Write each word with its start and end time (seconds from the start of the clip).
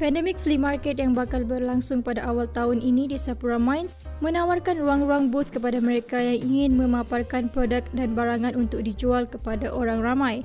Pandemic 0.00 0.40
Flea 0.40 0.56
Market 0.56 0.96
yang 0.96 1.12
bakal 1.12 1.44
berlangsung 1.44 2.00
pada 2.00 2.24
awal 2.24 2.48
tahun 2.48 2.80
ini 2.80 3.12
di 3.12 3.20
Sapura 3.20 3.60
Mines 3.60 4.00
menawarkan 4.24 4.80
ruang-ruang 4.80 5.28
booth 5.28 5.52
kepada 5.52 5.76
mereka 5.76 6.16
yang 6.16 6.40
ingin 6.40 6.80
memaparkan 6.80 7.52
produk 7.52 7.84
dan 7.92 8.16
barangan 8.16 8.56
untuk 8.56 8.80
dijual 8.80 9.28
kepada 9.28 9.68
orang 9.68 10.00
ramai. 10.00 10.40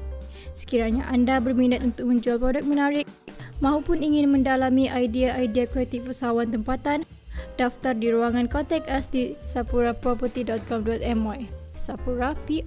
Sekiranya 0.51 1.07
anda 1.07 1.39
berminat 1.39 1.87
untuk 1.87 2.11
menjual 2.11 2.35
produk 2.35 2.67
menarik 2.67 3.07
maupun 3.63 4.03
ingin 4.03 4.27
mendalami 4.27 4.91
idea-idea 4.91 5.71
kreatif 5.71 6.03
usahawan 6.03 6.51
tempatan, 6.51 7.07
daftar 7.55 7.95
di 7.95 8.11
ruangan 8.11 8.51
kontak 8.51 8.83
us 8.91 9.07
di 9.07 9.39
sapuraproperty.com.my 9.47 11.47
sapura 11.79 12.35
p 12.43 12.59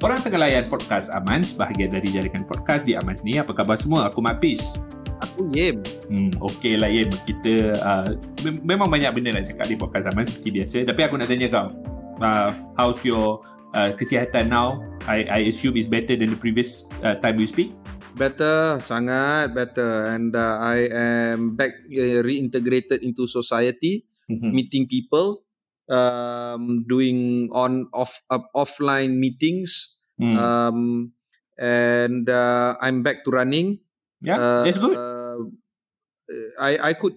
r 0.00 0.12
o 0.12 0.16
p 0.16 0.16
e 0.16 0.16
r 0.16 0.20
t 0.20 0.20
y.com.my 0.20 0.20
Orang 0.20 0.20
tengah 0.24 0.40
layan 0.40 0.64
podcast 0.72 1.12
Amans, 1.12 1.52
bahagian 1.52 1.92
dari 1.92 2.08
jaringan 2.08 2.48
podcast 2.48 2.88
di 2.88 2.96
Amans 2.96 3.20
ni. 3.20 3.36
Apa 3.36 3.52
khabar 3.52 3.76
semua? 3.76 4.08
Aku 4.08 4.24
Mapis. 4.24 4.80
Aku 5.20 5.52
Yem. 5.52 5.84
Hmm, 6.08 6.32
okey 6.40 6.80
lah 6.80 6.88
Yem. 6.88 7.12
Kita 7.28 7.76
uh, 7.76 8.08
mem- 8.40 8.64
memang 8.64 8.88
banyak 8.88 9.12
benda 9.12 9.36
nak 9.36 9.44
cakap 9.52 9.68
di 9.68 9.76
podcast 9.76 10.08
Amans 10.08 10.32
seperti 10.32 10.48
biasa. 10.56 10.76
Tapi 10.88 11.00
aku 11.04 11.14
nak 11.20 11.28
tanya 11.28 11.52
kau, 11.52 11.66
uh, 12.24 12.48
how's 12.80 13.04
your 13.04 13.44
uh, 13.76 13.92
kesihatan 13.92 14.48
now? 14.48 14.80
I, 15.04 15.28
I 15.28 15.40
assume 15.52 15.76
is 15.76 15.84
better 15.84 16.16
than 16.16 16.32
the 16.32 16.40
previous 16.40 16.88
uh, 17.04 17.20
time 17.20 17.36
we 17.36 17.44
speak? 17.44 17.76
Better, 18.16 18.80
sangat 18.80 19.52
better. 19.52 20.08
And 20.16 20.32
uh, 20.32 20.64
I 20.64 20.88
am 20.92 21.60
back 21.60 21.76
uh, 21.92 22.24
reintegrated 22.24 23.04
into 23.04 23.28
society, 23.28 24.08
Mm-hmm. 24.30 24.54
meeting 24.54 24.84
people, 24.86 25.42
um, 25.90 26.86
doing 26.88 27.50
on 27.52 27.90
off 27.92 28.22
uh, 28.30 28.40
offline 28.54 29.18
meetings, 29.18 29.98
Hmm. 30.20 30.36
um, 30.36 30.80
and 31.58 32.28
uh, 32.30 32.76
I'm 32.80 33.02
back 33.02 33.24
to 33.26 33.30
running. 33.34 33.80
yeah, 34.22 34.36
Uh, 34.38 34.64
that's 34.64 34.78
good. 34.78 34.96
Uh, 34.96 35.38
I 36.62 36.72
I 36.78 36.92
could 36.94 37.16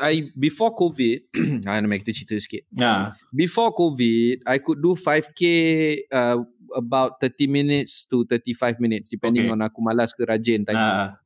I 0.00 0.32
before 0.32 0.72
COVID, 0.72 1.18
I 1.68 1.84
nak 1.84 1.88
make 1.90 2.00
kita 2.06 2.16
cerita 2.16 2.40
sikit. 2.40 2.64
Ah, 2.80 3.12
Before 3.28 3.68
COVID, 3.76 4.48
I 4.48 4.56
could 4.64 4.80
do 4.80 4.96
5k 4.96 5.42
uh, 6.08 6.40
about 6.72 7.20
30 7.20 7.44
minutes 7.44 8.08
to 8.08 8.24
35 8.24 8.80
minutes 8.80 9.12
depending 9.12 9.44
Okay. 9.44 9.52
on 9.52 9.60
aku 9.60 9.84
malas 9.84 10.16
ke 10.16 10.24
rajin 10.24 10.64
tadi. 10.64 10.80
ah, 10.80 11.20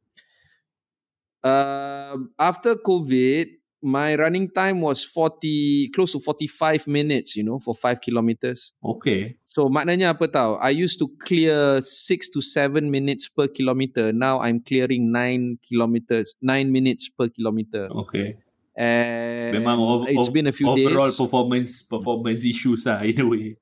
Uh, 1.39 2.27
after 2.35 2.75
COVID, 2.75 3.58
my 3.83 4.15
running 4.19 4.51
time 4.51 4.81
was 4.83 5.05
40 5.05 5.91
close 5.95 6.13
to 6.13 6.21
45 6.21 6.87
minutes, 6.89 7.37
you 7.37 7.45
know, 7.45 7.59
for 7.59 7.75
5 7.75 8.01
kilometers. 8.01 8.73
okay. 8.83 9.37
So 9.49 9.67
maknanya 9.67 10.15
apa 10.15 10.27
tahu? 10.31 10.55
I 10.63 10.71
used 10.71 10.99
to 11.03 11.09
clear 11.19 11.83
6 11.83 11.87
to 12.35 12.41
7 12.43 12.87
minutes 12.91 13.27
per 13.27 13.49
kilometer. 13.51 14.13
Now 14.15 14.39
I'm 14.39 14.61
clearing 14.63 15.11
9 15.11 15.59
kilometers, 15.63 16.37
9 16.43 16.71
minutes 16.71 17.09
per 17.11 17.27
kilometer. 17.31 17.91
Okay. 18.07 18.39
And 18.79 19.59
Memang 19.59 19.83
ov- 19.83 20.07
it's 20.07 20.31
been 20.31 20.47
a 20.47 20.55
few 20.55 20.71
overall 20.71 21.11
days. 21.11 21.19
performance 21.19 21.83
performance 21.83 22.47
issues 22.47 22.87
lah 22.87 23.03
in 23.03 23.19
a 23.19 23.27
way. 23.27 23.59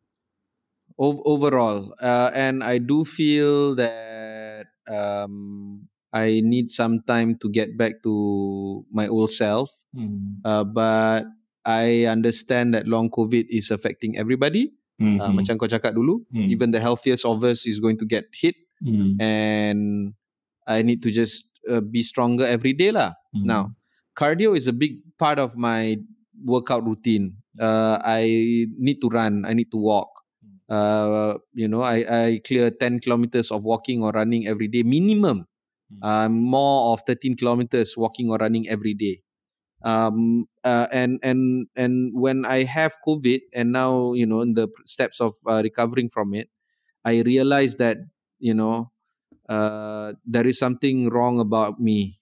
Ov- 1.00 1.20
overall 1.28 1.92
uh, 2.00 2.32
and 2.32 2.64
i 2.64 2.80
do 2.80 3.04
feel 3.04 3.76
that 3.76 4.64
um 4.88 5.84
i 6.16 6.40
need 6.40 6.72
some 6.72 7.04
time 7.04 7.36
to 7.36 7.52
get 7.52 7.76
back 7.76 8.00
to 8.00 8.12
my 8.90 9.04
old 9.08 9.28
self 9.28 9.68
Hmm. 9.92 10.40
uh, 10.44 10.64
but 10.64 11.28
i 11.68 12.06
understand 12.08 12.72
that 12.72 12.88
long 12.88 13.08
covid 13.08 13.44
is 13.52 13.68
affecting 13.68 14.16
everybody 14.16 14.72
Hmm. 14.96 15.20
uh, 15.20 15.28
macam 15.28 15.60
kau 15.60 15.68
cakap 15.68 15.92
dulu 15.92 16.24
Hmm. 16.32 16.48
even 16.48 16.72
the 16.72 16.80
healthiest 16.80 17.28
of 17.28 17.44
us 17.44 17.68
is 17.68 17.76
going 17.84 18.00
to 18.00 18.08
get 18.08 18.24
hit 18.32 18.56
Hmm. 18.80 19.16
and 19.20 19.80
i 20.64 20.80
need 20.80 21.00
to 21.04 21.12
just 21.12 21.60
uh, 21.68 21.80
be 21.84 22.00
stronger 22.00 22.44
every 22.48 22.72
day 22.72 22.88
lah 22.92 23.12
Hmm. 23.36 23.44
now 23.44 23.62
cardio 24.16 24.56
is 24.56 24.64
a 24.68 24.76
big 24.76 25.04
part 25.20 25.36
of 25.36 25.56
my 25.60 26.00
workout 26.44 26.84
routine 26.84 27.36
uh, 27.60 27.96
i 28.04 28.24
need 28.76 29.00
to 29.04 29.08
run 29.12 29.44
i 29.48 29.52
need 29.52 29.68
to 29.72 29.80
walk 29.80 30.08
uh, 30.68 31.36
you 31.52 31.68
know 31.68 31.80
I, 31.84 32.04
I 32.04 32.26
clear 32.44 32.68
10 32.72 33.00
kilometers 33.04 33.48
of 33.52 33.64
walking 33.64 34.00
or 34.04 34.12
running 34.12 34.44
every 34.48 34.68
day 34.68 34.84
minimum 34.84 35.44
Hmm. 35.44 35.55
Uh, 36.02 36.28
more 36.28 36.92
of 36.92 37.02
13 37.06 37.36
kilometers 37.36 37.96
walking 37.96 38.30
or 38.30 38.38
running 38.38 38.68
every 38.68 38.94
day. 38.94 39.22
Um 39.84 40.48
uh, 40.64 40.88
and 40.88 41.20
and 41.20 41.68
and 41.76 42.10
when 42.16 42.48
i 42.48 42.64
have 42.64 42.96
covid 43.04 43.44
and 43.52 43.76
now 43.76 44.16
you 44.16 44.24
know 44.24 44.40
in 44.40 44.56
the 44.56 44.72
steps 44.88 45.20
of 45.20 45.36
uh, 45.44 45.60
recovering 45.60 46.08
from 46.08 46.32
it 46.32 46.48
i 47.04 47.20
realized 47.20 47.76
that 47.76 48.00
you 48.40 48.56
know 48.56 48.88
uh, 49.52 50.16
there 50.24 50.48
is 50.48 50.56
something 50.58 51.12
wrong 51.12 51.38
about 51.38 51.76
me 51.78 52.18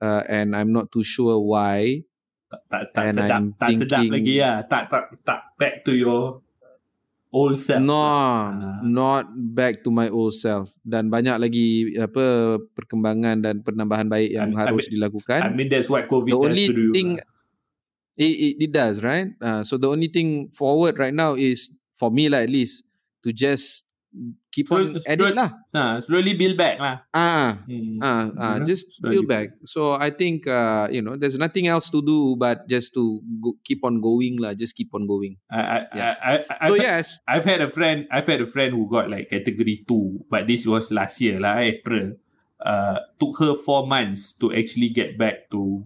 uh, 0.00 0.24
and 0.32 0.56
i'm 0.56 0.72
not 0.72 0.90
too 0.90 1.04
sure 1.04 1.38
why. 1.38 2.02
Tak 2.50 2.60
tak, 2.70 2.82
tak 2.96 3.02
And 3.04 3.16
sedap 3.20 3.36
I'm 3.36 3.46
tak 3.58 3.68
sedap 3.76 4.00
thinking- 4.00 4.14
lagi 4.16 4.34
lah 4.40 4.56
tak 4.64 4.82
tak 4.88 5.04
tak 5.26 5.40
back 5.60 5.74
to 5.84 5.92
your 5.92 6.43
old 7.34 7.58
self 7.58 7.82
no 7.82 7.98
Ah. 7.98 8.78
not 8.80 9.26
back 9.34 9.82
to 9.82 9.90
my 9.90 10.06
old 10.06 10.30
self 10.30 10.78
dan 10.86 11.10
banyak 11.10 11.34
lagi 11.34 11.66
apa 11.98 12.56
perkembangan 12.72 13.42
dan 13.42 13.58
penambahan 13.60 14.06
baik 14.06 14.30
yang 14.30 14.54
I- 14.54 14.56
I 14.56 14.60
harus 14.70 14.86
mean- 14.86 14.94
dilakukan 14.94 15.40
I 15.42 15.50
mean 15.50 15.66
that's 15.66 15.90
what 15.90 16.06
COVID 16.06 16.30
the 16.30 16.38
only 16.38 16.66
to 16.70 16.78
you 16.78 16.94
thing 16.94 17.18
lah. 17.18 17.26
it, 18.14 18.34
it, 18.38 18.54
it 18.62 18.70
does 18.70 19.02
right 19.02 19.34
uh, 19.42 19.66
so 19.66 19.74
the 19.74 19.90
only 19.90 20.06
thing 20.06 20.46
forward 20.54 20.94
right 20.94 21.10
now 21.12 21.34
is 21.34 21.74
for 21.90 22.14
me 22.14 22.30
lah 22.30 22.38
at 22.40 22.50
least 22.50 22.86
to 23.26 23.34
just 23.34 23.90
keep 24.54 24.70
on 24.70 24.94
Slow- 24.94 25.10
edit 25.10 25.34
lah 25.34 25.50
ha, 25.74 25.98
slowly 25.98 26.38
build 26.38 26.54
back 26.54 26.78
lah 26.78 27.02
ah 27.10 27.58
ah 27.98 28.30
ah 28.38 28.54
know, 28.62 28.62
just 28.62 28.94
slowly. 29.02 29.18
build 29.18 29.26
back 29.26 29.50
so 29.66 29.98
i 29.98 30.14
think 30.14 30.46
uh, 30.46 30.86
you 30.94 31.02
know 31.02 31.18
there's 31.18 31.34
nothing 31.34 31.66
else 31.66 31.90
to 31.90 31.98
do 31.98 32.38
but 32.38 32.62
just 32.70 32.94
to 32.94 33.18
go, 33.42 33.58
keep 33.66 33.82
on 33.82 33.98
going 33.98 34.38
lah 34.38 34.54
just 34.54 34.78
keep 34.78 34.94
on 34.94 35.10
going 35.10 35.34
I, 35.50 35.58
I, 35.58 35.78
Yeah. 35.90 36.14
I, 36.22 36.32
I, 36.38 36.38
so 36.38 36.74
I've, 36.78 36.78
yes 36.78 37.04
I've 37.26 37.42
had 37.44 37.60
a 37.60 37.70
friend 37.70 38.06
I've 38.14 38.30
had 38.30 38.38
a 38.38 38.46
friend 38.46 38.70
who 38.78 38.86
got 38.86 39.10
like 39.10 39.26
category 39.26 39.82
2 39.82 40.30
but 40.30 40.46
this 40.46 40.62
was 40.62 40.94
last 40.94 41.18
year 41.18 41.42
lah 41.42 41.58
April 41.58 42.14
uh, 42.62 43.02
took 43.18 43.34
her 43.42 43.58
four 43.58 43.90
months 43.90 44.32
to 44.38 44.54
actually 44.54 44.94
get 44.94 45.18
back 45.18 45.50
to 45.50 45.82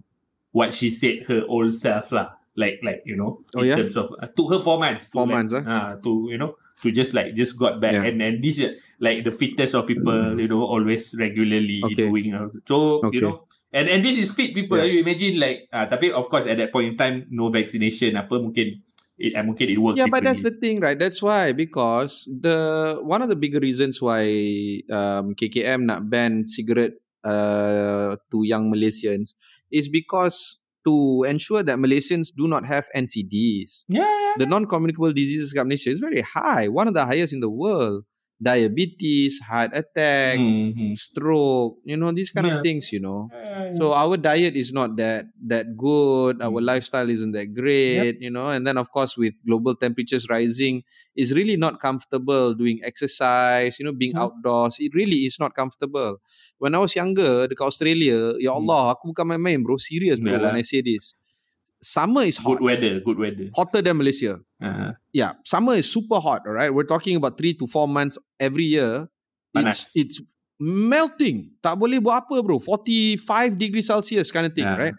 what 0.53 0.77
she 0.77 0.93
said 0.93 1.25
her 1.25 1.41
old 1.49 1.73
self 1.73 2.13
lah 2.13 2.37
like 2.57 2.79
like 2.85 3.01
you 3.05 3.15
know 3.17 3.41
Oh, 3.55 3.61
in 3.65 3.73
yeah? 3.73 3.77
terms 3.81 3.95
of 3.97 4.13
uh, 4.19 4.27
took 4.31 4.53
her 4.53 4.61
four 4.61 4.77
months 4.77 5.09
to 5.09 5.17
Four 5.17 5.27
like, 5.27 5.35
months, 5.41 5.53
ah? 5.57 5.63
uh, 5.65 5.91
to 6.01 6.27
you 6.29 6.37
know 6.37 6.53
to 6.81 6.91
just 6.91 7.11
like 7.13 7.35
just 7.35 7.59
got 7.59 7.79
back 7.83 7.95
Yeah. 7.99 8.07
and 8.07 8.21
and 8.23 8.35
this 8.43 8.59
is 8.59 8.79
like 8.99 9.23
the 9.27 9.31
fittest 9.31 9.75
of 9.75 9.87
people 9.87 10.39
you 10.39 10.47
know 10.47 10.63
always 10.63 11.11
regularly 11.19 11.83
Okay. 11.83 12.07
doing 12.07 12.31
uh, 12.33 12.47
so 12.67 13.03
you 13.11 13.19
Okay. 13.19 13.21
know 13.23 13.43
and 13.75 13.85
and 13.91 14.01
this 14.01 14.17
is 14.17 14.31
fit 14.31 14.55
people 14.55 14.79
Yeah. 14.79 14.87
you 14.87 15.03
imagine 15.03 15.37
like 15.39 15.67
uh, 15.75 15.85
tapi 15.85 16.11
of 16.11 16.27
course 16.31 16.47
at 16.47 16.57
that 16.57 16.71
point 16.71 16.93
in 16.93 16.95
time 16.97 17.27
no 17.29 17.51
vaccination 17.51 18.15
apa 18.15 18.39
mungkin 18.39 18.79
it 19.19 19.35
uh, 19.35 19.43
mungkin 19.43 19.67
it 19.67 19.79
works 19.79 19.99
yeah 19.99 20.07
but 20.07 20.23
that's 20.23 20.41
the 20.47 20.55
thing 20.55 20.79
right 20.79 20.95
that's 20.95 21.19
why 21.19 21.51
because 21.51 22.23
the 22.31 22.95
one 23.03 23.19
of 23.19 23.27
the 23.27 23.35
bigger 23.35 23.59
reasons 23.59 23.99
why 23.99 24.23
um, 24.89 25.35
KKM 25.35 25.83
nak 25.83 26.07
ban 26.07 26.47
cigarette 26.47 26.95
uh, 27.27 28.15
to 28.31 28.47
young 28.47 28.71
Malaysians 28.71 29.35
is 29.67 29.91
because 29.91 30.63
to 30.89 31.23
ensure 31.29 31.61
that 31.61 31.77
Malaysians 31.77 32.33
do 32.35 32.49
not 32.49 32.65
have 32.65 32.89
NCDs 32.95 33.85
yeah, 33.87 34.01
yeah. 34.01 34.33
the 34.41 34.47
non-communicable 34.49 35.13
diseases 35.13 35.53
kat 35.53 35.69
Malaysia 35.69 35.93
is 35.93 36.01
very 36.01 36.25
high 36.25 36.65
one 36.67 36.89
of 36.89 36.97
the 36.97 37.05
highest 37.05 37.37
in 37.37 37.45
the 37.45 37.53
world 37.63 38.08
diabetes 38.41 39.39
heart 39.43 39.71
attack 39.75 40.39
Mhm. 40.39 40.95
stroke 40.95 41.77
you 41.85 41.95
know 41.97 42.11
these 42.11 42.31
kind 42.31 42.47
Yeah. 42.47 42.53
of 42.55 42.61
things 42.63 42.91
you 42.91 42.99
know 42.99 43.31
Yeah, 43.31 43.71
so 43.77 43.93
our 43.93 44.17
diet 44.17 44.55
is 44.55 44.73
not 44.73 44.97
that 44.97 45.29
that 45.39 45.77
good 45.77 46.41
our 46.41 46.59
Mm. 46.59 46.65
lifestyle 46.71 47.09
isn't 47.09 47.31
that 47.37 47.53
great 47.53 48.17
you 48.19 48.31
know 48.31 48.47
and 48.49 48.65
then 48.65 48.77
of 48.77 48.89
course 48.91 49.15
with 49.17 49.35
global 49.45 49.75
temperatures 49.75 50.27
rising 50.29 50.81
it's 51.15 51.31
really 51.35 51.55
not 51.55 51.79
comfortable 51.79 52.53
doing 52.55 52.79
exercise 52.83 53.77
you 53.79 53.85
know 53.85 53.93
being 53.93 54.15
Mm. 54.15 54.19
outdoors 54.19 54.77
it 54.79 54.91
really 54.95 55.27
is 55.29 55.37
not 55.39 55.53
comfortable 55.53 56.17
when 56.57 56.73
i 56.75 56.79
was 56.79 56.95
younger 56.95 57.45
dekat 57.47 57.67
australia 57.69 58.33
ya 58.41 58.51
Mm. 58.51 58.59
allah 58.59 58.95
aku 58.95 59.11
bukan 59.13 59.25
main-main 59.35 59.61
bro 59.63 59.77
serious 59.77 60.19
bro 60.19 60.39
Yalah. 60.39 60.49
when 60.49 60.55
i 60.59 60.63
say 60.65 60.81
this 60.81 61.13
summer 61.81 62.23
is 62.27 62.37
hot. 62.37 62.59
good 62.59 62.63
weather 62.63 62.99
good 62.99 63.17
weather. 63.17 63.47
Hotter 63.55 63.81
than 63.81 63.95
malaysia. 63.97 64.39
Uh, 64.59 64.91
yeah 65.15 65.33
summer 65.47 65.73
is 65.79 65.87
super 65.87 66.19
hot 66.19 66.43
all 66.43 66.51
right 66.51 66.71
we're 66.73 66.83
talking 66.87 67.15
about 67.15 67.39
3 67.39 67.55
to 67.55 67.65
4 67.67 67.87
months 67.87 68.19
every 68.39 68.65
year. 68.67 69.07
Panas. 69.55 69.95
it's 69.95 69.95
it's 69.95 70.15
melting. 70.59 71.55
Tak 71.63 71.79
boleh 71.79 72.03
buat 72.03 72.27
apa 72.27 72.43
bro. 72.43 72.59
45 72.59 73.55
degrees 73.55 73.87
celsius 73.87 74.29
kind 74.29 74.45
of 74.45 74.53
thing 74.53 74.67
Ah. 74.67 74.75
right? 74.77 74.95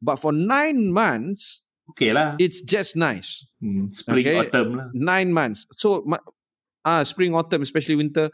But 0.00 0.16
for 0.18 0.32
9 0.32 0.90
months 0.90 1.62
okay 1.92 2.10
lah. 2.16 2.34
it's 2.40 2.64
just 2.64 2.96
nice. 2.96 3.44
Hmm, 3.60 3.92
spring 3.92 4.24
Okay. 4.26 4.38
autumn 4.48 4.70
lah. 4.74 4.86
9 4.96 5.30
months. 5.30 5.68
So 5.76 6.02
ah 6.82 7.04
spring 7.04 7.36
autumn 7.36 7.62
especially 7.62 7.94
winter 7.94 8.32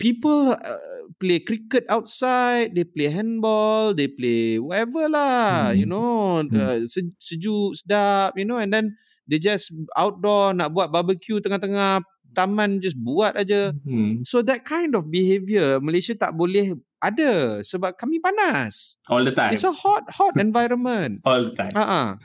people 0.00 0.56
uh, 0.56 0.80
play 1.20 1.36
cricket 1.40 1.84
outside 1.92 2.72
they 2.72 2.84
play 2.84 3.12
handball 3.12 3.92
they 3.92 4.08
play 4.08 4.56
whatever 4.56 5.04
lah 5.08 5.70
Hmm. 5.72 5.76
you 5.76 5.86
know 5.86 6.40
Hmm. 6.40 6.56
uh, 6.56 6.78
se- 6.88 7.12
sejuk 7.20 7.76
sedap 7.76 8.32
you 8.40 8.48
know 8.48 8.56
and 8.56 8.72
then 8.72 8.96
they 9.28 9.36
just 9.36 9.74
outdoor 9.92 10.56
nak 10.56 10.72
buat 10.72 10.88
barbecue 10.88 11.42
tengah-tengah 11.42 12.00
taman 12.32 12.78
just 12.84 12.94
buat 13.00 13.32
aja. 13.32 13.72
Hmm. 13.84 14.20
So 14.28 14.44
that 14.44 14.60
kind 14.64 14.92
of 14.92 15.08
behavior 15.08 15.80
Malaysia 15.80 16.12
tak 16.12 16.36
boleh 16.36 16.76
ada 17.00 17.60
sebab 17.64 17.96
kami 17.96 18.20
panas. 18.20 18.96
All 19.08 19.24
the 19.24 19.32
time. 19.32 19.52
It's 19.56 19.64
a 19.64 19.72
hot 19.72 20.04
hot 20.14 20.36
environment. 20.46 21.20
All 21.24 21.48
the 21.48 21.52
time. 21.56 21.72
Uh-uh. 21.76 22.20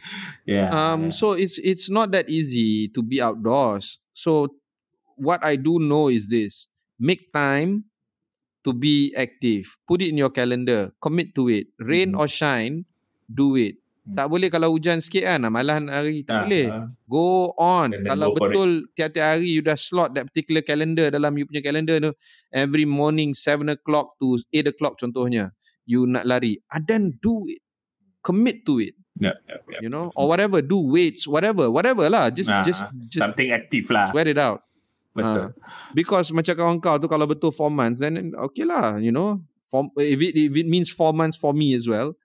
Yeah. 0.48 0.68
Um 0.72 1.12
so 1.16 1.32
it's 1.36 1.60
it's 1.64 1.88
not 1.92 2.12
that 2.16 2.28
easy 2.32 2.88
to 2.96 3.00
be 3.04 3.20
outdoors. 3.24 4.00
So 4.16 4.52
what 5.20 5.44
I 5.44 5.56
do 5.60 5.80
know 5.80 6.08
is 6.12 6.28
this. 6.32 6.71
Make 7.02 7.34
time 7.34 7.90
to 8.62 8.78
be 8.78 9.10
active. 9.18 9.66
Put 9.90 10.06
it 10.06 10.14
in 10.14 10.22
your 10.22 10.30
calendar. 10.30 10.94
Commit 11.02 11.34
to 11.34 11.50
it. 11.50 11.74
Rain 11.82 12.14
Mhm. 12.14 12.20
or 12.22 12.30
shine, 12.30 12.86
do 13.26 13.58
it. 13.58 13.82
Hmm. 14.02 14.18
Tak 14.18 14.30
boleh 14.30 14.50
kalau 14.50 14.70
hujan 14.70 15.02
sikit 15.02 15.26
kan, 15.26 15.46
ah, 15.46 15.50
malah 15.50 15.82
hari. 15.82 16.22
Tak 16.22 16.34
Ah, 16.34 16.42
boleh. 16.46 16.66
ah. 16.70 16.86
Go 17.06 17.54
on. 17.58 17.90
Kalau 17.90 18.34
go 18.34 18.38
betul 18.38 18.70
tiap-tiap 18.94 19.26
hari 19.34 19.50
you 19.50 19.62
dah 19.62 19.74
slot 19.74 20.14
that 20.14 20.26
particular 20.26 20.62
calendar 20.62 21.10
dalam 21.10 21.34
you 21.34 21.46
punya 21.46 21.62
calendar 21.62 21.98
tu, 21.98 22.14
every 22.50 22.86
morning 22.86 23.34
7 23.34 23.66
o'clock 23.70 24.14
to 24.18 24.38
8 24.54 24.70
o'clock 24.70 24.98
contohnya, 24.98 25.54
you 25.86 26.06
nak 26.06 26.26
lari. 26.26 26.62
And 26.70 26.86
then 26.86 27.18
do 27.18 27.50
it. 27.50 27.62
Commit 28.22 28.62
to 28.66 28.78
it. 28.78 28.94
Yep, 29.18 29.38
yep, 29.46 29.62
yep. 29.70 29.80
You 29.82 29.90
know, 29.90 30.10
or 30.14 30.26
whatever, 30.26 30.62
do 30.62 30.78
weights, 30.82 31.26
whatever, 31.26 31.70
whatever 31.70 32.06
lah. 32.10 32.30
Just, 32.30 32.50
Ah, 32.50 32.62
just, 32.62 32.86
just 33.06 33.22
something 33.22 33.50
active 33.50 33.86
lah. 33.90 34.10
sweat 34.10 34.30
it 34.30 34.38
out. 34.38 34.62
Betul. 35.12 35.52
Because 35.92 36.32
macam 36.32 36.54
kawan 36.56 36.78
kau 36.80 36.96
tu 36.96 37.08
kalau 37.08 37.28
betul 37.28 37.52
4 37.52 37.68
months, 37.68 38.00
then 38.00 38.32
okay 38.40 38.64
lah, 38.64 38.96
you 38.96 39.12
know. 39.12 39.44
For, 39.64 39.88
if, 40.00 40.20
it, 40.20 40.36
if 40.36 40.52
it 40.52 40.68
means 40.68 40.92
4 40.92 41.12
months 41.12 41.36
for 41.36 41.52
me 41.52 41.72
as 41.76 41.88
well, 41.88 42.16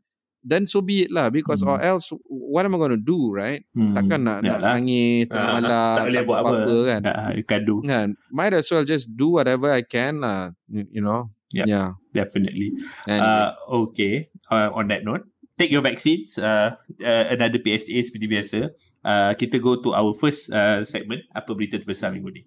then 0.43 0.67
so 0.67 0.79
be 0.79 1.03
it 1.03 1.11
lah. 1.11 1.31
Because 1.31 1.62
Hmm. 1.62 1.75
or 1.75 1.79
else, 1.79 2.11
what 2.27 2.62
am 2.62 2.75
I 2.75 2.79
going 2.79 2.94
to 2.94 3.03
do, 3.03 3.31
right? 3.31 3.67
Hmm. 3.75 3.94
Takkan 3.94 4.23
nak, 4.23 4.43
nak 4.43 4.62
Yalah. 4.62 4.79
nangis 4.79 5.27
tengah 5.27 5.47
Ah, 5.47 5.55
malam, 5.59 5.94
tak 5.99 6.05
boleh 6.06 6.23
buat 6.23 6.38
apa. 6.38 6.50
apa 6.55 6.77
kan. 6.87 7.00
You 7.35 7.44
can 7.47 7.62
do. 7.67 7.77
Kan? 7.83 8.09
Might 8.31 8.55
as 8.55 8.71
well 8.71 8.83
just 8.83 9.11
do 9.11 9.35
whatever 9.35 9.71
I 9.71 9.83
can 9.83 10.23
lah, 10.23 10.55
you, 10.67 10.87
you 10.91 11.03
know. 11.03 11.31
Yep. 11.55 11.67
Yeah. 11.67 11.88
Definitely. 12.11 12.75
Anyway. 13.06 13.23
Uh, 13.23 13.50
okay. 13.87 14.15
Uh, 14.47 14.71
on 14.75 14.91
that 14.91 15.03
note, 15.03 15.27
take 15.55 15.71
your 15.71 15.83
vaccines. 15.83 16.35
Uh, 16.37 16.75
uh, 16.99 17.25
another 17.31 17.59
PSA 17.59 17.94
seperti 18.03 18.27
biasa. 18.27 18.59
Uh, 19.06 19.31
kita 19.38 19.59
go 19.59 19.79
to 19.79 19.94
our 19.94 20.11
first 20.12 20.50
uh, 20.50 20.83
segment. 20.83 21.23
Apa 21.31 21.55
berita 21.55 21.79
terbesar 21.79 22.11
minggu 22.11 22.31
ni? 22.31 22.43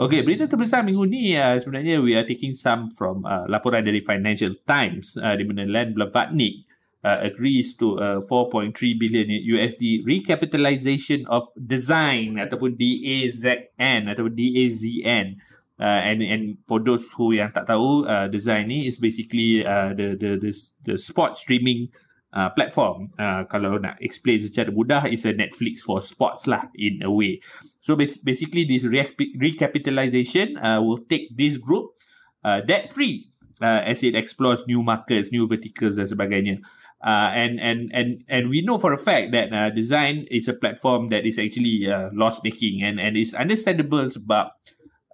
Okay, 0.00 0.24
berita 0.24 0.48
terbesar 0.48 0.80
minggu 0.80 1.04
ni 1.04 1.36
uh, 1.36 1.60
sebenarnya 1.60 2.00
we 2.00 2.16
are 2.16 2.24
taking 2.24 2.56
some 2.56 2.88
from 2.88 3.20
uh, 3.20 3.44
laporan 3.52 3.84
dari 3.84 4.00
Financial 4.00 4.56
Times 4.64 5.20
uh, 5.20 5.36
di 5.36 5.44
mana 5.44 5.68
Len 5.68 5.92
Blavatnik 5.92 6.64
uh, 7.04 7.20
agrees 7.20 7.76
to 7.76 8.00
uh, 8.00 8.16
4.3 8.24 8.72
billion 8.96 9.28
USD 9.28 10.00
recapitalization 10.08 11.28
of 11.28 11.52
design 11.52 12.40
ataupun 12.40 12.80
DAZN 12.80 14.08
ataupun 14.08 14.32
DAZN 14.32 15.36
uh, 15.76 16.00
and 16.00 16.24
and 16.24 16.56
for 16.64 16.80
those 16.80 17.12
who 17.12 17.36
yang 17.36 17.52
tak 17.52 17.68
tahu 17.68 18.08
uh, 18.08 18.24
design 18.24 18.72
ni 18.72 18.88
is 18.88 18.96
basically 18.96 19.60
uh, 19.68 19.92
the, 19.92 20.16
the 20.16 20.40
the 20.40 20.52
the 20.88 20.96
sport 20.96 21.36
streaming 21.36 21.92
uh, 21.92 22.09
platform 22.30 23.02
uh, 23.18 23.42
kalau 23.50 23.82
nak 23.82 23.98
explain 23.98 24.38
secara 24.38 24.70
mudah 24.70 25.02
is 25.10 25.26
a 25.26 25.34
Netflix 25.34 25.82
for 25.82 25.98
sports 25.98 26.46
lah 26.46 26.70
in 26.78 27.02
a 27.02 27.10
way. 27.10 27.42
So 27.82 27.98
bas- 27.98 28.22
basically 28.22 28.64
this 28.64 28.86
re- 28.86 29.18
recapitalization 29.34 30.54
uh, 30.62 30.78
will 30.78 31.02
take 31.02 31.34
this 31.34 31.58
group 31.58 31.98
uh, 32.46 32.62
debt 32.62 32.92
free 32.94 33.30
uh, 33.58 33.82
as 33.82 34.02
it 34.06 34.14
explores 34.14 34.62
new 34.66 34.82
markets 34.82 35.34
new 35.34 35.50
verticals 35.50 35.98
dan 35.98 36.06
sebagainya. 36.06 36.62
Uh, 37.00 37.32
and 37.32 37.56
and 37.58 37.88
and 37.96 38.20
and 38.28 38.52
we 38.52 38.60
know 38.60 38.76
for 38.76 38.92
a 38.92 39.00
fact 39.00 39.32
that 39.32 39.48
uh, 39.56 39.72
design 39.72 40.28
is 40.28 40.48
a 40.48 40.54
platform 40.54 41.08
that 41.08 41.24
is 41.24 41.40
actually 41.40 41.88
uh, 41.88 42.12
loss 42.12 42.44
making 42.44 42.84
and 42.84 43.00
and 43.00 43.16
it's 43.16 43.32
understandable 43.32 44.04
sebab 44.04 44.52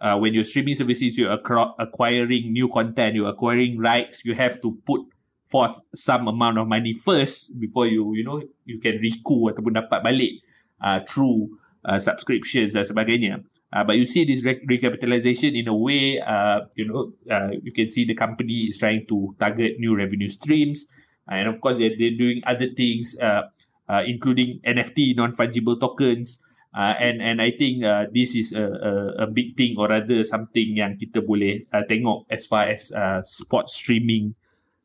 uh, 0.03 0.19
when 0.19 0.35
you're 0.35 0.43
streaming 0.43 0.75
services 0.75 1.15
you're 1.15 1.31
acquiring 1.31 2.51
new 2.51 2.67
content 2.67 3.15
you're 3.15 3.31
acquiring 3.31 3.79
rights 3.79 4.27
you 4.27 4.35
have 4.35 4.59
to 4.59 4.75
put 4.83 5.07
forth 5.47 5.79
some 5.95 6.27
amount 6.29 6.59
of 6.59 6.67
money 6.67 6.93
first 6.93 7.59
before 7.61 7.87
you 7.87 8.15
you 8.15 8.25
know 8.27 8.43
you 8.67 8.79
can 8.83 8.99
recoup 8.99 9.55
ataupun 9.55 9.79
dapat 9.79 10.03
balik 10.03 10.43
uh, 10.83 10.99
through 11.07 11.55
uh, 11.87 11.99
subscriptions 12.03 12.75
dan 12.75 12.83
sebagainya. 12.83 13.43
Uh, 13.75 13.83
but 13.83 13.99
you 13.99 14.07
see 14.07 14.23
this 14.23 14.43
re- 14.47 14.63
recapitalization 14.67 15.55
in 15.59 15.67
a 15.67 15.75
way 15.75 16.19
uh, 16.23 16.67
you 16.75 16.87
know 16.87 17.15
uh, 17.31 17.55
you 17.63 17.71
can 17.71 17.87
see 17.87 18.07
the 18.07 18.15
company 18.15 18.71
is 18.71 18.79
trying 18.79 19.07
to 19.07 19.35
target 19.39 19.79
new 19.79 19.95
revenue 19.95 20.31
streams. 20.31 20.87
And 21.27 21.51
of 21.51 21.59
course 21.59 21.79
they're, 21.79 21.95
they're 21.99 22.15
doing 22.15 22.43
other 22.47 22.71
things 22.71 23.19
uh, 23.19 23.51
uh, 23.89 24.03
including 24.07 24.61
NFT 24.67 25.17
non-fungible 25.17 25.79
tokens. 25.79 26.43
Uh, 26.77 26.93
and 27.01 27.25
and 27.25 27.41
I 27.41 27.57
think 27.57 27.89
uh, 27.89 28.05
this 28.13 28.37
is 28.37 28.53
a, 28.53 28.69
a 28.69 28.93
a 29.25 29.27
big 29.27 29.57
thing 29.57 29.81
or 29.81 29.89
rather 29.89 30.21
something 30.29 30.77
yang 30.77 31.01
kita 31.01 31.25
boleh 31.25 31.65
uh, 31.73 31.89
tengok 31.89 32.29
as 32.29 32.45
far 32.45 32.69
as 32.69 32.93
uh, 32.93 33.25
sport 33.25 33.73
streaming 33.73 34.37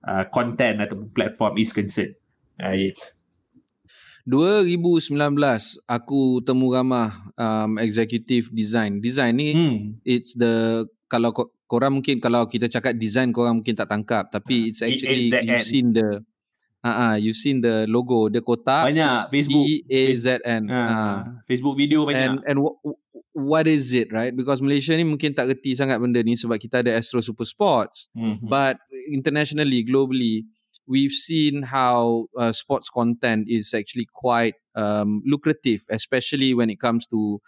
uh, 0.03 0.24
content 0.27 0.80
ataupun 0.80 1.09
platform 1.09 1.53
is 1.57 1.71
concerned. 1.71 2.15
Uh, 2.57 2.74
yeah. 2.74 2.94
2019 4.30 5.18
aku 5.89 6.45
temu 6.45 6.69
ramah 6.69 7.09
um, 7.36 7.81
executive 7.81 8.53
design. 8.53 9.01
Design 9.01 9.33
ni 9.33 9.50
Hmm. 9.51 9.77
it's 10.06 10.38
the 10.38 10.86
kalau 11.09 11.33
ko- 11.33 11.50
korang 11.65 11.98
mungkin 11.98 12.21
kalau 12.21 12.45
kita 12.45 12.69
cakap 12.69 12.94
design 12.95 13.33
korang 13.33 13.59
mungkin 13.59 13.74
tak 13.74 13.89
tangkap 13.89 14.30
tapi 14.30 14.69
it's 14.69 14.80
It 14.80 14.94
actually 14.94 15.27
the 15.27 15.42
you've 15.42 15.57
end. 15.57 15.65
seen 15.65 15.88
the 15.92 16.07
ah 16.81 17.13
uh, 17.13 17.15
you've 17.15 17.38
seen 17.38 17.62
the 17.62 17.86
logo 17.86 18.25
the 18.25 18.42
kotak 18.42 18.89
Banyak 18.89 19.30
Facebook 19.30 19.65
E 19.65 19.74
A 19.86 20.04
Z 20.13 20.25
N 20.42 20.63
uh, 20.65 20.74
ah 20.74 21.18
Facebook 21.44 21.75
video 21.75 22.06
banyak. 22.06 22.21
and 22.21 22.33
and 22.45 22.57
wh- 22.57 22.77
what 23.41 23.65
is 23.65 23.91
it 23.91 24.13
right 24.13 24.31
because 24.31 24.61
Malaysia 24.61 24.93
ni 24.93 25.03
mungkin 25.03 25.33
tak 25.33 25.49
reti 25.49 25.73
sangat 25.73 25.97
benda 25.97 26.21
ni 26.21 26.38
sebab 26.38 26.61
kita 26.61 26.85
ada 26.85 26.93
Astro 26.95 27.19
Super 27.19 27.43
Sports 27.43 28.07
Mhm. 28.13 28.45
but 28.45 28.77
internationally 29.09 29.81
globally 29.81 30.45
we've 30.88 31.13
seen 31.13 31.67
how 31.67 32.25
uh, 32.38 32.51
sports 32.51 32.89
content 32.89 33.45
is 33.47 33.71
actually 33.73 34.05
quite 34.09 34.55
um, 34.73 35.21
lucrative 35.23 35.85
especially 35.89 36.53
when 36.53 36.69
it 36.69 36.79
comes 36.79 37.05
to 37.05 37.39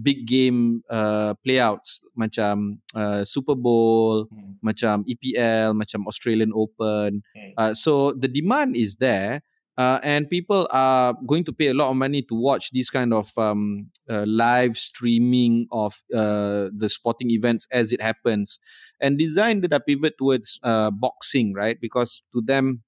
big 0.00 0.24
game 0.24 0.80
uh, 0.88 1.34
playouts 1.44 2.00
macam 2.16 2.78
uh, 2.94 3.22
Super 3.26 3.54
Bowl 3.54 4.26
Hmm. 4.30 4.56
macam 4.62 5.02
EPL 5.04 5.74
macam 5.74 6.06
Australian 6.06 6.52
Open 6.52 7.20
Hmm. 7.34 7.52
uh, 7.56 7.72
so 7.74 8.12
the 8.12 8.28
demand 8.28 8.76
is 8.76 8.96
there 8.98 9.42
uh, 9.80 9.98
and 10.02 10.28
people 10.28 10.68
are 10.72 11.14
going 11.26 11.44
to 11.44 11.52
pay 11.52 11.68
a 11.68 11.74
lot 11.74 11.90
of 11.90 11.96
money 11.96 12.22
to 12.22 12.34
watch 12.34 12.70
this 12.72 12.90
kind 12.90 13.12
of 13.14 13.30
um, 13.38 13.90
uh, 14.10 14.24
live 14.26 14.76
streaming 14.76 15.66
of 15.72 15.92
uh, 16.14 16.68
the 16.76 16.88
sporting 16.88 17.30
events 17.30 17.66
as 17.72 17.92
it 17.92 18.00
happens 18.02 18.58
and 19.00 19.18
design 19.18 19.60
that 19.62 19.86
pivot 19.86 20.14
towards 20.18 20.58
uh, 20.62 20.90
boxing 20.90 21.54
right 21.54 21.80
because 21.80 22.22
to 22.32 22.40
them 22.42 22.82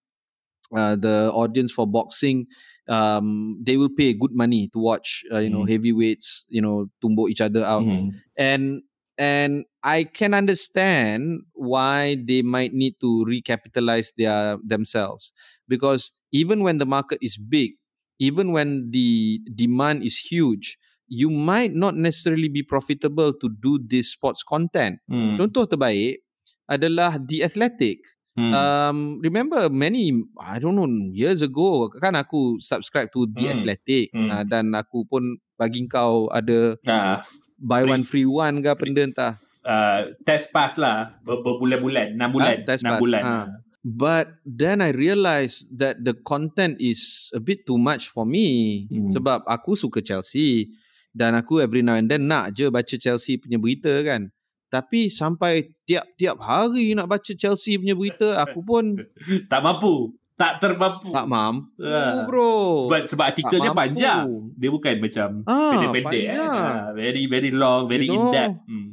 uh, 0.75 0.97
the 0.97 1.31
audience 1.35 1.73
for 1.73 1.87
boxing 1.87 2.47
um, 2.89 3.59
they 3.63 3.77
will 3.77 3.91
pay 3.91 4.15
good 4.15 4.33
money 4.33 4.69
to 4.73 4.79
watch 4.79 5.25
uh, 5.33 5.39
you 5.39 5.51
know 5.51 5.65
Mm. 5.65 5.71
heavyweights 5.71 6.45
you 6.49 6.61
know 6.61 6.87
tumbuk 7.03 7.31
each 7.31 7.41
other 7.41 7.65
out 7.65 7.85
Mhm. 7.87 8.13
and 8.37 8.83
and 9.19 9.65
I 9.83 10.05
can 10.05 10.35
understand 10.35 11.45
why 11.53 12.17
they 12.17 12.43
might 12.43 12.73
need 12.73 12.99
to 13.01 13.25
recapitalize 13.29 14.13
their 14.17 14.59
themselves 14.63 15.33
because 15.69 16.13
even 16.33 16.63
when 16.63 16.79
the 16.79 16.87
market 16.87 17.19
is 17.21 17.37
big, 17.37 17.77
even 18.19 18.53
when 18.53 18.91
the 18.91 19.41
demand 19.55 20.05
is 20.05 20.19
huge, 20.19 20.79
you 21.09 21.29
might 21.29 21.73
not 21.73 21.95
necessarily 21.95 22.49
be 22.49 22.63
profitable 22.63 23.33
to 23.35 23.49
do 23.51 23.79
this 23.85 24.13
sports 24.13 24.43
content. 24.43 24.99
Hmm. 25.11 25.37
Contoh 25.37 25.69
terbaik 25.69 26.25
adalah 26.71 27.21
The 27.21 27.45
Athletic. 27.45 28.01
Hmm. 28.33 28.49
Um, 28.51 28.99
remember 29.21 29.69
many 29.69 30.09
I 30.35 30.57
don't 30.57 30.73
know 30.73 30.89
years 31.13 31.45
ago 31.45 31.93
kan 31.93 32.17
aku 32.17 32.57
subscribe 32.59 33.13
to 33.13 33.29
The 33.29 33.45
Hmm. 33.45 33.55
Athletic 33.55 34.09
Hmm. 34.09 34.29
uh, 34.29 34.41
dan 34.43 34.73
aku 34.73 35.05
pun 35.05 35.37
bagi 35.55 35.85
kau 35.85 36.33
ada 36.33 36.81
Ah, 36.83 37.21
buy 37.57 37.85
Free- 37.85 37.93
one 37.93 38.03
free 38.03 38.25
one 38.25 38.57
ke 38.59 38.69
apa 38.69 38.81
benda 38.81 39.05
entah. 39.05 39.33
uh, 39.63 40.17
test 40.23 40.49
pass 40.49 40.75
lah 40.75 41.13
ber- 41.21 41.39
berbulan-bulan 41.39 42.17
6 42.17 42.29
bulan 42.31 42.55
Ah, 42.55 42.65
test 42.65 42.81
6 42.81 42.89
pass. 42.89 43.01
bulan 43.01 43.23
Ah. 43.23 43.47
But 43.83 44.41
then 44.43 44.79
I 44.79 44.91
realised 44.91 45.75
that 45.75 46.01
the 46.01 46.15
content 46.17 46.79
is 46.79 47.29
a 47.31 47.39
bit 47.39 47.63
too 47.63 47.77
much 47.77 48.07
for 48.07 48.25
me 48.25 48.47
Hmm. 48.89 49.11
sebab 49.11 49.45
aku 49.45 49.75
suka 49.75 50.01
Chelsea 50.01 50.73
dan 51.11 51.35
aku 51.35 51.61
every 51.61 51.83
now 51.83 51.95
and 51.95 52.07
then 52.07 52.25
nak 52.25 52.55
je 52.55 52.71
baca 52.71 52.97
Chelsea 52.97 53.37
punya 53.37 53.59
berita 53.59 53.93
kan. 54.01 54.33
Tapi 54.73 55.13
sampai 55.13 55.69
tiap-tiap 55.85 56.41
hari 56.41 56.97
nak 56.97 57.05
baca 57.05 57.33
Chelsea 57.37 57.77
punya 57.77 57.93
berita 57.93 58.41
aku 58.41 58.65
pun 58.65 58.97
tak 59.53 59.61
mampu 59.61 60.17
tak 60.33 60.65
termampu 60.65 61.13
tak 61.13 61.29
mampu 61.29 61.69
Ah. 61.85 62.25
bro. 62.25 62.89
sebab, 62.89 63.05
sebab 63.05 63.25
artikelnya 63.29 63.77
panjang 63.77 64.25
dia 64.57 64.73
bukan 64.73 64.97
macam 64.97 65.29
Ah, 65.45 65.77
pendek-pendek 65.77 66.25
eh. 66.33 66.37
Ah, 66.41 66.89
very 66.97 67.29
very 67.29 67.53
long 67.53 67.85
very 67.85 68.09
You 68.09 68.17
in 68.17 68.23
know, 68.25 68.33
depth 68.33 68.59
hmm. 68.65 68.91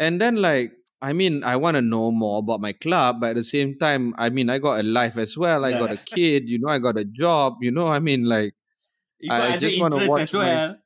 And 0.00 0.16
then 0.16 0.40
like 0.40 0.72
I 1.04 1.12
mean 1.12 1.44
I 1.44 1.60
want 1.60 1.76
to 1.76 1.84
know 1.84 2.08
more 2.08 2.40
about 2.40 2.64
my 2.64 2.72
club 2.72 3.20
but 3.20 3.36
at 3.36 3.38
the 3.38 3.46
same 3.46 3.76
time 3.76 4.16
I 4.16 4.32
mean 4.32 4.48
I 4.48 4.56
got 4.58 4.80
a 4.80 4.86
life 4.86 5.20
as 5.20 5.36
well. 5.36 5.62
I 5.68 5.76
got 5.76 5.92
a 5.92 6.00
kid, 6.00 6.48
you 6.48 6.56
know, 6.56 6.72
I 6.72 6.80
got 6.80 6.96
a 6.96 7.04
job, 7.04 7.60
you 7.60 7.68
know, 7.70 7.92
I 7.92 8.00
mean 8.00 8.24
like 8.24 8.56
you 9.20 9.28
I 9.28 9.54
other 9.54 9.60
just 9.60 9.76
wanna 9.76 10.00
interest 10.00 10.10
watch 10.10 10.24
as 10.24 10.34
well 10.34 10.81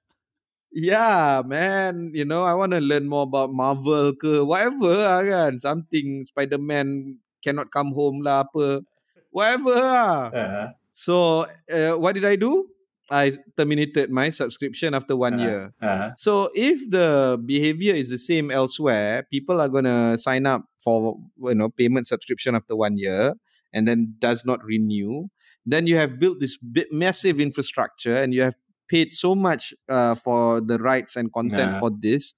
Yeah, 0.72 1.42
man. 1.46 2.10
You 2.12 2.24
know, 2.24 2.44
I 2.44 2.54
want 2.54 2.72
to 2.72 2.80
learn 2.80 3.08
more 3.08 3.24
about 3.24 3.52
Marvel 3.52 4.12
ke 4.12 4.44
whatever 4.44 4.92
lah 4.92 5.22
kan. 5.24 5.52
Something 5.58 6.24
Spider-Man 6.26 7.18
cannot 7.40 7.70
come 7.70 7.94
home 7.94 8.20
lah 8.20 8.44
apa. 8.44 8.82
Whatever 9.30 9.74
lah. 9.76 10.16
Uh, 10.32 10.66
So, 10.96 11.44
uh, 11.68 12.00
what 12.00 12.16
did 12.16 12.24
I 12.24 12.40
do? 12.40 12.72
I 13.12 13.30
terminated 13.54 14.10
my 14.10 14.32
subscription 14.32 14.96
after 14.96 15.12
one 15.14 15.38
uh, 15.38 15.44
year. 15.44 15.62
Uh, 15.76 16.16
So, 16.16 16.48
if 16.56 16.88
the 16.88 17.36
behavior 17.36 17.92
is 17.94 18.08
the 18.08 18.18
same 18.18 18.48
elsewhere, 18.50 19.28
people 19.28 19.60
are 19.60 19.68
gonna 19.68 20.16
sign 20.16 20.48
up 20.48 20.64
for 20.80 21.20
you 21.36 21.54
know 21.54 21.68
payment 21.68 22.08
subscription 22.08 22.56
after 22.56 22.74
one 22.74 22.96
year 22.96 23.36
and 23.76 23.86
then 23.86 24.16
does 24.18 24.48
not 24.48 24.64
renew. 24.64 25.28
Then 25.68 25.86
you 25.86 26.00
have 26.00 26.18
built 26.18 26.40
this 26.40 26.56
big, 26.56 26.88
massive 26.88 27.38
infrastructure 27.38 28.16
and 28.16 28.32
you 28.32 28.40
have 28.42 28.56
paid 28.88 29.12
so 29.12 29.34
much 29.34 29.74
uh, 29.88 30.14
for 30.14 30.60
the 30.60 30.78
rights 30.78 31.16
and 31.16 31.32
content 31.32 31.74
Yeah. 31.74 31.80
for 31.80 31.90
this, 31.90 32.34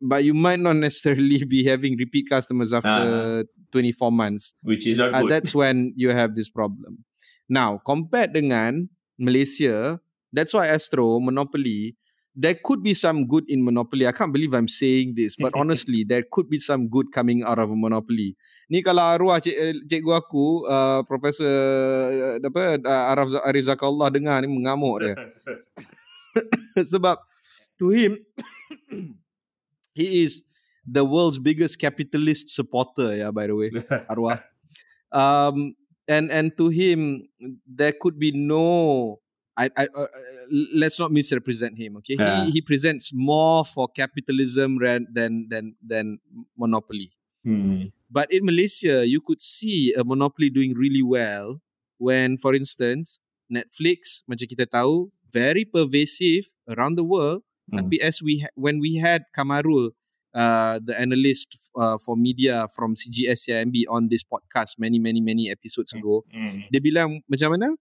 but 0.00 0.24
you 0.24 0.34
might 0.34 0.60
not 0.60 0.76
necessarily 0.86 1.44
be 1.44 1.64
having 1.64 1.96
repeat 1.98 2.28
customers 2.28 2.72
after 2.72 3.44
24 3.72 4.10
months. 4.12 4.54
which 4.62 4.86
is 4.86 4.96
not 4.98 5.14
Uh, 5.14 5.22
good. 5.22 5.30
that's 5.32 5.54
when 5.54 5.92
you 5.96 6.10
have 6.10 6.34
this 6.34 6.48
problem. 6.50 7.04
Now, 7.48 7.78
compared 7.80 8.32
dengan 8.36 8.88
Malaysia, 9.18 10.00
that's 10.32 10.52
why 10.52 10.68
Astro 10.68 11.18
Monopoly, 11.20 11.96
there 12.38 12.54
could 12.54 12.86
be 12.86 12.94
some 12.94 13.26
good 13.26 13.42
in 13.50 13.66
Monopoly. 13.66 14.06
I 14.06 14.12
can't 14.12 14.32
believe 14.32 14.54
I'm 14.54 14.70
saying 14.70 15.14
this, 15.18 15.34
but 15.34 15.50
honestly, 15.58 16.06
there 16.06 16.22
could 16.30 16.48
be 16.48 16.62
some 16.62 16.86
good 16.86 17.10
coming 17.10 17.42
out 17.42 17.58
of 17.58 17.74
a 17.74 17.74
Monopoly. 17.74 18.38
Ni 18.70 18.78
kalau 18.78 19.02
arwah 19.02 19.42
cik, 19.42 19.58
eh, 19.58 19.74
cikgu 19.90 20.14
aku, 20.14 20.62
uh, 20.70 21.02
Profesor 21.02 21.50
uh, 22.38 22.38
apa 22.38 22.78
uh, 22.78 23.04
Arif, 23.10 23.34
Arif 23.42 23.66
Zakallah 23.66 24.14
dengar 24.14 24.38
ni 24.38 24.46
mengamuk 24.46 25.02
dia. 25.02 25.18
Sebab 26.94 27.18
to 27.82 27.90
him, 27.90 28.14
he 29.98 30.22
is 30.22 30.46
the 30.86 31.02
world's 31.02 31.42
biggest 31.42 31.74
capitalist 31.82 32.54
supporter, 32.54 33.18
yeah, 33.18 33.34
by 33.34 33.50
the 33.50 33.58
way 33.58 33.74
arwah. 34.14 34.38
Um, 35.10 35.74
and 36.06 36.30
and 36.30 36.54
to 36.54 36.70
him, 36.70 37.26
there 37.66 37.98
could 37.98 38.14
be 38.14 38.30
no. 38.30 39.18
I, 39.58 39.66
I 39.74 39.84
uh, 39.90 40.06
uh, 40.06 40.06
let's 40.72 41.02
not 41.02 41.10
misrepresent 41.10 41.74
him. 41.74 41.98
Okay, 41.98 42.14
Yeah. 42.14 42.46
he 42.46 42.58
he 42.58 42.60
presents 42.62 43.10
more 43.10 43.66
for 43.66 43.90
capitalism 43.90 44.78
ra- 44.78 45.02
than 45.10 45.50
than 45.50 45.74
than 45.82 46.22
monopoly. 46.54 47.10
Hmm. 47.42 47.90
But 48.06 48.30
in 48.30 48.46
Malaysia, 48.46 49.02
you 49.02 49.18
could 49.20 49.42
see 49.42 49.90
a 49.92 50.06
monopoly 50.06 50.48
doing 50.48 50.72
really 50.78 51.02
well 51.02 51.58
when, 51.98 52.38
for 52.38 52.54
instance, 52.54 53.18
Netflix, 53.50 54.22
macam 54.30 54.46
kita 54.46 54.64
tahu, 54.64 55.10
very 55.28 55.66
pervasive 55.66 56.54
around 56.70 56.94
the 56.94 57.04
world. 57.04 57.42
Hmm. 57.68 57.82
Tapi 57.82 57.98
as 58.00 58.22
we 58.22 58.46
ha- 58.46 58.54
when 58.54 58.78
we 58.78 58.96
had 59.02 59.26
Kamarul, 59.34 59.92
uh, 60.32 60.78
the 60.78 60.94
analyst 60.94 61.58
uh, 61.74 61.98
for 61.98 62.14
media 62.16 62.64
from 62.70 62.94
CGS 62.94 63.50
CIMB 63.50 63.90
on 63.90 64.06
this 64.08 64.22
podcast 64.22 64.78
many 64.78 65.02
many 65.02 65.18
many 65.20 65.50
episodes 65.50 65.90
ago, 65.92 66.22
Hmm. 66.30 66.62
dia 66.70 66.78
bilang 66.78 67.20
macam 67.26 67.58
mana? 67.58 67.74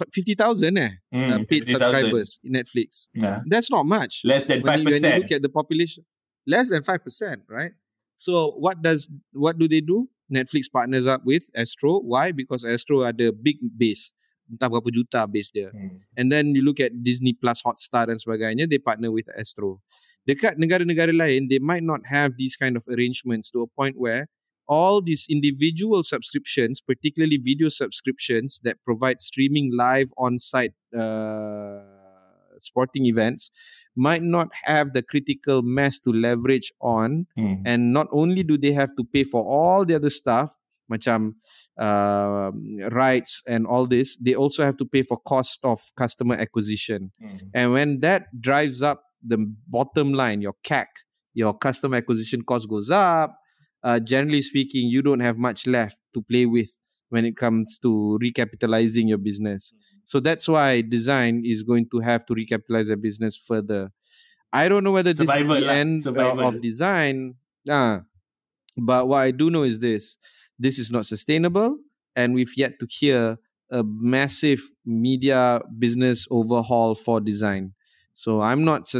F- 0.00 0.08
50,000 0.12 0.76
eh 0.78 0.92
Hmm. 1.12 1.28
uh, 1.30 1.38
paid 1.44 1.68
50,000. 1.68 1.76
subscribers 1.76 2.30
in 2.42 2.52
Netflix. 2.56 3.08
Yeah. 3.12 3.44
That's 3.46 3.68
not 3.70 3.84
much 3.84 4.24
Less 4.24 4.46
than 4.48 4.64
when 4.64 4.68
five 4.68 4.80
you, 4.80 4.88
when 4.88 5.02
you 5.04 5.18
look 5.20 5.32
at 5.32 5.42
the 5.42 5.52
population 5.52 6.04
less 6.48 6.72
than 6.72 6.80
5% 6.82 7.04
right 7.52 7.76
so 8.16 8.56
what 8.56 8.80
does 8.80 9.12
what 9.36 9.60
do 9.60 9.68
they 9.68 9.84
do 9.84 10.08
netflix 10.32 10.72
partners 10.72 11.04
up 11.06 11.20
with 11.24 11.44
astro 11.54 12.00
why 12.00 12.32
because 12.32 12.64
astro 12.64 13.04
ada 13.04 13.28
big 13.28 13.60
base 13.76 14.16
entah 14.50 14.66
berapa 14.66 14.88
juta 14.90 15.28
base 15.28 15.52
dia 15.52 15.68
Hmm. 15.70 16.00
and 16.16 16.32
then 16.32 16.56
you 16.56 16.64
look 16.64 16.80
at 16.80 16.90
disney 17.04 17.36
plus 17.36 17.60
hotstar 17.60 18.08
dan 18.08 18.16
sebagainya 18.16 18.64
they 18.66 18.80
partner 18.80 19.12
with 19.12 19.28
astro 19.36 19.78
dekat 20.24 20.56
negara-negara 20.56 21.12
lain 21.12 21.46
they 21.46 21.60
might 21.60 21.84
not 21.84 22.02
have 22.08 22.34
these 22.40 22.56
kind 22.56 22.74
of 22.74 22.82
arrangements 22.90 23.52
to 23.52 23.62
a 23.62 23.68
point 23.68 23.94
where 24.00 24.26
all 24.70 25.02
these 25.02 25.26
individual 25.36 26.00
subscriptions 26.06 26.78
particularly 26.80 27.38
video 27.42 27.68
subscriptions 27.68 28.60
that 28.62 28.76
provide 28.86 29.18
streaming 29.20 29.66
live 29.74 30.08
on-site 30.26 30.74
uh, 30.94 31.82
sporting 32.58 33.06
events 33.06 33.50
might 33.96 34.22
not 34.22 34.48
have 34.64 34.92
the 34.92 35.02
critical 35.02 35.62
mass 35.62 35.98
to 35.98 36.10
leverage 36.12 36.72
on 36.80 37.26
Hmm. 37.36 37.54
and 37.66 37.80
not 37.92 38.06
only 38.12 38.42
do 38.50 38.56
they 38.64 38.72
have 38.72 38.92
to 38.96 39.04
pay 39.04 39.24
for 39.24 39.42
all 39.42 39.84
the 39.88 39.94
other 39.98 40.12
stuff 40.20 40.50
macam 40.92 41.34
uh, 41.78 42.50
rights 42.90 43.42
and 43.46 43.66
all 43.66 43.86
this 43.86 44.16
they 44.18 44.34
also 44.34 44.62
have 44.66 44.76
to 44.76 44.84
pay 44.84 45.02
for 45.02 45.16
cost 45.34 45.64
of 45.64 45.78
customer 45.96 46.34
acquisition 46.36 47.10
Hmm. 47.20 47.36
and 47.54 47.66
when 47.72 47.88
that 48.06 48.28
drives 48.40 48.82
up 48.82 49.02
the 49.22 49.38
bottom 49.68 50.12
line 50.12 50.40
your 50.46 50.54
CAC 50.62 50.88
your 51.34 51.54
customer 51.56 51.96
acquisition 52.02 52.42
cost 52.42 52.68
goes 52.68 52.90
up 52.90 53.36
uh, 53.82 54.00
generally 54.00 54.42
speaking 54.42 54.88
you 54.88 55.02
don't 55.02 55.20
have 55.20 55.38
much 55.38 55.66
left 55.66 55.98
to 56.14 56.22
play 56.22 56.46
with 56.46 56.72
when 57.08 57.24
it 57.24 57.36
comes 57.36 57.78
to 57.78 58.18
recapitalizing 58.22 59.08
your 59.08 59.18
business 59.18 59.74
so 60.10 60.18
that's 60.18 60.48
why 60.48 60.80
design 60.80 61.42
is 61.44 61.62
going 61.62 61.88
to 61.90 62.00
have 62.00 62.26
to 62.26 62.34
recapitalize 62.34 62.88
their 62.88 62.96
business 62.96 63.36
further. 63.36 63.92
I 64.52 64.68
don't 64.68 64.82
know 64.82 64.90
whether 64.90 65.12
this 65.12 65.32
is 65.32 65.46
the 65.46 65.70
end 65.70 66.00
uh, 66.00 66.02
survival. 66.02 66.48
of 66.48 66.60
design. 66.60 67.34
Ah, 67.68 68.00
but 68.76 69.06
what 69.06 69.18
I 69.18 69.30
do 69.30 69.50
know 69.50 69.62
is 69.62 69.78
this: 69.78 70.18
this 70.58 70.80
is 70.80 70.90
not 70.90 71.06
sustainable, 71.06 71.78
and 72.16 72.34
we've 72.34 72.56
yet 72.56 72.80
to 72.80 72.88
hear 72.90 73.38
a 73.70 73.84
massive 73.84 74.60
media 74.84 75.60
business 75.78 76.26
overhaul 76.28 76.96
for 76.96 77.20
design. 77.20 77.74
So 78.12 78.40
I'm 78.40 78.64
not 78.64 78.92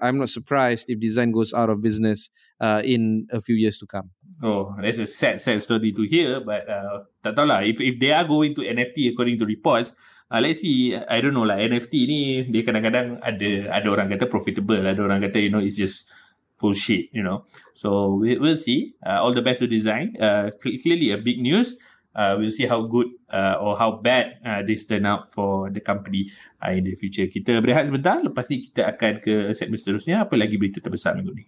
I'm 0.00 0.16
not 0.16 0.30
surprised 0.30 0.88
if 0.88 0.98
design 0.98 1.30
goes 1.32 1.52
out 1.52 1.68
of 1.68 1.82
business 1.82 2.30
uh, 2.58 2.80
in 2.82 3.26
a 3.30 3.42
few 3.42 3.54
years 3.54 3.78
to 3.80 3.86
come. 3.86 4.12
Oh, 4.42 4.74
that's 4.80 4.98
a 4.98 5.06
sad, 5.06 5.38
sad 5.38 5.62
story 5.62 5.92
to 5.92 6.02
hear. 6.02 6.42
But 6.42 6.66
uh, 6.66 7.06
tak 7.22 7.38
tahu 7.38 7.46
lah. 7.46 7.62
If 7.62 7.78
if 7.78 8.02
they 8.02 8.10
are 8.10 8.26
going 8.26 8.56
to 8.58 8.66
NFT 8.66 9.14
according 9.14 9.38
to 9.38 9.46
reports, 9.46 9.94
uh, 10.32 10.40
let's 10.42 10.64
see. 10.64 10.96
I 10.96 11.22
don't 11.22 11.36
know 11.36 11.46
lah. 11.46 11.60
NFT 11.62 11.94
ni 12.10 12.20
dia 12.50 12.62
kadang-kadang 12.66 13.22
ada 13.22 13.50
ada 13.70 13.86
orang 13.86 14.10
kata 14.10 14.26
profitable, 14.26 14.82
ada 14.82 14.98
orang 14.98 15.22
kata 15.22 15.38
you 15.38 15.52
know 15.54 15.62
it's 15.62 15.78
just 15.78 16.10
bullshit. 16.58 17.14
You 17.14 17.22
know. 17.22 17.46
So 17.78 18.18
we, 18.18 18.34
we'll 18.40 18.58
see. 18.58 18.98
Uh, 19.06 19.22
all 19.22 19.30
the 19.30 19.44
best 19.44 19.62
to 19.62 19.70
design. 19.70 20.18
Uh, 20.18 20.50
cle- 20.58 20.80
clearly 20.82 21.14
a 21.14 21.18
big 21.20 21.38
news. 21.38 21.78
Uh, 22.14 22.38
we'll 22.38 22.54
see 22.54 22.66
how 22.66 22.78
good 22.86 23.10
uh, 23.34 23.58
or 23.58 23.74
how 23.74 23.98
bad 23.98 24.38
uh, 24.46 24.62
this 24.62 24.86
turn 24.86 25.02
out 25.02 25.34
for 25.34 25.66
the 25.74 25.82
company 25.82 26.30
uh, 26.62 26.70
in 26.70 26.86
the 26.86 26.94
future. 26.94 27.26
Kita 27.26 27.58
berehat 27.58 27.90
sebentar. 27.90 28.22
Lepas 28.22 28.46
ni 28.50 28.62
kita 28.62 28.86
akan 28.94 29.18
ke 29.18 29.50
segmen 29.54 29.78
seterusnya. 29.78 30.22
Apa 30.22 30.38
lagi 30.38 30.54
berita 30.54 30.78
terbesar 30.78 31.18
minggu 31.18 31.34
ni? 31.34 31.46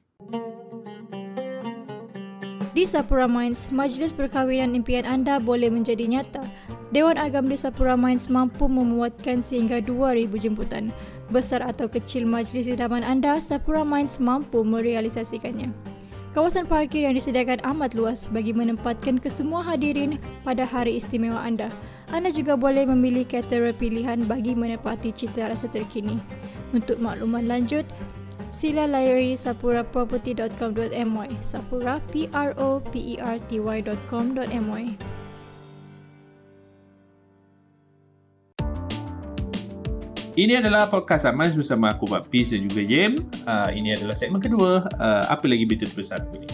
Di 2.77 2.85
Sapura 2.85 3.25
Mines, 3.25 3.73
majlis 3.73 4.13
perkahwinan 4.13 4.77
impian 4.77 5.09
anda 5.09 5.41
boleh 5.41 5.73
menjadi 5.73 6.05
nyata. 6.05 6.45
Dewan 6.93 7.17
Agam 7.17 7.49
di 7.49 7.57
Sapura 7.57 7.97
Mines 7.97 8.29
mampu 8.29 8.69
memuatkan 8.69 9.41
sehingga 9.41 9.81
2,000 9.81 10.37
jemputan. 10.37 10.93
Besar 11.33 11.65
atau 11.65 11.89
kecil 11.89 12.29
majlis 12.29 12.69
idaman 12.69 13.01
anda, 13.01 13.41
Sapura 13.41 13.81
Mines 13.81 14.21
mampu 14.21 14.61
merealisasikannya. 14.61 15.73
Kawasan 16.37 16.69
parkir 16.69 17.09
yang 17.09 17.17
disediakan 17.17 17.65
amat 17.65 17.97
luas 17.97 18.29
bagi 18.29 18.53
menempatkan 18.53 19.17
kesemua 19.17 19.65
hadirin 19.65 20.21
pada 20.45 20.69
hari 20.69 21.01
istimewa 21.01 21.41
anda. 21.41 21.73
Anda 22.13 22.29
juga 22.29 22.61
boleh 22.61 22.85
memilih 22.85 23.25
caterer 23.25 23.73
pilihan 23.73 24.29
bagi 24.29 24.53
menepati 24.53 25.17
cita 25.17 25.49
rasa 25.49 25.65
terkini. 25.73 26.21
Untuk 26.77 27.01
makluman 27.01 27.49
lanjut, 27.49 27.89
sila 28.47 28.87
layari 28.87 29.35
sapuraproperty.com.my 29.35 31.31
sapura 31.43 31.99
p 32.11 32.31
r 32.31 32.55
o 32.57 32.79
p 32.79 33.15
e 33.15 33.17
r 33.19 33.37
t 33.51 33.59
y.com.my 33.59 34.87
Ini 40.37 40.61
adalah 40.61 40.85
podcast 40.93 41.25
Amaz 41.25 41.57
bersama 41.57 41.97
aku 41.97 42.13
Mak 42.13 42.29
Peace 42.29 42.53
dan 42.53 42.69
juga 42.69 42.85
Yem. 42.85 43.25
Uh, 43.49 43.73
ini 43.73 43.97
adalah 43.97 44.13
segmen 44.13 44.37
kedua. 44.37 44.85
Uh, 45.01 45.25
apa 45.33 45.49
lagi 45.49 45.65
berita 45.65 45.89
terbesar 45.89 46.29
minggu 46.29 46.45
ni? 46.45 46.49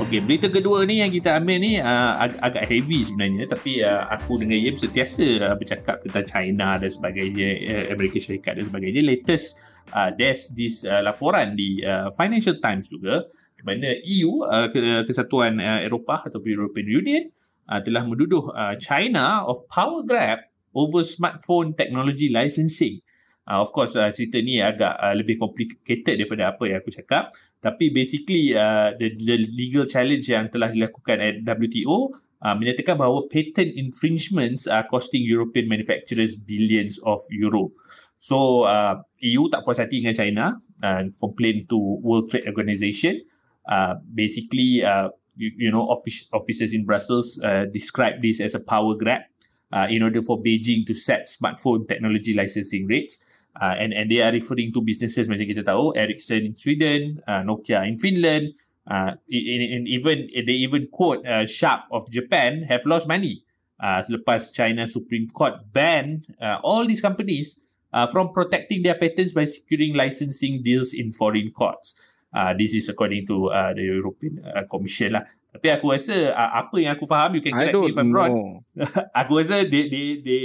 Okey, 0.00 0.24
berita 0.24 0.48
kedua 0.48 0.88
ni 0.88 1.04
yang 1.04 1.12
kita 1.12 1.36
ambil 1.36 1.60
ni 1.60 1.76
uh, 1.76 2.16
ag- 2.16 2.40
agak 2.40 2.64
heavy 2.64 3.04
sebenarnya 3.04 3.44
tapi 3.44 3.84
uh, 3.84 4.08
aku 4.08 4.40
dengan 4.40 4.56
Yem 4.56 4.76
sentiasa 4.76 5.52
uh, 5.52 5.56
bercakap 5.56 6.00
tentang 6.00 6.24
China 6.24 6.80
dan 6.80 6.88
sebagainya, 6.88 7.48
uh, 7.68 7.84
Amerika 7.92 8.24
Syarikat 8.24 8.56
dan 8.56 8.64
sebagainya. 8.72 9.04
Latest 9.04 9.60
uh, 9.92 10.10
there's 10.14 10.50
this 10.54 10.82
uh, 10.82 11.02
laporan 11.04 11.54
di 11.54 11.82
uh, 11.82 12.10
Financial 12.14 12.58
Times 12.58 12.90
juga 12.90 13.26
di 13.56 13.62
mana 13.62 13.94
EU 14.02 14.42
uh, 14.46 14.66
ke- 14.70 15.04
Kesatuan 15.06 15.58
uh, 15.58 15.84
Eropah 15.84 16.26
ataupun 16.26 16.50
European 16.50 16.88
Union 16.88 17.22
uh, 17.70 17.80
telah 17.82 18.02
menduduh 18.06 18.50
uh, 18.54 18.74
China 18.78 19.46
of 19.46 19.62
power 19.70 20.02
grab 20.02 20.42
over 20.76 21.02
smartphone 21.06 21.72
technology 21.72 22.28
licensing. 22.28 23.00
Uh, 23.46 23.62
of 23.62 23.70
course 23.70 23.94
uh, 23.94 24.10
cerita 24.10 24.42
ni 24.42 24.58
agak 24.58 24.98
uh, 24.98 25.14
lebih 25.14 25.38
complicated 25.38 26.18
daripada 26.18 26.50
apa 26.50 26.66
yang 26.66 26.82
aku 26.82 26.90
cakap 26.90 27.30
tapi 27.62 27.90
basically 27.90 28.54
uh, 28.54 28.94
the, 28.94 29.10
the 29.18 29.38
legal 29.54 29.86
challenge 29.86 30.30
yang 30.30 30.46
telah 30.50 30.70
dilakukan 30.70 31.18
at 31.18 31.34
WTO 31.42 32.14
uh, 32.46 32.54
menyatakan 32.54 32.94
bahawa 32.94 33.26
patent 33.26 33.74
infringements 33.74 34.70
are 34.70 34.84
costing 34.86 35.26
European 35.26 35.66
manufacturers 35.66 36.36
billions 36.36 37.00
of 37.02 37.18
euro. 37.32 37.72
So 38.18 38.64
uh, 38.66 39.02
EU 39.22 39.46
tak 39.52 39.62
puas 39.62 39.78
hati 39.78 40.02
dengan 40.02 40.16
China 40.16 40.44
and 40.82 41.12
uh, 41.12 41.16
complain 41.20 41.68
to 41.70 41.78
World 42.02 42.32
Trade 42.32 42.48
Organization. 42.50 43.22
Uh, 43.66 43.98
basically, 44.14 44.82
uh, 44.82 45.10
you, 45.36 45.52
you 45.56 45.70
know, 45.70 45.86
office, 45.86 46.26
officers 46.32 46.72
in 46.72 46.86
Brussels 46.86 47.38
uh, 47.42 47.66
describe 47.70 48.22
this 48.22 48.40
as 48.40 48.54
a 48.54 48.62
power 48.62 48.94
grab 48.94 49.26
uh, 49.72 49.86
in 49.90 50.02
order 50.02 50.22
for 50.22 50.40
Beijing 50.40 50.86
to 50.86 50.94
set 50.94 51.26
smartphone 51.26 51.86
technology 51.88 52.34
licensing 52.34 52.86
rates. 52.86 53.18
Uh, 53.56 53.72
and 53.80 53.96
and 53.96 54.12
they 54.12 54.20
are 54.20 54.32
referring 54.36 54.68
to 54.68 54.84
businesses 54.84 55.32
macam 55.32 55.48
kita 55.48 55.64
tahu 55.64 55.96
Ericsson 55.96 56.44
in 56.44 56.52
Sweden, 56.52 57.24
uh, 57.24 57.40
Nokia 57.40 57.88
in 57.88 57.96
Finland, 57.96 58.52
uh, 58.86 59.16
in, 59.28 59.88
even 59.88 60.28
they 60.30 60.60
even 60.60 60.86
quote 60.92 61.24
uh, 61.26 61.48
Sharp 61.48 61.88
of 61.90 62.04
Japan 62.12 62.68
have 62.68 62.84
lost 62.86 63.08
money 63.08 63.42
uh, 63.80 64.00
selepas 64.04 64.52
China 64.54 64.86
Supreme 64.86 65.28
Court 65.28 65.58
ban 65.72 66.22
uh, 66.40 66.58
all 66.62 66.86
these 66.86 67.02
companies 67.02 67.60
uh, 67.92 68.06
from 68.06 68.30
protecting 68.30 68.82
their 68.82 68.94
patents 68.94 69.32
by 69.32 69.44
securing 69.44 69.94
licensing 69.94 70.62
deals 70.62 70.94
in 70.94 71.12
foreign 71.12 71.50
courts. 71.50 72.00
Uh, 72.34 72.52
this 72.52 72.74
is 72.74 72.88
according 72.88 73.26
to 73.26 73.48
uh, 73.48 73.72
the 73.72 73.82
European 73.82 74.42
uh, 74.44 74.62
Commission 74.68 75.16
lah. 75.16 75.24
Tapi 75.56 75.72
aku 75.72 75.96
rasa 75.96 76.36
uh, 76.36 76.50
apa 76.60 76.76
yang 76.76 76.92
aku 76.92 77.08
faham, 77.08 77.32
you 77.32 77.40
can 77.40 77.56
correct 77.56 77.72
me 77.72 77.88
if 77.88 77.96
I'm 77.96 78.12
wrong. 78.12 78.60
aku 79.24 79.40
rasa 79.40 79.64
they, 79.64 79.88
they, 79.88 80.06
they, 80.20 80.42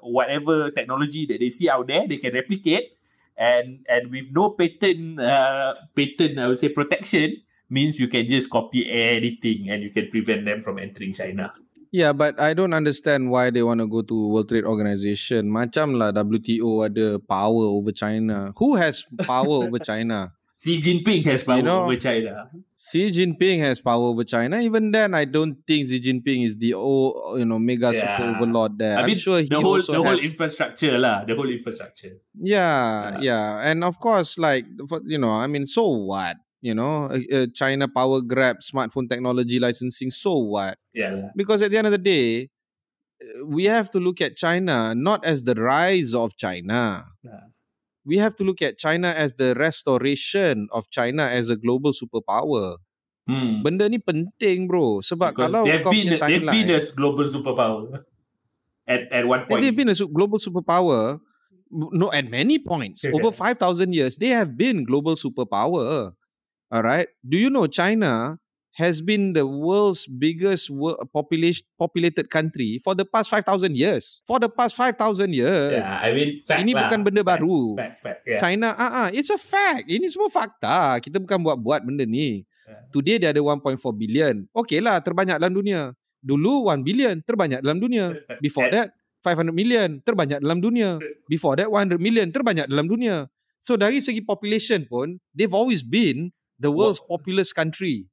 whatever 0.00 0.72
technology 0.72 1.28
that 1.28 1.36
they 1.36 1.52
see 1.52 1.68
out 1.68 1.84
there, 1.84 2.08
they 2.08 2.16
can 2.16 2.32
replicate, 2.32 2.96
and 3.36 3.84
and 3.92 4.08
with 4.08 4.32
no 4.32 4.56
patent, 4.56 5.20
uh, 5.20 5.76
patent 5.92 6.40
I 6.40 6.48
would 6.48 6.56
say 6.56 6.72
protection 6.72 7.44
means 7.68 8.00
you 8.00 8.08
can 8.08 8.24
just 8.24 8.48
copy 8.48 8.88
anything 8.88 9.68
and 9.68 9.84
you 9.84 9.92
can 9.92 10.08
prevent 10.08 10.48
them 10.48 10.64
from 10.64 10.80
entering 10.80 11.12
China. 11.12 11.52
Yeah, 11.90 12.12
but 12.12 12.40
I 12.40 12.52
don't 12.52 12.74
understand 12.74 13.30
why 13.30 13.50
they 13.50 13.62
want 13.62 13.80
to 13.80 13.88
go 13.88 14.02
to 14.02 14.28
World 14.28 14.48
Trade 14.48 14.64
Organization. 14.64 15.48
Macam 15.48 15.96
lah 15.96 16.12
WTO 16.12 16.84
ada 16.84 17.16
power 17.16 17.64
over 17.72 17.92
China. 17.92 18.52
Who 18.60 18.76
has 18.76 19.04
power 19.24 19.64
over 19.64 19.80
China? 19.80 20.36
Xi 20.58 20.82
Jinping 20.82 21.24
has 21.24 21.44
power 21.44 21.56
you 21.56 21.62
know, 21.62 21.84
over 21.86 21.94
China. 21.96 22.50
Xi 22.76 23.10
Jinping 23.10 23.60
has 23.60 23.80
power 23.80 24.10
over 24.10 24.24
China. 24.24 24.58
Even 24.58 24.90
then, 24.90 25.14
I 25.14 25.24
don't 25.24 25.56
think 25.64 25.86
Xi 25.86 26.00
Jinping 26.00 26.44
is 26.44 26.56
the 26.58 26.74
oh, 26.74 27.36
you 27.38 27.44
know 27.44 27.58
mega 27.58 27.94
yeah. 27.94 28.00
super 28.18 28.36
overlord 28.36 28.76
there. 28.76 28.98
I 28.98 29.06
mean, 29.06 29.14
I'm 29.14 29.22
sure 29.22 29.40
the 29.40 29.60
whole 29.60 29.80
the 29.80 30.02
whole 30.02 30.18
infrastructure 30.18 30.98
lah, 30.98 31.24
the 31.24 31.36
whole 31.36 31.48
infrastructure. 31.48 32.18
Yeah, 32.34 33.16
yeah, 33.16 33.22
yeah, 33.22 33.70
and 33.70 33.84
of 33.84 33.98
course, 34.02 34.36
like 34.36 34.66
you 35.06 35.18
know, 35.18 35.30
I 35.30 35.46
mean, 35.46 35.64
so 35.66 35.86
what? 35.88 36.36
You 36.60 36.74
know, 36.74 37.06
uh, 37.06 37.46
China 37.54 37.86
power 37.86 38.20
grab 38.20 38.58
smartphone 38.66 39.08
technology 39.08 39.60
licensing. 39.60 40.10
So 40.10 40.38
what? 40.38 40.78
Yeah. 40.92 41.30
Because 41.36 41.62
at 41.62 41.70
the 41.70 41.78
end 41.78 41.86
of 41.86 41.94
the 41.94 42.02
day, 42.02 42.50
uh, 43.22 43.46
we 43.46 43.66
have 43.66 43.90
to 43.92 44.00
look 44.00 44.20
at 44.20 44.34
China 44.34 44.94
not 44.94 45.24
as 45.24 45.44
the 45.44 45.54
rise 45.54 46.14
of 46.14 46.36
China. 46.36 47.04
Yeah 47.22 47.54
we 48.08 48.16
have 48.16 48.32
to 48.40 48.42
look 48.42 48.64
at 48.64 48.80
China 48.80 49.12
as 49.12 49.36
the 49.36 49.52
restoration 49.52 50.72
of 50.72 50.88
China 50.88 51.28
as 51.28 51.52
a 51.52 51.56
global 51.60 51.92
superpower. 51.92 52.80
Hmm. 53.28 53.60
Benda 53.60 53.84
ni 53.92 54.00
penting 54.00 54.64
bro 54.64 55.04
sebab 55.04 55.36
Because 55.36 55.52
kalau 55.52 55.68
kau 55.68 55.92
punya 55.92 56.16
timeline 56.16 56.48
they've 56.48 56.64
been 56.64 56.72
a 56.72 56.80
global 56.96 57.26
superpower 57.28 57.84
at 58.88 59.00
at 59.12 59.24
one 59.28 59.44
point 59.44 59.60
they've 59.60 59.76
been 59.76 59.92
a 59.92 59.98
global 60.08 60.40
superpower 60.40 61.20
no 61.68 62.08
at 62.08 62.24
many 62.24 62.56
points 62.56 63.04
over 63.12 63.28
5000 63.28 63.92
years 63.92 64.16
they 64.16 64.32
have 64.32 64.56
been 64.56 64.80
global 64.80 65.12
superpower 65.12 66.16
all 66.68 66.84
right 66.84 67.08
do 67.24 67.36
you 67.36 67.48
know 67.48 67.66
China 67.66 68.38
has 68.78 69.02
been 69.02 69.34
the 69.34 69.42
world's 69.42 70.06
biggest 70.06 70.70
population 71.10 71.66
populated 71.74 72.30
country 72.30 72.78
for 72.78 72.94
the 72.94 73.02
past 73.02 73.26
5000 73.26 73.74
years? 73.74 74.22
For 74.22 74.38
the 74.38 74.46
past 74.46 74.78
5000 74.78 75.34
years. 75.34 75.82
Yeah 75.82 75.98
i 75.98 76.14
mean 76.14 76.38
fact 76.38 76.62
ini 76.62 76.78
lah. 76.78 76.86
bukan 76.86 77.02
benda 77.02 77.26
fact, 77.26 77.42
baru. 77.42 77.74
fact, 77.74 77.96
fact, 77.98 78.18
yeah. 78.22 78.38
china 78.38 78.70
ah 78.78 78.78
uh, 78.78 78.92
uh, 79.02 79.08
it's 79.10 79.34
a 79.34 79.36
fact. 79.36 79.90
Ini 79.90 80.06
semua 80.06 80.30
fakta. 80.30 81.02
Kita 81.02 81.18
bukan 81.18 81.42
buat-buat 81.42 81.82
benda 81.82 82.06
ni. 82.06 82.46
Yeah. 82.46 82.86
today 82.94 83.16
dia 83.18 83.34
ada 83.34 83.42
1.4 83.42 83.82
billion. 83.98 84.46
Okay 84.54 84.78
lah 84.78 85.02
terbanyak 85.02 85.42
dalam 85.42 85.58
dunia. 85.58 85.90
Dulu 86.22 86.70
1 86.70 86.86
billion 86.86 87.18
terbanyak 87.26 87.58
dalam 87.66 87.82
dunia. 87.82 88.14
Before 88.44 88.70
that 88.70 88.94
500 89.26 89.50
million 89.50 89.98
terbanyak 90.06 90.38
dalam 90.38 90.62
dunia. 90.62 91.02
Before 91.26 91.58
that 91.58 91.66
100 91.66 91.98
million 91.98 92.30
terbanyak 92.30 92.70
dalam 92.70 92.86
dunia. 92.86 93.26
So 93.58 93.74
dari 93.74 93.98
segi 93.98 94.22
population 94.22 94.86
pun 94.86 95.18
they've 95.34 95.50
always 95.50 95.82
been 95.82 96.30
the 96.58 96.70
world's 96.70 97.00
populous 97.00 97.54
country 97.54 98.10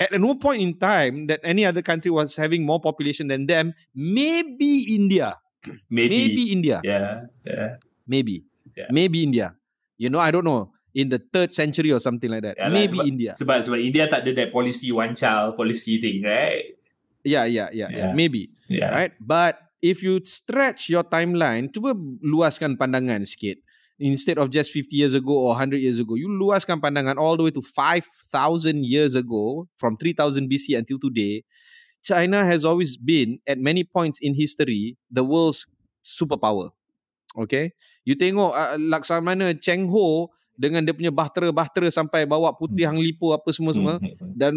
at 0.00 0.08
no 0.16 0.34
point 0.34 0.64
in 0.64 0.72
time 0.80 1.28
that 1.28 1.44
any 1.44 1.68
other 1.68 1.84
country 1.84 2.10
was 2.10 2.34
having 2.34 2.64
more 2.64 2.80
population 2.80 3.28
than 3.28 3.44
them, 3.44 3.76
maybe 3.94 4.96
India. 4.96 5.36
Maybe, 5.92 6.16
maybe 6.16 6.42
India. 6.56 6.80
Yeah, 6.80 7.28
yeah. 7.44 7.76
Maybe. 8.08 8.48
Yeah. 8.72 8.88
Maybe 8.88 9.20
India. 9.20 9.52
You 10.00 10.08
know, 10.08 10.16
I 10.16 10.32
don't 10.32 10.48
know. 10.48 10.72
In 10.96 11.12
the 11.12 11.20
third 11.20 11.52
century 11.52 11.92
or 11.92 12.00
something 12.00 12.32
like 12.32 12.48
that. 12.48 12.56
Yeah, 12.56 12.72
maybe 12.72 12.96
sebab, 12.96 13.04
India. 13.04 13.32
Sebab 13.36 13.60
sebab 13.60 13.76
India 13.76 14.08
tak 14.08 14.24
ada 14.24 14.32
that 14.40 14.48
policy 14.56 14.88
one 14.88 15.12
child 15.12 15.60
policy 15.60 16.00
thing, 16.00 16.24
right? 16.24 16.64
Yeah, 17.28 17.44
yeah, 17.44 17.68
yeah, 17.76 17.92
yeah. 17.92 18.08
yeah. 18.08 18.12
Maybe. 18.16 18.56
Yeah. 18.72 18.88
Right? 18.88 19.12
But 19.20 19.60
if 19.84 20.00
you 20.00 20.24
stretch 20.24 20.88
your 20.88 21.04
timeline, 21.04 21.68
cuba 21.68 21.92
luaskan 22.24 22.80
pandangan 22.80 23.28
sikit 23.28 23.60
instead 24.00 24.40
of 24.40 24.48
just 24.48 24.72
50 24.72 24.96
years 24.96 25.12
ago 25.12 25.36
or 25.36 25.52
100 25.52 25.76
years 25.76 26.00
ago. 26.00 26.16
You 26.16 26.32
luaskan 26.32 26.80
pandangan 26.80 27.20
all 27.20 27.36
the 27.36 27.44
way 27.44 27.52
to 27.52 27.60
5000 27.60 28.82
years 28.88 29.12
ago 29.12 29.68
from 29.76 30.00
3000 30.00 30.48
BC 30.48 30.72
until 30.74 30.96
today. 30.96 31.44
China 32.00 32.40
has 32.48 32.64
always 32.64 32.96
been 32.96 33.44
at 33.44 33.60
many 33.60 33.84
points 33.84 34.16
in 34.24 34.32
history 34.32 34.96
the 35.12 35.20
world's 35.20 35.68
superpower. 36.00 36.72
Okay? 37.36 37.76
You 38.08 38.16
tengok 38.16 38.56
uh, 38.56 38.80
laksamana 38.80 39.52
Cheng 39.60 39.92
Ho 39.92 40.32
dengan 40.56 40.84
dia 40.84 40.92
punya 40.92 41.08
bahtera-bahtera 41.08 41.88
sampai 41.88 42.28
bawa 42.28 42.52
putih 42.52 42.84
hang 42.84 43.00
lipo 43.00 43.32
apa 43.32 43.48
semua-semua 43.48 43.96
hmm, 43.96 44.12
hmm, 44.12 44.16
hmm. 44.20 44.32
dan 44.36 44.52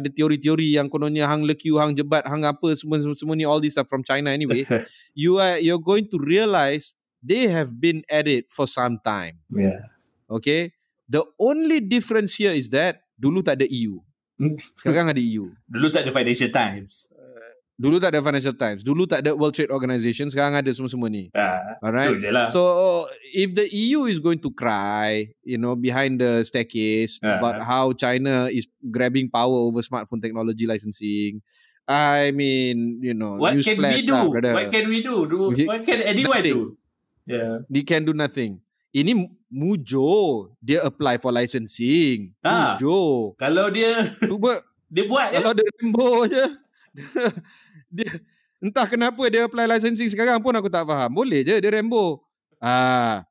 ada 0.00 0.08
teori-teori 0.08 0.80
yang 0.80 0.88
kononnya 0.88 1.28
hang 1.28 1.44
lekiu 1.44 1.76
hang 1.76 1.92
jebat 1.92 2.24
hang 2.24 2.40
apa 2.48 2.72
semua 2.72 2.96
semua 3.12 3.36
ni 3.36 3.44
all 3.44 3.60
this 3.60 3.76
stuff 3.76 3.84
from 3.84 4.00
China 4.00 4.32
anyway. 4.32 4.64
You 5.12 5.36
are 5.36 5.60
you're 5.60 5.82
going 5.82 6.08
to 6.08 6.16
realize 6.16 6.96
they 7.22 7.46
have 7.48 7.78
been 7.78 8.02
at 8.10 8.26
it 8.26 8.50
for 8.50 8.66
some 8.66 8.98
time. 9.00 9.38
Yeah. 9.48 9.86
Okay. 10.28 10.74
The 11.08 11.22
only 11.38 11.80
difference 11.80 12.34
here 12.36 12.52
is 12.52 12.68
that 12.74 13.06
dulu 13.14 13.46
tak 13.46 13.62
ada 13.62 13.66
EU. 13.70 14.02
Sekarang 14.78 15.14
ada 15.14 15.22
EU. 15.22 15.54
Dulu 15.70 15.86
tak 15.94 16.02
ada 16.04 16.10
Financial 16.10 16.50
Times. 16.50 17.06
Uh, 17.14 17.52
dulu 17.78 18.02
tak 18.02 18.16
ada 18.16 18.20
Financial 18.24 18.56
Times. 18.56 18.80
Dulu 18.82 19.06
tak 19.06 19.22
ada 19.22 19.36
World 19.38 19.54
Trade 19.54 19.70
Organization. 19.70 20.26
Sekarang 20.26 20.58
ada 20.58 20.66
semua-semua 20.74 21.06
ni. 21.06 21.30
Ah, 21.36 21.78
Alright. 21.78 22.18
Lah. 22.32 22.50
So 22.50 23.06
if 23.30 23.54
the 23.54 23.70
EU 23.70 24.10
is 24.10 24.18
going 24.18 24.42
to 24.42 24.50
cry, 24.50 25.30
you 25.46 25.60
know, 25.60 25.78
behind 25.78 26.18
the 26.18 26.42
staircase 26.42 27.22
uh. 27.22 27.38
about 27.38 27.62
how 27.62 27.94
China 27.94 28.50
is 28.50 28.66
grabbing 28.82 29.30
power 29.30 29.70
over 29.70 29.78
smartphone 29.84 30.18
technology 30.24 30.66
licensing, 30.66 31.44
I 31.86 32.30
mean, 32.30 33.02
you 33.02 33.14
know, 33.14 33.36
what 33.36 33.58
can 33.58 33.76
we 33.78 34.00
do? 34.00 34.14
Lah, 34.14 34.30
what 34.30 34.70
can 34.70 34.86
we 34.88 35.02
do? 35.02 35.26
do 35.26 35.50
what 35.66 35.82
can 35.82 35.98
anyone 36.02 36.40
Nothing. 36.40 36.72
do? 36.72 36.81
Yeah. 37.26 37.62
They 37.70 37.86
can 37.86 38.02
do 38.02 38.14
nothing. 38.14 38.58
Ini 38.92 39.16
Mujo 39.52 40.48
dia 40.60 40.80
apply 40.84 41.20
for 41.20 41.32
licensing. 41.32 42.32
Ha. 42.40 42.76
Mujo. 42.76 43.32
Kalau 43.36 43.68
dia 43.68 44.04
cuba 44.30 44.60
dia 44.92 45.04
buat 45.08 45.28
kalau 45.32 45.52
ya? 45.52 45.58
dia 45.60 45.68
rembo 45.80 46.08
je. 46.28 46.44
dia 47.96 48.08
entah 48.60 48.86
kenapa 48.88 49.22
dia 49.28 49.48
apply 49.48 49.68
licensing 49.68 50.08
sekarang 50.08 50.40
pun 50.40 50.56
aku 50.56 50.72
tak 50.72 50.88
faham. 50.88 51.12
Boleh 51.12 51.44
je 51.44 51.56
dia 51.60 51.70
rembo. 51.72 52.24
Ah. 52.60 53.24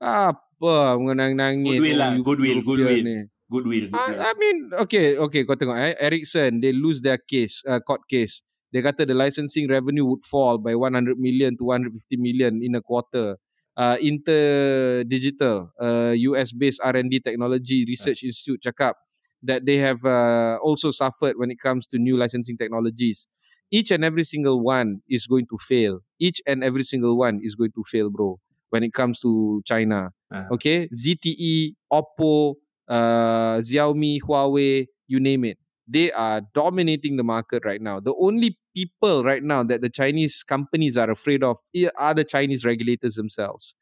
Apa 0.00 0.96
mengenang 0.96 1.34
nangis. 1.34 1.76
Goodwill 1.76 1.98
lah. 1.98 2.10
Goodwill. 2.18 2.58
Goodwill. 2.64 3.02
Ni. 3.04 3.18
Goodwill. 3.50 3.86
goodwill. 3.90 3.98
I, 3.98 4.30
I 4.30 4.32
mean, 4.38 4.70
okay, 4.86 5.18
okay. 5.18 5.42
Kau 5.42 5.58
tengok 5.58 5.74
eh. 5.74 5.98
Ericsson, 5.98 6.62
they 6.62 6.70
lose 6.70 7.02
their 7.02 7.18
case, 7.18 7.66
uh, 7.66 7.82
court 7.82 8.06
case. 8.06 8.46
Dia 8.70 8.86
kata 8.86 9.02
the 9.02 9.14
licensing 9.14 9.66
revenue 9.66 10.06
would 10.06 10.22
fall 10.22 10.58
by 10.58 10.78
100 10.78 11.18
million 11.18 11.58
to 11.58 11.64
150 11.66 11.90
million 12.16 12.62
in 12.62 12.78
a 12.78 12.82
quarter. 12.82 13.36
Uh, 13.76 13.96
Inter 14.02 15.02
Digital, 15.04 15.70
uh, 15.80 16.14
US-based 16.14 16.80
R&D 16.84 17.20
technology 17.20 17.84
research 17.86 18.22
institute 18.22 18.62
cakap 18.62 18.94
that 19.42 19.64
they 19.64 19.78
have 19.78 20.04
uh, 20.04 20.58
also 20.62 20.90
suffered 20.90 21.34
when 21.36 21.50
it 21.50 21.58
comes 21.58 21.86
to 21.88 21.98
new 21.98 22.16
licensing 22.16 22.58
technologies. 22.58 23.26
Each 23.70 23.90
and 23.90 24.04
every 24.04 24.22
single 24.22 24.62
one 24.62 25.00
is 25.08 25.26
going 25.26 25.46
to 25.50 25.56
fail. 25.56 26.00
Each 26.18 26.42
and 26.46 26.62
every 26.62 26.82
single 26.82 27.16
one 27.16 27.40
is 27.42 27.54
going 27.54 27.72
to 27.72 27.82
fail, 27.86 28.10
bro. 28.10 28.38
When 28.68 28.82
it 28.82 28.92
comes 28.92 29.18
to 29.20 29.62
China, 29.64 30.10
uh. 30.30 30.54
okay, 30.54 30.86
ZTE, 30.94 31.74
Oppo, 31.90 32.54
uh, 32.86 33.58
Xiaomi, 33.58 34.18
Huawei, 34.22 34.86
you 35.08 35.18
name 35.18 35.44
it 35.44 35.58
they 35.92 36.12
are 36.12 36.40
dominating 36.54 37.16
the 37.16 37.24
market 37.24 37.64
right 37.64 37.80
now. 37.82 37.98
The 38.00 38.14
only 38.20 38.56
people 38.76 39.24
right 39.24 39.42
now 39.42 39.62
that 39.64 39.80
the 39.82 39.88
Chinese 39.90 40.42
companies 40.44 40.96
are 40.96 41.10
afraid 41.10 41.42
of 41.42 41.58
are 41.98 42.14
the 42.14 42.24
Chinese 42.24 42.64
regulators 42.64 43.14
themselves. 43.16 43.74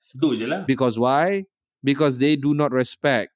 Because 0.67 0.99
why? 0.99 1.45
Because 1.85 2.19
they 2.19 2.35
do 2.37 2.55
not 2.55 2.73
respect 2.73 3.33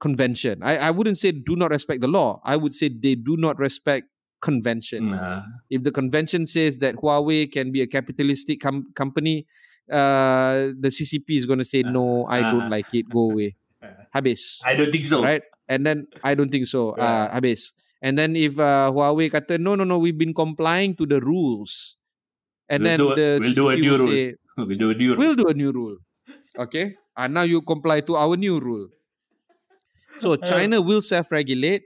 convention. 0.00 0.62
I, 0.62 0.76
I 0.78 0.90
wouldn't 0.90 1.18
say 1.18 1.32
do 1.32 1.56
not 1.56 1.70
respect 1.70 2.00
the 2.00 2.08
law. 2.08 2.40
I 2.44 2.56
would 2.56 2.74
say 2.74 2.88
they 2.88 3.14
do 3.16 3.36
not 3.36 3.58
respect 3.58 4.06
convention. 4.40 5.10
Nah. 5.10 5.42
If 5.68 5.82
the 5.82 5.90
convention 5.90 6.46
says 6.46 6.78
that 6.78 6.94
Huawei 6.96 7.50
can 7.50 7.72
be 7.72 7.82
a 7.82 7.86
capitalistic 7.88 8.60
com- 8.60 8.92
company, 8.94 9.46
uh, 9.90 10.70
the 10.78 10.90
CCP 10.94 11.30
is 11.30 11.46
going 11.46 11.58
to 11.58 11.64
say 11.64 11.82
no, 11.82 12.26
I 12.26 12.40
don't 12.42 12.70
Ah. 12.70 12.76
like 12.76 12.94
it, 12.94 13.08
go 13.10 13.30
away. 13.32 13.56
Habis. 14.14 14.60
I 14.64 14.74
don't 14.74 14.92
think 14.92 15.04
so. 15.04 15.22
Right? 15.22 15.42
And 15.68 15.84
then 15.84 16.06
I 16.22 16.34
don't 16.34 16.50
think 16.50 16.66
so. 16.66 16.94
Yeah. 16.96 17.04
Uh, 17.04 17.34
habis. 17.34 17.72
And 18.02 18.14
then 18.18 18.36
if 18.38 18.58
uh, 18.58 18.90
Huawei 18.94 19.30
kata 19.30 19.58
no 19.58 19.74
no 19.74 19.82
no 19.84 19.98
we've 19.98 20.16
been 20.18 20.34
complying 20.34 20.94
to 20.96 21.06
the 21.06 21.18
rules. 21.20 21.96
And 22.68 22.82
We'll 22.84 22.90
then 22.90 22.98
do 23.00 23.08
a- 23.12 23.16
the 23.16 23.28
we'll 23.40 23.54
do 23.56 23.68
a 23.68 23.76
new 23.76 23.90
will 23.92 23.98
rule. 23.98 24.12
say 24.12 24.24
We 24.68 24.74
do 24.76 24.90
a 24.90 24.94
new 24.94 25.10
rule. 25.14 25.18
we'll 25.18 25.38
do 25.38 25.46
a 25.48 25.54
new 25.56 25.70
rule. 25.72 25.96
Okay? 26.58 26.94
And 27.16 27.34
now 27.34 27.42
you 27.42 27.62
comply 27.62 28.00
to 28.06 28.14
our 28.14 28.36
new 28.36 28.60
rule. 28.60 28.88
So 30.20 30.36
China 30.50 30.82
will 30.82 31.02
self-regulate 31.02 31.82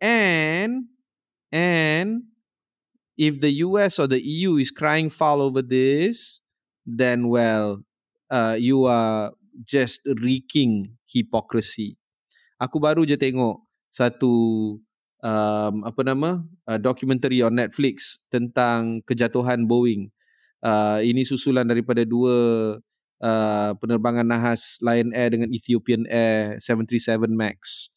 and 0.00 0.88
and 1.52 2.24
if 3.18 3.40
the 3.40 3.50
US 3.68 3.98
or 3.98 4.06
the 4.08 4.20
EU 4.20 4.56
is 4.56 4.70
crying 4.70 5.10
foul 5.12 5.42
over 5.44 5.60
this, 5.60 6.40
then 6.86 7.28
well, 7.28 7.84
uh, 8.32 8.56
you 8.58 8.84
are 8.88 9.32
just 9.64 10.06
reeking 10.24 10.96
hypocrisy. 11.04 12.00
Aku 12.60 12.80
baru 12.80 13.04
je 13.04 13.16
tengok 13.20 13.60
satu 13.92 14.30
um, 15.20 15.84
apa 15.84 16.00
nama 16.04 16.44
uh, 16.66 16.78
documentary 16.80 17.40
on 17.40 17.56
Netflix 17.56 18.20
tentang 18.28 19.00
kejatuhan 19.04 19.64
Boeing. 19.64 20.08
Uh, 20.60 21.00
ini 21.00 21.24
susulan 21.24 21.64
daripada 21.64 22.04
dua 22.04 22.36
uh, 23.24 23.70
penerbangan 23.80 24.28
nahas 24.28 24.76
Lion 24.84 25.12
Air 25.16 25.32
dengan 25.32 25.48
Ethiopian 25.52 26.04
Air 26.08 26.60
737 26.60 27.32
Max. 27.32 27.88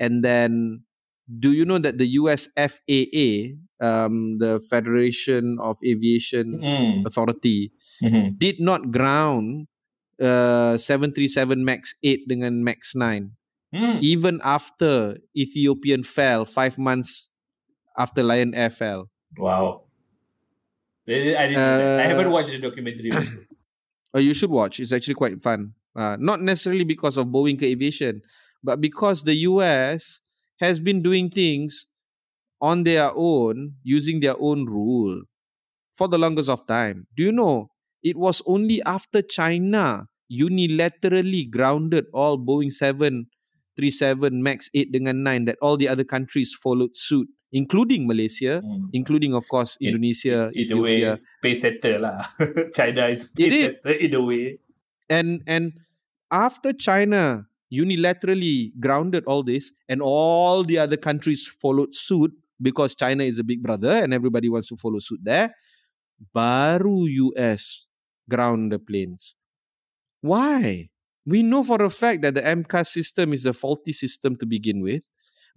And 0.00 0.24
then 0.24 0.84
do 1.26 1.52
you 1.52 1.68
know 1.68 1.76
that 1.76 1.98
the 1.98 2.06
US 2.22 2.48
FAA, 2.56 3.58
um, 3.82 4.38
the 4.40 4.56
Federation 4.62 5.58
of 5.60 5.76
Aviation 5.84 6.56
Mm. 6.56 7.04
Authority, 7.04 7.72
Mhm. 8.00 8.36
did 8.38 8.60
not 8.60 8.92
ground 8.92 9.68
uh, 10.16 10.80
737 10.80 11.60
Max 11.60 11.96
8 12.00 12.24
dengan 12.24 12.64
Max 12.64 12.96
9 12.96 13.36
Mm. 13.74 14.00
even 14.00 14.40
after 14.44 15.18
Ethiopian 15.36 16.02
fell 16.02 16.44
5 16.44 16.78
months 16.78 17.28
after 17.98 18.22
Lion 18.22 18.54
Air 18.54 18.70
fell. 18.70 19.10
Wow. 19.36 19.82
I, 21.08 21.12
didn't, 21.12 21.56
Uh, 21.58 22.00
I 22.02 22.06
haven't 22.06 22.30
watched 22.30 22.50
the 22.50 22.58
documentary. 22.58 23.10
Oh, 24.14 24.18
you 24.18 24.32
should 24.32 24.48
watch. 24.50 24.80
It's 24.80 24.92
actually 24.92 25.14
quite 25.14 25.42
fun. 25.42 25.74
Uh, 25.94 26.16
not 26.18 26.40
necessarily 26.40 26.84
because 26.84 27.18
of 27.18 27.26
Boeing 27.26 27.60
Aviation, 27.62 28.22
but 28.64 28.80
because 28.80 29.24
the 29.24 29.34
US 29.44 30.20
has 30.60 30.80
been 30.80 31.02
doing 31.02 31.28
things 31.28 31.88
on 32.60 32.84
their 32.84 33.10
own, 33.14 33.74
using 33.82 34.20
their 34.20 34.36
own 34.40 34.64
rule 34.64 35.22
for 35.94 36.08
the 36.08 36.16
longest 36.16 36.48
of 36.48 36.66
time. 36.66 37.06
Do 37.14 37.24
you 37.24 37.32
know? 37.32 37.68
It 38.02 38.16
was 38.16 38.40
only 38.46 38.80
after 38.84 39.20
China 39.20 40.06
unilaterally 40.32 41.50
grounded 41.50 42.06
all 42.14 42.38
Boeing 42.38 42.72
737 43.76 44.40
MAX 44.40 44.72
8 44.72 44.88
dengan 44.88 45.20
9 45.20 45.44
that 45.44 45.60
all 45.60 45.76
the 45.76 45.84
other 45.86 46.04
countries 46.04 46.56
followed 46.56 46.96
suit, 46.96 47.28
including 47.52 48.08
Malaysia, 48.08 48.64
Mm. 48.64 48.88
including, 48.92 49.36
of 49.36 49.44
course, 49.52 49.76
In- 49.78 49.94
Indonesia, 49.94 50.48
In 50.56 50.72
a 50.72 50.80
way, 50.80 50.96
Ethiopia. 51.04 51.12
pay 51.44 51.54
setter 51.54 51.94
lah. 52.00 52.18
China 52.76 53.12
is 53.12 53.28
pay 53.36 53.46
It 53.46 53.52
setter 53.84 53.94
in 53.94 54.12
a 54.16 54.22
way. 54.24 54.44
and 55.06 55.44
and 55.46 55.76
after 56.32 56.72
China 56.74 57.46
unilaterally 57.70 58.74
grounded 58.80 59.22
all 59.30 59.46
this 59.46 59.70
and 59.86 60.02
all 60.02 60.66
the 60.66 60.78
other 60.80 60.98
countries 60.98 61.46
followed 61.46 61.94
suit 61.94 62.34
because 62.58 62.94
China 62.98 63.22
is 63.22 63.38
a 63.38 63.46
big 63.46 63.62
brother 63.62 64.02
and 64.02 64.10
everybody 64.10 64.50
wants 64.50 64.66
to 64.66 64.74
follow 64.74 64.98
suit 64.98 65.22
there 65.22 65.54
baru 66.34 67.06
US 67.30 67.86
ground 68.26 68.74
the 68.74 68.78
planes 68.82 69.34
why 70.22 70.90
we 71.26 71.42
know 71.42 71.62
for 71.62 71.82
a 71.82 71.90
fact 71.90 72.22
that 72.22 72.34
the 72.34 72.42
MCAS 72.42 72.86
system 72.86 73.32
is 73.32 73.44
a 73.44 73.52
faulty 73.52 73.92
system 73.92 74.36
to 74.36 74.46
begin 74.46 74.80
with 74.80 75.04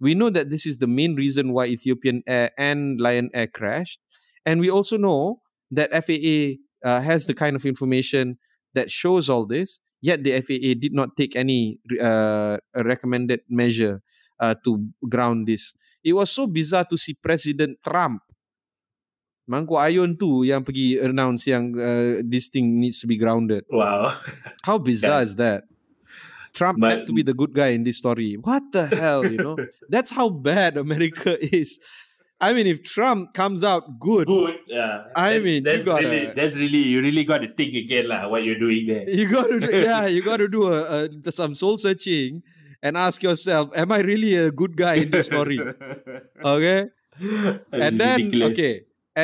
we 0.00 0.14
know 0.14 0.30
that 0.30 0.50
this 0.50 0.66
is 0.66 0.78
the 0.78 0.86
main 0.86 1.14
reason 1.14 1.52
why 1.52 1.66
Ethiopian 1.66 2.22
Air 2.26 2.50
and 2.58 3.00
Lion 3.00 3.30
Air 3.34 3.46
crashed 3.46 4.00
and 4.46 4.60
we 4.60 4.70
also 4.70 4.96
know 4.96 5.42
that 5.70 5.92
FAA 5.92 6.58
uh, 6.84 7.00
has 7.00 7.26
the 7.26 7.34
kind 7.34 7.56
of 7.56 7.64
information 7.64 8.38
that 8.74 8.90
shows 8.90 9.28
all 9.28 9.46
this, 9.46 9.80
yet 10.00 10.24
the 10.24 10.40
FAA 10.40 10.78
did 10.80 10.92
not 10.92 11.16
take 11.16 11.36
any 11.36 11.78
uh, 12.00 12.58
recommended 12.74 13.40
measure 13.48 14.02
uh, 14.38 14.54
to 14.64 14.88
ground 15.08 15.46
this. 15.46 15.74
It 16.02 16.14
was 16.14 16.30
so 16.30 16.46
bizarre 16.46 16.86
to 16.88 16.96
see 16.96 17.14
President 17.14 17.78
Trump 17.84 18.22
Mangkuk 19.50 19.82
ayun 19.82 20.14
tu 20.14 20.46
yang 20.46 20.62
pergi 20.62 21.02
announce 21.02 21.50
yang 21.50 21.74
uh, 21.74 22.22
this 22.22 22.46
thing 22.46 22.78
needs 22.78 23.02
to 23.02 23.10
be 23.10 23.18
grounded. 23.18 23.66
Wow. 23.66 24.14
How 24.62 24.78
bizarre 24.78 25.26
Yeah. 25.26 25.26
is 25.26 25.34
that? 25.42 25.66
Trump 26.54 26.78
But- 26.78 26.90
had 26.90 27.02
to 27.10 27.12
be 27.12 27.26
the 27.26 27.34
good 27.34 27.50
guy 27.50 27.74
in 27.74 27.82
this 27.82 27.98
story. 27.98 28.38
What 28.38 28.70
the 28.70 28.86
hell, 28.94 29.26
you 29.26 29.38
know? 29.42 29.58
That's 29.90 30.10
how 30.14 30.30
bad 30.30 30.78
America 30.78 31.34
is. 31.42 31.82
I 32.40 32.54
mean, 32.54 32.66
if 32.70 32.80
Trump 32.86 33.34
comes 33.34 33.60
out 33.66 33.98
good, 34.00 34.24
Good. 34.30 34.64
Yeah. 34.70 35.10
I 35.18 35.36
That's- 35.38 35.44
mean, 35.44 35.60
you 35.60 35.66
that's 35.66 35.84
really, 35.84 36.22
that's 36.32 36.54
really, 36.56 36.82
you 36.94 37.02
really 37.02 37.26
got 37.26 37.42
to 37.42 37.50
think 37.52 37.74
again 37.74 38.06
lah 38.08 38.30
what 38.30 38.46
you're 38.46 38.58
doing 38.58 38.86
there. 38.86 39.04
you 39.10 39.26
got 39.28 39.50
to 39.50 39.58
do, 39.60 39.68
yeah, 39.90 40.06
you 40.06 40.22
got 40.22 40.38
to 40.38 40.48
do 40.48 40.70
a, 40.70 41.10
a, 41.10 41.30
some 41.34 41.54
soul 41.58 41.76
searching 41.76 42.40
and 42.82 42.96
ask 42.96 43.20
yourself, 43.22 43.68
am 43.76 43.92
I 43.92 44.00
really 44.00 44.34
a 44.40 44.48
good 44.50 44.72
guy 44.78 45.04
in 45.04 45.10
this 45.10 45.26
story? 45.26 45.58
Okay, 46.40 46.88
and 47.76 48.00
then 48.00 48.16
ridiculous. 48.32 48.56
okay, 48.56 48.74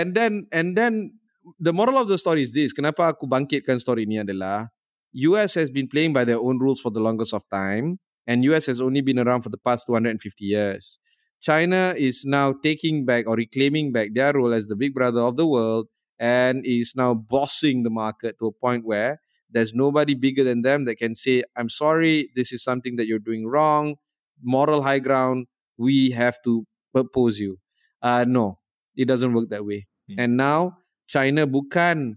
and 0.00 0.14
then 0.14 0.46
and 0.52 0.76
then 0.76 1.16
the 1.58 1.72
moral 1.72 1.98
of 1.98 2.08
the 2.08 2.18
story 2.18 2.42
is 2.42 2.52
this: 2.52 2.72
kenapa 2.72 3.12
aku 3.14 3.24
bangkitkan 3.24 3.80
story 3.80 4.04
ini 4.04 4.20
adalah 4.22 4.68
US 5.16 5.56
has 5.56 5.72
been 5.72 5.88
playing 5.88 6.12
by 6.12 6.24
their 6.28 6.38
own 6.38 6.60
rules 6.60 6.80
for 6.80 6.92
the 6.92 7.00
longest 7.00 7.32
of 7.32 7.42
time, 7.48 7.96
and 8.28 8.44
US 8.52 8.68
has 8.68 8.80
only 8.80 9.00
been 9.00 9.18
around 9.18 9.42
for 9.42 9.48
the 9.48 9.60
past 9.60 9.88
250 9.88 10.20
years. 10.44 11.00
China 11.40 11.94
is 11.96 12.24
now 12.24 12.52
taking 12.52 13.04
back 13.04 13.28
or 13.28 13.36
reclaiming 13.36 13.92
back 13.92 14.12
their 14.12 14.32
role 14.32 14.52
as 14.52 14.68
the 14.68 14.76
big 14.76 14.94
brother 14.94 15.20
of 15.20 15.36
the 15.36 15.46
world 15.46 15.86
and 16.18 16.64
is 16.64 16.94
now 16.96 17.14
bossing 17.14 17.82
the 17.82 17.90
market 17.90 18.36
to 18.40 18.46
a 18.46 18.52
point 18.52 18.84
where 18.84 19.20
there's 19.50 19.74
nobody 19.74 20.14
bigger 20.14 20.42
than 20.42 20.62
them 20.62 20.84
that 20.86 20.96
can 20.96 21.14
say, 21.14 21.44
I'm 21.54 21.68
sorry, 21.68 22.30
this 22.34 22.52
is 22.52 22.64
something 22.64 22.96
that 22.96 23.06
you're 23.06 23.20
doing 23.20 23.46
wrong, 23.46 23.96
moral 24.42 24.82
high 24.82 24.98
ground, 24.98 25.46
we 25.78 26.10
have 26.10 26.36
to 26.44 26.66
oppose 26.94 27.38
you. 27.38 27.58
Uh, 28.02 28.24
no, 28.26 28.58
it 28.96 29.06
doesn't 29.06 29.32
work 29.32 29.50
that 29.50 29.64
way. 29.64 29.86
Hmm. 30.08 30.14
And 30.18 30.36
now, 30.36 30.78
China 31.06 31.46
bukan 31.46 32.16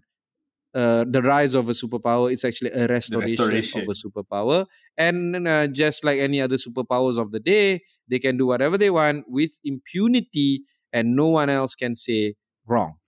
uh, 0.74 1.06
the 1.08 1.22
rise 1.22 1.54
of 1.56 1.70
a 1.70 1.74
superpower, 1.74 2.32
it's 2.32 2.46
actually 2.46 2.72
a 2.72 2.88
restoration, 2.88 3.50
restoration. 3.50 3.82
of 3.82 3.90
a 3.90 3.98
superpower. 3.98 4.66
And 4.98 5.48
uh, 5.48 5.68
just 5.68 6.04
like 6.04 6.20
any 6.20 6.42
other 6.42 6.58
superpowers 6.58 7.18
of 7.18 7.32
the 7.32 7.40
day, 7.40 7.82
they 8.08 8.20
can 8.20 8.38
do 8.38 8.46
whatever 8.46 8.78
they 8.78 8.90
want 8.90 9.26
with 9.28 9.52
impunity 9.64 10.64
and 10.94 11.16
no 11.16 11.30
one 11.30 11.50
else 11.50 11.76
can 11.76 11.96
say 11.96 12.36
wrong. 12.68 12.99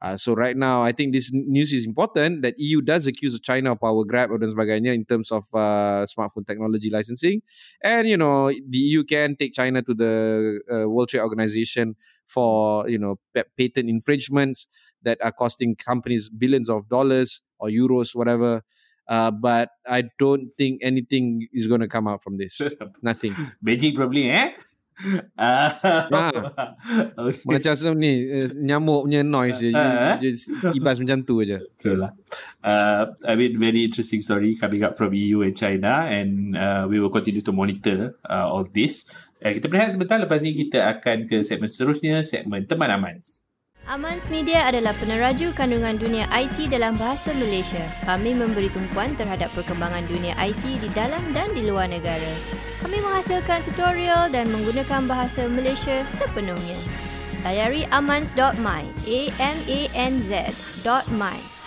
Uh, 0.00 0.16
so 0.16 0.32
right 0.32 0.56
now, 0.56 0.82
I 0.82 0.92
think 0.92 1.12
this 1.12 1.30
news 1.32 1.72
is 1.72 1.84
important 1.84 2.42
that 2.42 2.54
EU 2.58 2.80
does 2.80 3.06
accuse 3.06 3.38
China 3.40 3.72
of 3.72 3.80
power 3.80 4.04
grab 4.04 4.30
dan 4.30 4.46
sebagainya 4.46 4.94
in 4.94 5.04
terms 5.04 5.32
of 5.32 5.42
uh, 5.50 6.06
smartphone 6.06 6.46
technology 6.46 6.86
licensing, 6.86 7.42
and 7.82 8.06
you 8.06 8.16
know 8.16 8.46
the 8.48 8.78
EU 8.78 9.02
can 9.02 9.34
take 9.34 9.54
China 9.54 9.82
to 9.82 9.94
the 9.94 10.14
uh, 10.70 10.86
World 10.88 11.08
Trade 11.10 11.26
Organization 11.26 11.96
for 12.26 12.86
you 12.88 12.98
know 12.98 13.18
pa- 13.34 13.50
patent 13.58 13.90
infringements 13.90 14.70
that 15.02 15.18
are 15.18 15.32
costing 15.34 15.74
companies 15.74 16.30
billions 16.30 16.70
of 16.70 16.88
dollars 16.88 17.42
or 17.58 17.68
euros, 17.68 18.14
whatever. 18.14 18.62
Uh, 19.08 19.32
but 19.32 19.70
I 19.88 20.04
don't 20.18 20.52
think 20.58 20.84
anything 20.84 21.48
is 21.50 21.66
going 21.66 21.80
to 21.80 21.88
come 21.88 22.06
out 22.06 22.22
from 22.22 22.36
this. 22.36 22.60
Nothing. 23.02 23.32
Beijing 23.64 23.96
probably 23.96 24.30
eh? 24.30 24.52
Ah. 25.38 25.70
okay. 27.22 27.46
Macam 27.46 27.72
se- 27.72 27.94
ni 27.94 28.26
uh, 28.26 28.50
nyamuk 28.52 29.06
punya 29.06 29.22
noise 29.22 29.62
je. 29.62 29.70
You, 29.70 29.78
Ah. 29.78 30.18
you 30.18 30.34
just 30.34 30.50
ibas 30.74 30.98
macam 30.98 31.22
tu 31.22 31.38
aja. 31.38 31.62
Betul 31.62 32.02
lah. 32.02 32.12
Uh, 32.58 33.14
I 33.24 33.38
mean, 33.38 33.54
very 33.54 33.86
interesting 33.86 34.18
story 34.20 34.58
coming 34.58 34.82
up 34.82 34.98
from 34.98 35.14
EU 35.14 35.46
and 35.46 35.54
China 35.54 36.04
and 36.04 36.58
uh, 36.58 36.84
we 36.90 36.98
will 36.98 37.12
continue 37.12 37.40
to 37.40 37.54
monitor 37.54 38.18
uh, 38.26 38.46
all 38.46 38.66
this. 38.66 39.06
Uh, 39.38 39.54
kita 39.54 39.70
berehat 39.70 39.94
sebentar, 39.94 40.18
lepas 40.18 40.42
ni 40.42 40.50
kita 40.52 40.82
akan 40.98 41.24
ke 41.24 41.46
segmen 41.46 41.70
seterusnya, 41.70 42.26
segmen 42.26 42.66
Teman 42.66 42.90
Amans. 42.90 43.46
Amans 43.88 44.28
Media 44.28 44.68
adalah 44.68 44.92
peneraju 45.00 45.48
kandungan 45.56 45.96
dunia 45.96 46.28
IT 46.28 46.68
dalam 46.68 46.92
bahasa 47.00 47.32
Malaysia. 47.32 47.80
Kami 48.04 48.36
memberi 48.36 48.68
tumpuan 48.68 49.16
terhadap 49.16 49.48
perkembangan 49.56 50.04
dunia 50.04 50.36
IT 50.36 50.60
di 50.60 50.92
dalam 50.92 51.32
dan 51.32 51.56
di 51.56 51.64
luar 51.64 51.88
negara. 51.88 52.28
Kami 52.84 53.00
menghasilkan 53.00 53.64
tutorial 53.64 54.28
dan 54.28 54.52
menggunakan 54.52 55.08
bahasa 55.08 55.48
Malaysia 55.48 56.04
sepenuhnya. 56.04 56.76
Layari 57.48 57.88
amans.my, 57.88 58.84
A-M-A-N-Z.my 59.08 60.68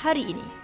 hari 0.06 0.38
ini. 0.38 0.61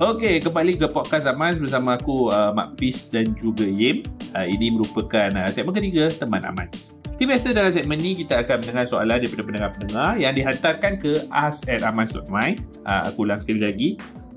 Okey, 0.00 0.40
kembali 0.40 0.80
ke 0.80 0.88
podcast 0.88 1.28
Amans 1.28 1.60
bersama 1.60 2.00
aku 2.00 2.32
uh, 2.32 2.56
Mak 2.56 2.80
Pis 2.80 3.12
dan 3.12 3.36
juga 3.36 3.68
Yim. 3.68 4.00
Uh, 4.32 4.48
ini 4.48 4.72
merupakan 4.72 5.28
uh, 5.36 5.52
segmen 5.52 5.76
ketiga 5.76 6.08
Teman 6.08 6.40
Amans. 6.40 6.96
Seperti 7.04 7.28
biasa 7.28 7.46
dalam 7.52 7.68
segmen 7.68 8.00
ni 8.00 8.16
kita 8.16 8.40
akan 8.40 8.64
mendengar 8.64 8.88
soalan 8.88 9.20
daripada 9.20 9.44
pendengar-pendengar 9.44 10.16
yang 10.16 10.32
dihantarkan 10.32 10.96
ke 10.96 11.28
amans.my. 11.28 12.48
Uh, 12.88 13.12
aku 13.12 13.28
ulang 13.28 13.36
sekali 13.36 13.60
lagi. 13.60 13.88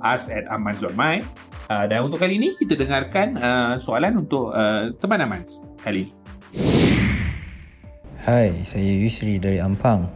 us 0.04 0.28
at 0.28 0.52
amaz.my. 0.52 1.24
Uh, 1.72 1.88
dan 1.88 2.04
untuk 2.04 2.20
kali 2.20 2.36
ini 2.36 2.52
kita 2.60 2.76
dengarkan 2.76 3.40
uh, 3.40 3.80
soalan 3.80 4.20
untuk 4.20 4.52
uh, 4.52 4.92
teman 5.00 5.24
Amaz 5.24 5.64
kali 5.80 6.12
ini. 6.12 6.14
Hai, 8.20 8.52
saya 8.68 8.92
Yusri 9.00 9.40
dari 9.40 9.64
Ampang. 9.64 10.12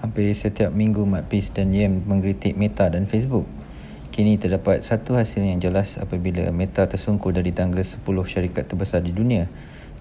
Hampir 0.00 0.32
setiap 0.32 0.72
minggu 0.72 1.04
Mat 1.04 1.28
Pis 1.28 1.52
dan 1.52 1.76
Yem 1.76 2.08
mengkritik 2.08 2.56
Meta 2.56 2.88
dan 2.88 3.04
Facebook. 3.04 3.57
Kini 4.18 4.34
terdapat 4.34 4.82
satu 4.82 5.14
hasil 5.14 5.46
yang 5.46 5.62
jelas 5.62 5.94
apabila 5.94 6.50
Meta 6.50 6.90
tersungkur 6.90 7.30
dari 7.30 7.54
tangga 7.54 7.86
10 7.86 8.02
syarikat 8.02 8.66
terbesar 8.66 8.98
di 8.98 9.14
dunia. 9.14 9.46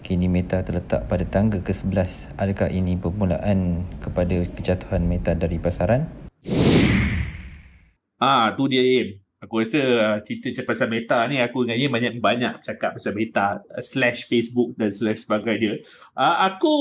Kini 0.01 0.25
Meta 0.25 0.65
terletak 0.65 1.05
pada 1.05 1.21
tangga 1.21 1.61
ke-11. 1.61 2.33
Adakah 2.33 2.65
ini 2.73 2.97
permulaan 2.97 3.85
kepada 4.01 4.41
kejatuhan 4.57 5.05
Meta 5.05 5.37
dari 5.37 5.61
pasaran? 5.61 6.09
Ah, 8.17 8.57
tu 8.57 8.65
dia 8.65 8.81
Im. 8.81 9.21
Aku 9.37 9.61
rasa 9.61 9.85
uh, 9.85 10.17
cerita 10.25 10.49
cakap 10.49 10.73
pasal 10.73 10.89
Meta 10.89 11.21
ni 11.29 11.37
aku 11.37 11.69
dengan 11.69 11.77
Im 11.77 11.93
banyak-banyak 11.93 12.65
cakap 12.65 12.97
pasal 12.97 13.13
Meta 13.13 13.61
uh, 13.61 13.85
slash 13.85 14.25
Facebook 14.25 14.73
dan 14.81 14.89
slash 14.89 15.29
sebagainya. 15.29 15.77
Uh, 16.17 16.41
aku 16.41 16.73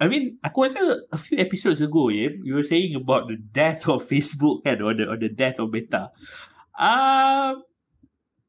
I 0.00 0.08
mean, 0.08 0.40
aku 0.40 0.64
rasa 0.64 0.80
a 1.12 1.18
few 1.20 1.36
episodes 1.36 1.84
ago, 1.84 2.08
yeah, 2.08 2.32
you 2.40 2.56
were 2.56 2.64
saying 2.64 2.96
about 2.96 3.28
the 3.28 3.36
death 3.36 3.84
of 3.84 4.00
Facebook 4.00 4.64
kan, 4.64 4.80
or 4.80 4.96
the, 4.96 5.04
or 5.04 5.20
the 5.20 5.28
death 5.28 5.60
of 5.60 5.68
Meta. 5.68 6.08
Uh, 6.80 7.60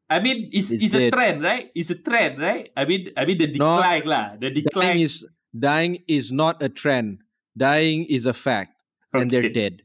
I 0.10 0.20
mean, 0.24 0.48
it's, 0.56 0.72
it's, 0.72 0.84
It's 0.88 0.96
a 0.96 1.12
trend, 1.12 1.44
right? 1.44 1.68
It's 1.76 1.90
a 1.92 2.00
trend, 2.00 2.40
right? 2.40 2.70
I 2.76 2.86
mean, 2.88 3.12
I 3.16 3.26
mean 3.28 3.38
the 3.38 3.48
decline 3.52 4.08
lah. 4.08 4.40
The 4.40 4.48
Dying 4.52 4.64
decline. 4.64 4.98
is 5.04 5.28
dying 5.52 5.94
is 6.08 6.32
not 6.32 6.64
a 6.64 6.70
trend. 6.72 7.28
Dying 7.56 8.08
is 8.08 8.24
a 8.26 8.32
fact, 8.32 8.72
and 9.12 9.28
they're 9.28 9.52
dead. 9.52 9.84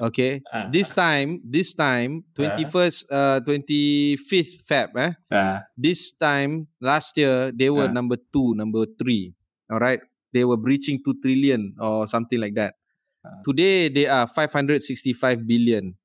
Okay. 0.00 0.40
Ah. 0.48 0.68
This 0.72 0.88
time, 0.90 1.44
this 1.44 1.76
time, 1.76 2.24
twenty 2.32 2.64
first, 2.64 3.04
uh, 3.12 3.40
twenty 3.44 4.16
fifth 4.16 4.64
Feb, 4.64 4.96
eh? 4.96 5.12
Ah, 5.28 5.68
This 5.76 6.16
time 6.16 6.72
last 6.80 7.14
year 7.20 7.52
they 7.52 7.68
were 7.68 7.86
Ah. 7.88 7.92
number 7.92 8.16
two, 8.16 8.56
number 8.56 8.88
three. 8.96 9.36
All 9.68 9.78
right, 9.78 10.00
they 10.32 10.48
were 10.48 10.56
breaching 10.56 11.04
two 11.04 11.20
trillion 11.20 11.76
or 11.76 12.08
something 12.08 12.40
like 12.40 12.56
that. 12.56 12.80
Ah. 13.20 13.44
Today 13.44 13.92
they 13.92 14.08
are 14.08 14.24
five 14.24 14.50
hundred 14.56 14.80
sixty 14.80 15.12
five 15.12 15.44
billion. 15.44 15.97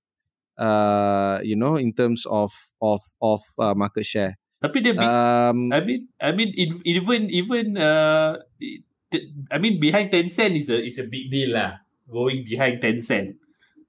Uh, 0.54 1.42
you 1.42 1.58
know, 1.58 1.76
in 1.82 1.90
terms 1.94 2.30
of 2.30 2.54
of 2.78 3.02
of 3.18 3.42
uh, 3.58 3.74
market 3.74 4.06
share. 4.06 4.38
tapi 4.64 4.80
dia 4.80 4.96
Um, 4.96 5.74
I 5.76 5.82
mean, 5.84 6.02
I 6.22 6.32
mean, 6.32 6.54
it- 6.56 6.80
even 6.88 7.28
even 7.28 7.76
uh, 7.76 8.40
I 9.52 9.58
mean, 9.58 9.78
behind 9.78 10.10
Tencent 10.10 10.56
is 10.58 10.70
a 10.70 10.78
is 10.80 10.98
a 10.98 11.06
big 11.06 11.30
deal 11.30 11.54
lah. 11.54 11.82
Going 12.10 12.46
behind 12.46 12.80
Tencent. 12.82 13.38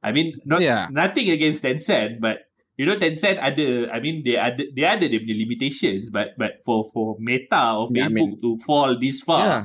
I 0.04 0.12
mean, 0.12 0.36
not 0.44 0.60
Yeah. 0.60 0.88
nothing 0.92 1.30
against 1.32 1.64
Tencent, 1.64 2.20
but 2.20 2.44
you 2.76 2.84
know, 2.84 2.96
Tencent 2.98 3.40
ada. 3.40 3.88
I 3.88 4.00
mean, 4.04 4.20
they 4.20 4.36
ada 4.36 4.64
they 4.68 4.84
ada 4.84 5.06
dia 5.08 5.20
punya 5.22 5.36
limitations, 5.36 6.10
but 6.12 6.34
but 6.36 6.60
for 6.66 6.84
for 6.92 7.16
Meta 7.22 7.78
or 7.78 7.88
Yeah, 7.88 8.08
I 8.08 8.12
Facebook 8.12 8.40
to 8.44 8.56
fall 8.60 8.98
this 8.98 9.22
far, 9.24 9.44
yeah, 9.44 9.62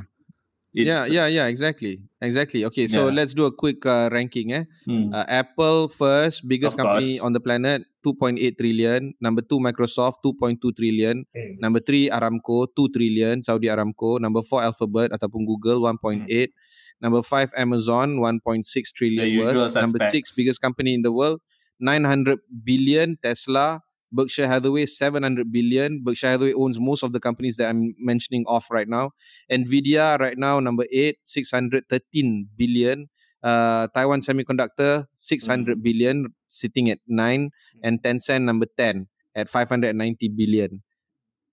it's, 0.74 0.86
yeah, 0.88 1.06
yeah, 1.10 1.28
yeah. 1.28 1.46
Exactly, 1.50 2.02
exactly. 2.22 2.62
Okay, 2.66 2.86
so 2.88 3.08
Yeah. 3.10 3.16
let's 3.18 3.34
do 3.34 3.46
a 3.46 3.54
quick 3.54 3.82
uh, 3.86 4.10
ranking. 4.12 4.54
Eh, 4.54 4.64
Hmm. 4.86 5.10
uh, 5.10 5.26
Apple 5.28 5.88
first, 5.90 6.46
biggest 6.46 6.78
Of 6.78 6.86
company 6.86 7.18
course. 7.18 7.26
on 7.26 7.34
the 7.34 7.42
planet, 7.42 7.84
two 8.06 8.14
point 8.14 8.38
eight 8.38 8.56
trillion. 8.58 9.14
Number 9.18 9.42
two, 9.42 9.58
Microsoft, 9.58 10.22
two 10.22 10.38
point 10.38 10.62
two 10.62 10.72
trillion. 10.72 11.26
Hmm. 11.34 11.58
Number 11.58 11.82
three, 11.82 12.08
Aramco, 12.10 12.68
2 12.72 12.90
trillion, 12.94 13.42
Saudi 13.42 13.68
Aramco. 13.68 14.20
Number 14.22 14.42
four, 14.46 14.62
Alphabet 14.62 15.10
ataupun 15.12 15.44
Google, 15.50 15.82
1.8. 15.84 16.54
Number 17.02 17.24
five, 17.24 17.50
Amazon, 17.56 18.20
1.6 18.20 18.92
trillion 18.92 19.24
The 19.26 19.32
usual 19.32 19.66
worth. 19.68 19.76
Number 19.76 20.00
six, 20.12 20.36
biggest 20.36 20.60
company 20.60 20.94
in 20.94 21.02
the 21.02 21.12
world, 21.12 21.40
900 21.80 22.40
billion, 22.52 23.16
Tesla. 23.18 23.82
Berkshire 24.12 24.48
Hathaway, 24.48 24.86
700 24.86 25.52
billion. 25.52 26.04
Berkshire 26.04 26.36
Hathaway 26.36 26.54
owns 26.54 26.80
most 26.80 27.04
of 27.04 27.14
the 27.14 27.20
companies 27.20 27.58
that 27.58 27.70
I'm 27.70 27.94
mentioning 28.00 28.46
off 28.48 28.70
right 28.72 28.88
now. 28.88 29.12
Nvidia, 29.52 30.20
right 30.20 30.38
now, 30.38 30.60
number 30.60 30.86
eight, 30.92 31.18
613 31.24 32.50
billion. 32.58 33.10
Uh, 33.42 33.88
Taiwan 33.96 34.20
Semiconductor, 34.20 35.06
600 35.16 35.82
billion, 35.82 36.28
sitting 36.48 36.90
at 36.90 37.00
nine. 37.08 37.52
And 37.84 38.02
Tencent, 38.02 38.44
number 38.44 38.68
10, 38.78 39.08
at 39.36 39.50
590 39.50 40.30
billion. 40.30 40.84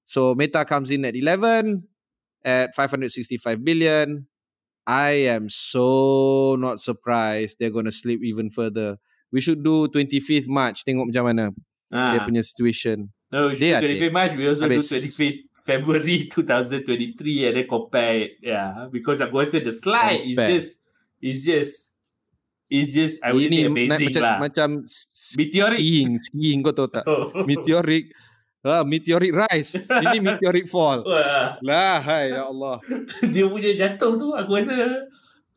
So 0.07 0.35
Meta 0.35 0.65
comes 0.65 0.91
in 0.91 1.05
at 1.05 1.15
11 1.15 1.83
at 2.45 2.75
565 2.75 3.65
billion. 3.65 4.27
I 4.87 5.27
am 5.35 5.51
so 5.51 6.55
not 6.59 6.79
surprised 6.79 7.59
they're 7.59 7.75
going 7.75 7.91
to 7.91 7.93
slip 7.93 8.23
even 8.23 8.51
further. 8.51 8.99
We 9.35 9.43
should 9.43 9.67
do 9.67 9.91
25th 9.91 10.47
March 10.47 10.87
tengok 10.87 11.11
macam 11.11 11.25
mana 11.27 11.45
dia 11.87 12.19
Ah. 12.19 12.25
punya 12.25 12.43
situation. 12.43 13.11
No, 13.27 13.51
They 13.51 13.71
should 13.71 13.75
are 13.75 13.83
do 13.83 14.07
25 14.07 14.13
March. 14.13 14.33
We 14.35 14.47
also 14.47 14.65
do 14.65 14.79
Habis. 14.79 14.87
25 14.87 15.51
February 15.61 16.19
2023 16.33 17.47
and 17.47 17.55
then 17.55 17.67
compare 17.67 18.15
it. 18.21 18.33
Yeah, 18.41 18.87
because 18.89 19.19
aku 19.19 19.43
rasa 19.43 19.59
the 19.59 19.71
slide 19.71 20.23
is 20.23 20.35
Compare. 20.35 20.51
just 20.53 20.71
is 21.19 21.39
just 21.43 21.75
is 22.67 22.87
just 22.91 23.15
I 23.21 23.31
would 23.31 23.47
say 23.47 23.63
Ini 23.63 23.69
amazing 23.69 24.11
macam 24.11 24.23
lah. 24.23 24.37
macam 24.39 24.69
Meteoric. 25.37 25.79
skiing, 25.79 26.11
skiing 26.19 26.59
kau 26.63 26.71
tahu 26.71 26.89
tak? 26.89 27.05
Meteoric 27.51 28.11
Ah, 28.63 28.83
meteoric 28.83 29.31
rise. 29.31 29.79
Ini 29.79 30.19
meteoric 30.19 30.67
fall. 30.67 31.07
Lah, 31.63 32.03
hai 32.03 32.35
ya 32.35 32.51
Allah. 32.51 32.83
dia 33.25 33.47
punya 33.47 33.71
jatuh 33.71 34.19
tu 34.19 34.35
aku 34.35 34.59
rasa 34.59 34.75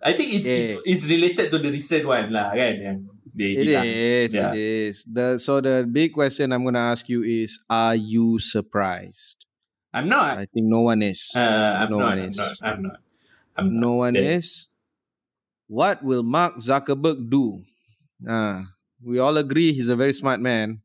I 0.05 0.13
think 0.13 0.29
it's, 0.29 0.45
it's 0.45 0.69
Eh. 0.77 0.85
it's 0.85 1.03
related 1.09 1.49
to 1.49 1.57
the 1.57 1.73
recent 1.73 2.05
one 2.05 2.29
lah 2.29 2.53
kan 2.53 2.77
yang 2.77 2.97
dia 3.35 3.49
It 3.55 3.67
is. 3.67 4.29
Yeah. 4.35 4.51
It 4.51 4.57
is. 4.59 4.95
The 5.05 5.37
so 5.39 5.61
the 5.61 5.85
big 5.85 6.13
question 6.13 6.51
I'm 6.51 6.63
gonna 6.63 6.91
ask 6.91 7.07
you 7.09 7.23
is: 7.23 7.59
Are 7.69 7.95
you 7.95 8.39
surprised? 8.39 9.45
I'm 9.93 10.05
not. 10.07 10.37
I 10.37 10.45
think 10.45 10.69
no 10.69 10.85
one 10.85 11.01
is. 11.01 11.29
Uh, 11.33 11.81
I'm 11.85 11.89
no 11.89 11.97
not. 11.99 12.09
one 12.13 12.19
I'm 12.21 12.29
is. 12.29 12.37
not. 12.37 12.53
I'm 12.61 12.79
not. 12.85 12.97
I'm 13.57 13.65
not. 13.73 13.79
No 13.81 13.93
one 14.05 14.15
Yeah. 14.15 14.37
is. 14.37 14.69
What 15.69 16.01
will 16.01 16.21
Mark 16.25 16.57
Zuckerberg 16.57 17.29
do? 17.29 17.61
Ah, 18.25 18.73
we 19.01 19.17
all 19.21 19.37
agree 19.37 19.71
he's 19.73 19.89
a 19.89 19.95
very 19.95 20.13
smart 20.13 20.41
man. 20.41 20.81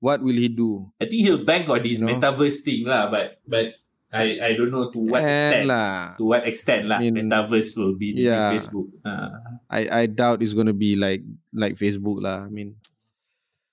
What 0.00 0.20
will 0.20 0.36
he 0.36 0.48
do? 0.52 0.92
I 1.00 1.08
think 1.08 1.24
he'll 1.24 1.44
bank 1.44 1.68
on 1.72 1.80
this 1.80 2.00
You 2.00 2.06
know? 2.06 2.16
metaverse 2.20 2.60
thing 2.60 2.84
lah, 2.84 3.08
but 3.08 3.40
but 3.48 3.72
I 4.14 4.26
I 4.38 4.50
don't 4.54 4.70
know 4.70 4.86
to 4.94 4.98
what 5.02 5.26
extent. 5.26 5.66
Lah, 5.66 6.14
To 6.16 6.24
what 6.24 6.46
extent 6.46 6.86
lah 6.86 7.02
I 7.02 7.10
mean, 7.10 7.26
metaverse 7.26 7.74
will 7.74 7.98
be 7.98 8.14
yeah. 8.14 8.54
Facebook. 8.54 8.86
Uh, 9.02 9.42
I 9.66 9.80
I 9.90 10.02
doubt 10.06 10.38
it's 10.38 10.54
gonna 10.54 10.76
be 10.76 10.94
like 10.94 11.26
like 11.50 11.74
Facebook 11.74 12.22
lah. 12.22 12.46
I 12.46 12.50
mean, 12.54 12.78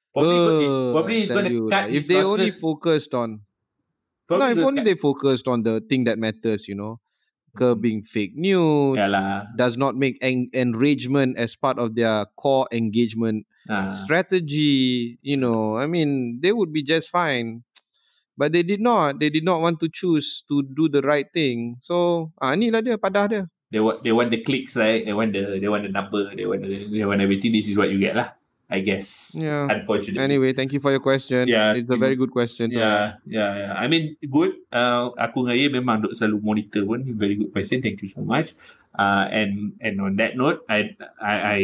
probably 0.10 0.66
uh, 0.66 0.92
probably 0.98 1.18
it's 1.24 1.32
going 1.32 1.46
to 1.46 1.54
you 1.54 1.70
cut 1.70 1.94
if 1.94 2.10
they 2.10 2.20
only 2.26 2.50
focused 2.50 3.14
on 3.14 3.46
no, 4.32 4.48
if 4.50 4.58
only 4.64 4.82
cut- 4.82 4.88
they 4.88 4.96
focused 4.98 5.46
on 5.48 5.62
the 5.62 5.78
thing 5.84 6.08
that 6.08 6.18
matters, 6.18 6.66
you 6.68 6.74
know, 6.74 6.98
curbing 7.54 8.02
fake 8.02 8.32
news, 8.34 8.96
Yeah 8.96 9.12
lah. 9.12 9.44
does 9.60 9.76
not 9.76 9.94
make 10.00 10.16
en- 10.24 10.48
enragement 10.56 11.36
as 11.38 11.54
part 11.54 11.78
of 11.78 11.94
their 12.00 12.26
core 12.40 12.66
engagement 12.72 13.46
Ah. 13.70 13.92
strategy. 13.92 15.20
You 15.22 15.38
know, 15.38 15.76
I 15.78 15.86
mean, 15.86 16.40
they 16.42 16.50
would 16.56 16.72
be 16.74 16.82
just 16.82 17.12
fine. 17.12 17.62
But 18.42 18.58
they 18.58 18.66
did 18.66 18.82
not. 18.82 19.22
They 19.22 19.30
did 19.30 19.46
not 19.46 19.62
want 19.62 19.78
to 19.86 19.88
choose 19.94 20.42
to 20.50 20.66
do 20.66 20.90
the 20.90 21.06
right 21.06 21.30
thing. 21.30 21.78
So, 21.78 22.34
ah, 22.42 22.58
ni 22.58 22.74
lah 22.74 22.82
dia, 22.82 22.98
padah 22.98 23.30
dia. 23.30 23.46
They 23.70 23.78
want 23.78 24.02
they 24.02 24.10
want 24.10 24.34
the 24.34 24.42
clicks 24.42 24.74
right. 24.82 25.06
They 25.06 25.14
want 25.14 25.38
the 25.38 25.62
they 25.62 25.70
want 25.70 25.86
the 25.86 25.94
number. 25.94 26.34
They 26.34 26.50
want 26.50 26.66
the, 26.66 26.90
they 26.90 27.06
want 27.06 27.22
everything. 27.22 27.54
This 27.54 27.70
is 27.70 27.78
what 27.78 27.94
you 27.94 28.02
get 28.02 28.18
lah. 28.18 28.34
I 28.66 28.82
guess. 28.82 29.38
Yeah. 29.38 29.70
Unfortunately. 29.70 30.24
Anyway, 30.24 30.58
thank 30.58 30.74
you 30.74 30.80
for 30.80 30.90
your 30.90 31.04
question. 31.04 31.46
Yeah, 31.46 31.76
It's 31.76 31.92
a 31.92 32.00
very 32.00 32.16
good 32.16 32.32
question. 32.32 32.72
Yeah, 32.72 33.20
yeah, 33.28 33.68
yeah. 33.68 33.74
I 33.76 33.92
mean, 33.92 34.16
good. 34.32 34.56
Uh, 34.72 35.12
aku 35.20 35.44
dengan 35.44 35.56
Ye 35.60 35.68
memang 35.68 36.00
duk 36.02 36.16
selalu 36.16 36.40
monitor 36.40 36.82
pun. 36.88 37.04
Very 37.20 37.36
good 37.36 37.52
question. 37.52 37.84
Thank 37.84 38.00
you 38.00 38.10
so 38.10 38.24
much. 38.26 38.56
Uh, 38.96 39.28
and 39.30 39.76
and 39.84 40.00
on 40.02 40.16
that 40.18 40.40
note, 40.40 40.66
I 40.72 40.98
I 41.20 41.36
I 41.38 41.60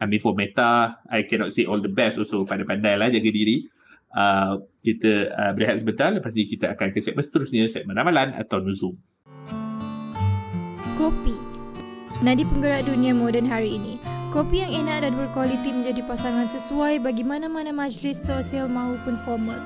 I 0.00 0.04
mean 0.08 0.22
for 0.22 0.38
Meta, 0.38 1.02
I 1.10 1.26
cannot 1.26 1.50
say 1.50 1.66
all 1.66 1.82
the 1.82 1.90
best 1.90 2.16
also. 2.16 2.46
Pandai-pandai 2.46 2.94
lah 2.94 3.10
jaga 3.10 3.28
diri. 3.28 3.66
Uh, 4.16 4.64
kita 4.80 5.28
uh, 5.36 5.52
berehat 5.52 5.84
sebentar. 5.84 6.08
Lepas 6.08 6.32
ni 6.32 6.48
kita 6.48 6.72
akan 6.72 6.88
ke 6.88 7.04
segmen 7.04 7.20
seterusnya, 7.20 7.68
segmen 7.68 7.92
ramalan 7.92 8.32
atau 8.32 8.64
nuzum. 8.64 8.96
Kopi. 10.96 11.36
Nadi 12.24 12.48
penggerak 12.48 12.88
dunia 12.88 13.12
moden 13.12 13.44
hari 13.44 13.76
ini. 13.76 14.00
Kopi 14.32 14.64
yang 14.64 14.72
enak 14.72 15.04
dan 15.04 15.12
berkualiti 15.20 15.68
menjadi 15.68 16.00
pasangan 16.08 16.48
sesuai 16.48 17.04
bagi 17.04 17.20
mana-mana 17.20 17.76
majlis 17.76 18.24
sosial 18.24 18.72
maupun 18.72 19.20
formal. 19.28 19.60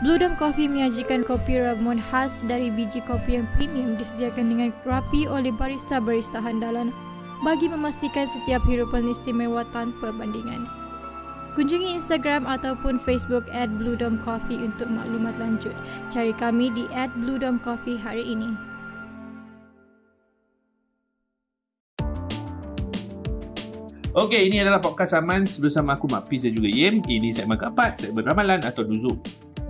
Blue 0.00 0.16
Dome 0.16 0.34
Coffee 0.34 0.64
menyajikan 0.64 1.22
kopi 1.22 1.60
ramuan 1.60 2.00
khas 2.00 2.40
dari 2.48 2.72
biji 2.72 3.04
kopi 3.04 3.36
yang 3.36 3.46
premium 3.54 4.00
disediakan 4.00 4.48
dengan 4.48 4.70
rapi 4.82 5.28
oleh 5.28 5.52
barista-barista 5.54 6.40
handalan 6.40 6.88
bagi 7.44 7.68
memastikan 7.68 8.24
setiap 8.24 8.64
hirupan 8.64 9.04
istimewa 9.06 9.60
tanpa 9.76 10.08
bandingan. 10.08 10.79
Kunjungi 11.60 11.92
Instagram 11.92 12.48
ataupun 12.48 12.96
Facebook 13.04 13.44
at 13.52 13.68
Blue 13.76 13.92
Dome 13.92 14.16
Coffee 14.24 14.64
untuk 14.64 14.88
maklumat 14.88 15.36
lanjut. 15.36 15.76
Cari 16.08 16.32
kami 16.32 16.72
di 16.72 16.88
at 16.96 17.12
Blue 17.20 17.36
Dome 17.36 17.60
Coffee 17.60 18.00
hari 18.00 18.24
ini. 18.32 18.69
Okey, 24.10 24.50
ini 24.50 24.58
adalah 24.58 24.82
podcast 24.82 25.14
Amans 25.14 25.62
bersama 25.62 25.94
aku 25.94 26.10
Mak 26.10 26.26
Piz 26.26 26.42
dan 26.42 26.50
juga 26.50 26.66
Yem. 26.66 26.98
Ini 26.98 27.30
segmen 27.30 27.54
keempat, 27.54 28.02
segmen 28.02 28.26
ramalan 28.26 28.58
atau 28.66 28.82
nuzul. 28.82 29.14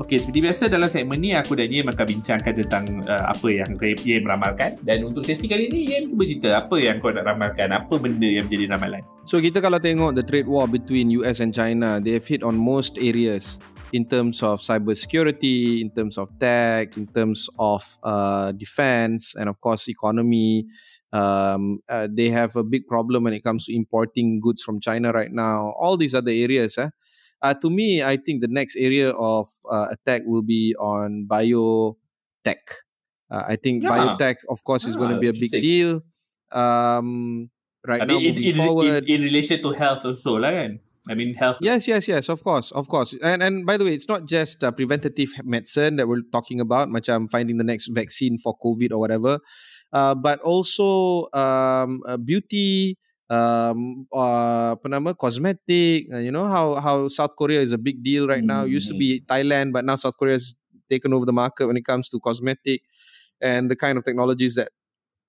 Okey, 0.01 0.17
seperti 0.17 0.41
biasa 0.41 0.73
dalam 0.73 0.89
segmen 0.89 1.21
ni 1.21 1.37
aku 1.37 1.53
dan 1.53 1.69
Yem 1.69 1.93
akan 1.93 2.07
bincangkan 2.09 2.57
tentang 2.57 3.05
uh, 3.05 3.29
apa 3.29 3.53
yang 3.53 3.77
Yem 3.77 4.25
ramalkan. 4.25 4.81
Dan 4.81 5.05
untuk 5.05 5.29
sesi 5.29 5.45
kali 5.45 5.69
ni, 5.69 5.93
Yem 5.93 6.09
cuba 6.09 6.25
cerita 6.25 6.57
apa 6.57 6.73
yang 6.81 6.97
kau 7.05 7.13
nak 7.13 7.29
ramalkan, 7.29 7.69
apa 7.69 8.01
benda 8.01 8.25
yang 8.25 8.49
menjadi 8.49 8.73
ramalan. 8.73 9.05
So 9.29 9.45
kita 9.45 9.61
kalau 9.61 9.77
tengok 9.77 10.17
the 10.17 10.25
trade 10.25 10.49
war 10.49 10.65
between 10.65 11.13
US 11.21 11.45
and 11.45 11.53
China, 11.53 12.01
they 12.01 12.17
have 12.17 12.25
hit 12.25 12.41
on 12.41 12.57
most 12.57 12.97
areas 12.97 13.61
in 13.93 14.09
terms 14.09 14.41
of 14.41 14.65
cyber 14.65 14.97
security, 14.97 15.85
in 15.85 15.93
terms 15.93 16.17
of 16.17 16.33
tech, 16.41 16.97
in 16.97 17.05
terms 17.13 17.53
of 17.61 17.85
uh, 18.01 18.57
defense, 18.57 19.37
and 19.37 19.53
of 19.53 19.61
course 19.61 19.85
economy. 19.93 20.65
Um, 21.13 21.81
uh, 21.89 22.07
they 22.11 22.31
have 22.31 22.55
a 22.55 22.63
big 22.63 22.87
problem 22.87 23.25
when 23.25 23.35
it 23.35 23.43
comes 23.43 23.67
to 23.67 23.75
importing 23.75 24.39
goods 24.41 24.63
from 24.63 24.79
China 24.81 25.11
right 25.11 25.33
now. 25.33 25.75
All 25.79 25.97
these 25.97 26.15
other 26.15 26.31
areas. 26.31 26.79
Eh? 26.79 26.91
Uh, 27.43 27.55
to 27.55 27.71
me, 27.71 28.03
I 28.03 28.17
think 28.17 28.43
the 28.43 28.49
next 28.53 28.77
area 28.77 29.11
of 29.11 29.49
uh, 29.71 29.89
attack 29.91 30.23
will 30.25 30.43
be 30.43 30.75
on 30.79 31.27
biotech. 31.27 32.63
Uh, 33.31 33.45
I 33.49 33.57
think 33.57 33.83
Yeah. 33.83 33.91
biotech, 33.91 34.45
of 34.49 34.63
course, 34.63 34.87
is 34.87 34.95
going 34.97 35.11
to 35.11 35.19
Ah, 35.19 35.25
be 35.25 35.29
a 35.31 35.37
big 35.37 35.51
deal. 35.51 36.03
Um, 36.53 37.51
right 37.87 38.03
I 38.03 38.05
now, 38.05 38.15
moving 38.19 38.37
in, 38.43 38.45
in, 38.45 38.57
forward. 38.57 39.05
in 39.09 39.21
relation 39.23 39.63
to 39.63 39.71
health 39.73 40.05
also 40.05 40.37
lah 40.39 40.51
kan? 40.51 40.81
I 41.11 41.15
mean, 41.15 41.35
health. 41.35 41.59
Yes, 41.61 41.89
yes, 41.89 42.07
yes. 42.07 42.29
Of 42.31 42.45
course, 42.45 42.71
of 42.71 42.87
course. 42.87 43.19
And 43.19 43.43
and 43.43 43.67
by 43.67 43.77
the 43.77 43.85
way, 43.85 43.99
it's 43.99 44.07
not 44.07 44.31
just 44.31 44.63
uh, 44.63 44.71
preventative 44.71 45.35
medicine 45.43 45.99
that 45.99 46.07
we're 46.07 46.23
talking 46.31 46.63
about, 46.63 46.89
much. 46.89 47.11
I'm 47.11 47.27
finding 47.27 47.59
the 47.59 47.67
next 47.67 47.91
vaccine 47.91 48.39
for 48.39 48.55
COVID 48.55 48.95
or 48.95 49.03
whatever, 49.03 49.43
uh, 49.93 50.15
but 50.15 50.39
also 50.47 51.27
um, 51.35 51.99
uh, 52.07 52.15
beauty, 52.15 52.95
um, 53.27 54.07
uh, 54.15 54.79
apa 54.79 54.87
nama, 54.87 55.11
cosmetic. 55.19 56.07
Uh, 56.15 56.23
you 56.23 56.31
know 56.31 56.47
how 56.47 56.79
how 56.79 57.11
South 57.11 57.35
Korea 57.35 57.59
is 57.59 57.75
a 57.75 57.81
big 57.83 58.07
deal 58.07 58.31
right 58.31 58.47
now. 58.47 58.63
Used 58.63 58.87
to 58.87 58.95
be 58.95 59.19
Thailand, 59.27 59.75
but 59.75 59.83
now 59.83 59.99
South 59.99 60.15
Korea 60.15 60.39
has 60.39 60.55
taken 60.87 61.11
over 61.11 61.27
the 61.27 61.35
market 61.35 61.67
when 61.67 61.75
it 61.75 61.85
comes 61.85 62.07
to 62.15 62.23
cosmetic 62.23 62.87
and 63.43 63.67
the 63.67 63.75
kind 63.75 63.99
of 63.99 64.07
technologies 64.07 64.55
that 64.55 64.71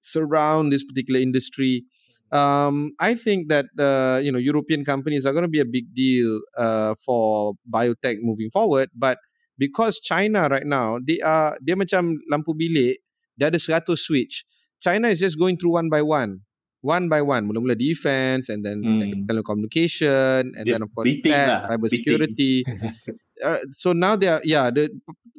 surround 0.05 0.69
this 0.69 0.85
particular 0.85 1.17
industry. 1.19 1.89
Um, 2.31 2.95
I 2.95 3.13
think 3.15 3.51
that 3.51 3.67
uh, 3.75 4.23
you 4.23 4.31
know 4.31 4.39
European 4.39 4.87
companies 4.87 5.27
are 5.27 5.35
going 5.35 5.43
to 5.43 5.51
be 5.51 5.59
a 5.59 5.67
big 5.67 5.91
deal 5.93 6.39
uh, 6.57 6.95
for 7.03 7.53
biotech 7.67 8.23
moving 8.23 8.47
forward, 8.49 8.87
but 8.95 9.19
because 9.59 9.99
China 9.99 10.47
right 10.47 10.65
now 10.65 10.95
they 11.03 11.19
are 11.19 11.59
dia 11.59 11.75
macam 11.75 12.15
lampu 12.31 12.55
bilik, 12.55 13.03
dia 13.35 13.51
ada 13.51 13.59
100 13.59 13.83
switch. 13.99 14.47
China 14.79 15.11
is 15.11 15.19
just 15.19 15.35
going 15.37 15.59
through 15.59 15.75
one 15.75 15.91
by 15.91 15.99
one. 16.01 16.41
One 16.81 17.05
by 17.13 17.21
one, 17.21 17.45
mula-mula 17.45 17.77
defense 17.77 18.49
and 18.49 18.65
then 18.65 18.81
Hmm. 18.81 19.29
telecommunication 19.29 20.49
and 20.57 20.65
Dia 20.65 20.81
then 20.81 20.81
of 20.81 20.89
course 20.97 21.13
tech, 21.21 21.45
lah, 21.45 21.69
cyber 21.69 21.89
security. 21.93 22.65
uh, 23.45 23.61
so 23.69 23.93
now 23.93 24.17
they 24.17 24.25
are 24.25 24.41
yeah, 24.41 24.73
the 24.73 24.89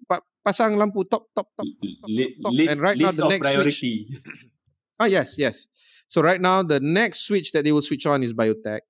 pa- 0.06 0.22
pasang 0.46 0.78
lampu 0.78 1.02
top 1.02 1.26
top 1.34 1.50
top 1.58 1.66
Li- 2.06 2.38
top. 2.38 2.52
list, 2.54 2.70
And 2.70 2.78
right 2.78 2.98
now 2.98 3.10
the 3.10 3.26
next 3.26 3.42
priority. 3.50 4.06
Ah, 5.02 5.10
yes, 5.10 5.34
yes. 5.34 5.66
So 6.12 6.20
right 6.20 6.36
now, 6.36 6.60
the 6.60 6.76
next 6.76 7.24
switch 7.24 7.56
that 7.56 7.64
they 7.64 7.72
will 7.72 7.80
switch 7.80 8.04
on 8.04 8.20
is 8.20 8.36
biotech. 8.36 8.84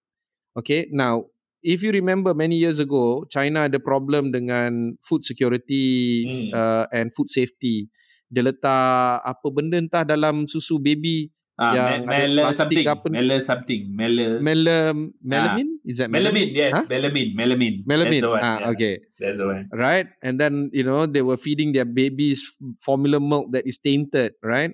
Okay, 0.58 0.90
now 0.90 1.30
if 1.62 1.86
you 1.86 1.94
remember 1.94 2.34
many 2.34 2.58
years 2.58 2.82
ago, 2.82 3.22
China 3.30 3.70
ada 3.70 3.78
problem 3.78 4.34
dengan 4.34 4.98
food 4.98 5.22
security 5.22 5.86
Hmm. 6.26 6.50
uh, 6.50 6.84
and 6.90 7.14
food 7.14 7.30
safety. 7.30 7.86
Dia 8.26 8.42
letak 8.42 9.22
apa 9.22 9.46
benda 9.54 9.78
entah 9.78 10.02
dalam 10.02 10.50
susu 10.50 10.82
baby 10.82 11.30
Ah, 11.54 11.76
yang 11.76 12.08
me- 12.08 12.26
mela 12.26 12.42
something. 12.56 12.86
apa 12.88 13.06
ni? 13.06 13.14
Mela 13.20 13.36
something. 13.38 13.82
Mela. 13.92 14.40
melam 14.42 14.96
melamine 15.22 15.72
is 15.84 16.00
that 16.00 16.08
Melamin, 16.10 16.48
yes. 16.50 16.72
Huh? 16.74 16.84
Melamin, 16.90 17.28
melamin. 17.38 17.74
Melamine. 17.86 18.24
That's. 18.24 18.40
Ah, 18.42 18.56
yeah. 18.66 18.70
okay. 18.72 18.94
That's 19.20 19.36
the 19.38 19.46
one. 19.46 19.68
right? 19.70 20.08
And 20.24 20.40
then 20.40 20.72
you 20.74 20.82
know 20.82 21.04
they 21.06 21.20
were 21.22 21.36
feeding 21.38 21.70
their 21.70 21.86
babies 21.86 22.42
formula 22.80 23.20
milk 23.22 23.52
that 23.54 23.62
is 23.62 23.76
tainted, 23.78 24.34
right? 24.42 24.72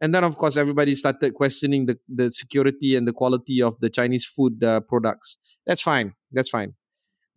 And 0.00 0.14
then 0.14 0.24
of 0.24 0.36
course 0.36 0.56
everybody 0.56 0.94
started 0.94 1.34
questioning 1.34 1.86
the 1.86 1.98
the 2.08 2.30
security 2.30 2.96
and 2.96 3.06
the 3.06 3.12
quality 3.12 3.62
of 3.62 3.78
the 3.80 3.90
Chinese 3.90 4.24
food 4.24 4.62
uh, 4.64 4.80
products. 4.80 5.38
That's 5.66 5.82
fine. 5.82 6.14
That's 6.32 6.48
fine. 6.48 6.74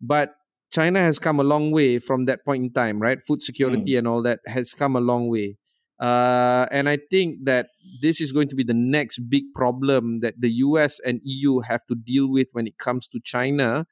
But 0.00 0.34
China 0.70 0.98
has 0.98 1.18
come 1.18 1.38
a 1.38 1.44
long 1.44 1.70
way 1.70 1.98
from 1.98 2.24
that 2.24 2.44
point 2.44 2.64
in 2.64 2.72
time, 2.72 3.00
right? 3.00 3.20
Food 3.20 3.42
security 3.42 3.96
and 3.96 4.08
all 4.08 4.22
that 4.22 4.40
has 4.46 4.74
come 4.74 4.96
a 4.96 5.00
long 5.00 5.28
way. 5.28 5.56
Uh, 6.00 6.66
and 6.72 6.88
I 6.88 6.98
think 7.10 7.44
that 7.44 7.68
this 8.02 8.20
is 8.20 8.32
going 8.32 8.48
to 8.48 8.56
be 8.56 8.64
the 8.64 8.74
next 8.74 9.18
big 9.30 9.44
problem 9.54 10.20
that 10.20 10.40
the 10.40 10.50
US 10.66 10.98
and 10.98 11.20
EU 11.22 11.60
have 11.60 11.86
to 11.86 11.94
deal 11.94 12.28
with 12.28 12.48
when 12.52 12.66
it 12.66 12.78
comes 12.78 13.06
to 13.08 13.20
China 13.22 13.86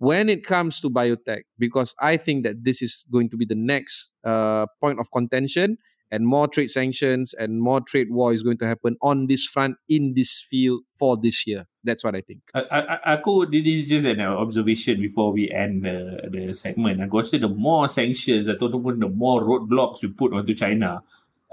when 0.00 0.30
it 0.30 0.44
comes 0.44 0.80
to 0.80 0.88
biotech 0.88 1.42
because 1.58 1.94
i 2.00 2.16
think 2.16 2.42
that 2.42 2.64
this 2.64 2.80
is 2.80 3.04
going 3.12 3.28
to 3.28 3.36
be 3.36 3.44
the 3.44 3.54
next 3.54 4.10
uh, 4.24 4.66
point 4.80 4.98
of 4.98 5.10
contention 5.12 5.76
and 6.10 6.26
more 6.26 6.46
trade 6.48 6.68
sanctions 6.70 7.32
and 7.34 7.60
more 7.62 7.80
trade 7.80 8.08
war 8.10 8.32
is 8.34 8.42
going 8.42 8.58
to 8.58 8.66
happen 8.66 8.96
on 9.00 9.26
this 9.26 9.44
front 9.46 9.76
in 9.88 10.14
this 10.14 10.40
field 10.40 10.82
for 10.90 11.16
this 11.16 11.46
year 11.46 11.66
that's 11.84 12.02
what 12.04 12.14
i 12.14 12.20
think 12.20 12.40
I, 12.54 12.60
I, 12.70 12.80
I- 12.94 13.02
aku 13.16 13.46
this 13.46 13.64
is 13.66 13.88
just 13.88 14.06
an 14.06 14.20
observation 14.20 15.00
before 15.00 15.32
we 15.32 15.50
end 15.50 15.84
the 15.84 16.28
the 16.28 16.52
segment. 16.52 17.00
Aku 17.00 17.22
rasa 17.24 17.38
the 17.38 17.48
more 17.48 17.88
sanctions 17.88 18.46
ataupun 18.50 19.00
the 19.00 19.08
more 19.08 19.40
roadblocks 19.46 20.02
you 20.04 20.10
put 20.12 20.34
onto 20.34 20.52
China, 20.52 21.00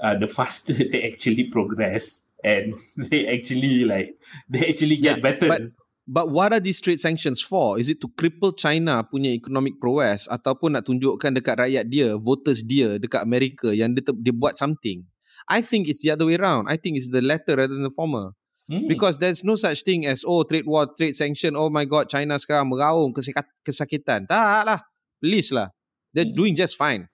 uh, 0.02 0.16
the 0.20 0.28
faster 0.28 0.74
they 0.92 1.08
actually 1.08 1.46
progress 1.48 2.24
and 2.44 2.76
they 2.98 3.26
actually 3.30 3.86
like 3.86 4.18
they 4.50 4.68
actually 4.68 4.98
get 4.98 5.22
Yeah, 5.22 5.26
better. 5.32 5.48
but- 5.48 5.72
but 6.08 6.32
what 6.32 6.56
are 6.56 6.64
these 6.64 6.80
trade 6.80 6.98
sanctions 6.98 7.44
for 7.44 7.76
is 7.76 7.92
it 7.92 8.00
to 8.00 8.08
cripple 8.16 8.56
china 8.56 9.04
punya 9.04 9.36
economic 9.36 9.76
prowess 9.78 10.26
ataupun 10.32 10.80
nak 10.80 10.88
tunjukkan 10.88 11.36
dekat 11.36 11.56
rakyat 11.60 11.86
dia 11.92 12.16
voters 12.16 12.64
dia 12.64 12.96
dekat 12.96 13.22
amerika 13.22 13.76
yang 13.76 13.92
dia, 13.92 14.02
dia 14.16 14.32
buat 14.32 14.56
something 14.56 15.04
i 15.52 15.60
think 15.60 15.86
it's 15.92 16.02
the 16.02 16.10
other 16.10 16.24
way 16.24 16.40
around 16.40 16.66
i 16.72 16.80
think 16.80 16.96
it's 16.96 17.12
the 17.12 17.20
latter 17.20 17.60
rather 17.60 17.76
than 17.76 17.84
the 17.84 17.94
former 17.94 18.32
Hmm. 18.68 18.84
Because 18.84 19.16
there's 19.16 19.48
no 19.48 19.56
such 19.56 19.88
thing 19.88 20.04
as 20.04 20.28
oh 20.28 20.44
trade 20.44 20.68
war, 20.68 20.92
trade 20.92 21.16
sanction. 21.16 21.56
Oh 21.56 21.72
my 21.72 21.88
god, 21.88 22.12
China 22.12 22.36
sekarang 22.36 22.68
meraung 22.68 23.16
kesakitan. 23.16 23.48
kesakitan. 23.64 24.20
Tak 24.28 24.68
lah. 24.68 24.84
Please 25.24 25.56
lah. 25.56 25.72
They're 26.12 26.28
Hmm. 26.28 26.36
doing 26.36 26.54
just 26.60 26.76
fine. 26.76 27.08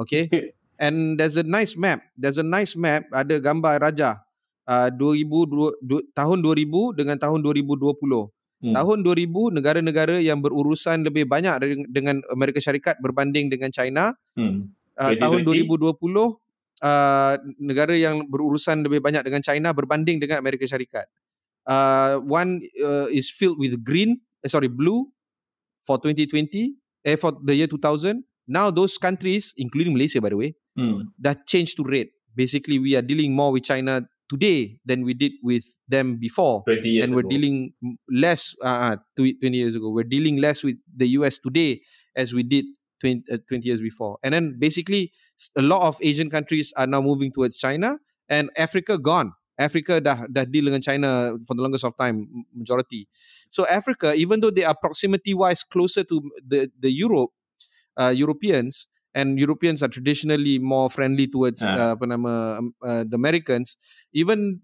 Okay. 0.00 0.32
And 0.80 1.20
there's 1.20 1.36
a 1.36 1.44
nice 1.44 1.76
map. 1.76 2.00
There's 2.16 2.40
a 2.40 2.46
nice 2.46 2.72
map. 2.72 3.04
Ada 3.12 3.36
gambar 3.36 3.84
raja. 3.84 4.23
Uh, 4.64 4.88
2000, 4.88 5.28
du, 5.28 5.68
du, 5.84 5.96
tahun 6.16 6.40
2000 6.40 6.96
dengan 6.96 7.20
tahun 7.20 7.44
2020. 7.44 8.32
Hmm. 8.64 8.72
Tahun 8.72 8.98
2000 9.04 9.52
negara-negara 9.52 10.24
yang 10.24 10.40
berurusan 10.40 11.04
lebih 11.04 11.28
banyak 11.28 11.84
dengan 11.92 12.24
Amerika 12.32 12.64
Syarikat 12.64 12.96
berbanding 13.04 13.52
dengan 13.52 13.68
China 13.68 14.16
Hmm. 14.32 14.72
uh, 14.96 15.12
tahun 15.20 15.44
2020? 15.44 16.00
2020 16.00 16.40
uh, 16.80 17.34
negara 17.60 17.92
yang 17.92 18.24
berurusan 18.24 18.80
lebih 18.88 19.04
banyak 19.04 19.20
dengan 19.20 19.44
China 19.44 19.76
berbanding 19.76 20.16
dengan 20.16 20.40
Amerika 20.40 20.64
Syarikat. 20.64 21.04
Uh, 21.68 22.20
one 22.24 22.64
uh, 22.80 23.08
is 23.12 23.28
filled 23.28 23.60
with 23.60 23.76
green, 23.84 24.20
eh, 24.44 24.48
sorry, 24.48 24.68
blue 24.68 25.08
for 25.80 26.00
2020, 26.00 26.72
eh, 27.04 27.16
for 27.20 27.36
the 27.44 27.52
year 27.56 27.68
2000. 27.68 28.24
Now 28.44 28.68
those 28.72 28.96
countries, 28.96 29.52
including 29.56 29.92
Malaysia 29.92 30.20
by 30.20 30.32
the 30.32 30.40
way, 30.40 30.50
Hmm. 30.74 31.12
dah 31.14 31.36
change 31.46 31.76
to 31.78 31.84
red. 31.86 32.10
Basically, 32.34 32.82
we 32.82 32.98
are 32.98 33.04
dealing 33.04 33.30
more 33.30 33.54
with 33.54 33.62
China 33.62 34.02
today 34.28 34.78
than 34.84 35.04
we 35.04 35.14
did 35.14 35.32
with 35.42 35.64
them 35.88 36.16
before. 36.16 36.62
20 36.64 36.88
years 36.88 37.06
and 37.06 37.14
we're 37.14 37.20
ago. 37.20 37.28
dealing 37.28 37.72
less 38.10 38.54
uh, 38.62 38.96
uh, 38.96 38.96
20 39.16 39.56
years 39.56 39.74
ago 39.74 39.90
we're 39.90 40.04
dealing 40.04 40.40
less 40.40 40.62
with 40.62 40.76
the 40.96 41.08
US 41.20 41.38
today 41.38 41.80
as 42.16 42.32
we 42.32 42.42
did 42.42 42.64
20, 43.00 43.24
uh, 43.30 43.38
20 43.48 43.66
years 43.66 43.80
before 43.80 44.18
and 44.22 44.32
then 44.34 44.56
basically 44.58 45.12
a 45.56 45.62
lot 45.62 45.82
of 45.82 45.98
Asian 46.00 46.30
countries 46.30 46.72
are 46.76 46.86
now 46.86 47.00
moving 47.00 47.32
towards 47.32 47.56
China 47.56 47.98
and 48.28 48.50
Africa 48.56 48.98
gone 48.98 49.32
Africa 49.58 50.00
dah 50.00 50.26
dah 50.26 50.44
deal 50.44 50.66
dengan 50.66 50.82
China 50.82 51.38
for 51.46 51.54
the 51.54 51.62
longest 51.62 51.84
of 51.84 51.94
time 51.94 52.26
majority 52.50 53.06
so 53.50 53.66
Africa 53.70 54.14
even 54.16 54.40
though 54.40 54.50
they 54.50 54.64
are 54.64 54.74
proximity 54.74 55.34
wise 55.34 55.62
closer 55.62 56.02
to 56.02 56.18
the 56.42 56.66
the 56.80 56.90
Europe 56.90 57.30
uh, 57.94 58.10
Europeans 58.10 58.88
and 59.14 59.38
Europeans 59.38 59.82
are 59.82 59.88
traditionally 59.88 60.58
more 60.58 60.90
friendly 60.90 61.26
towards 61.30 61.62
Ah. 61.62 61.70
uh, 61.72 61.90
apa 61.94 62.04
nama 62.06 62.32
um, 62.58 62.74
uh, 62.82 63.02
the 63.06 63.14
Americans 63.14 63.78
even 64.12 64.58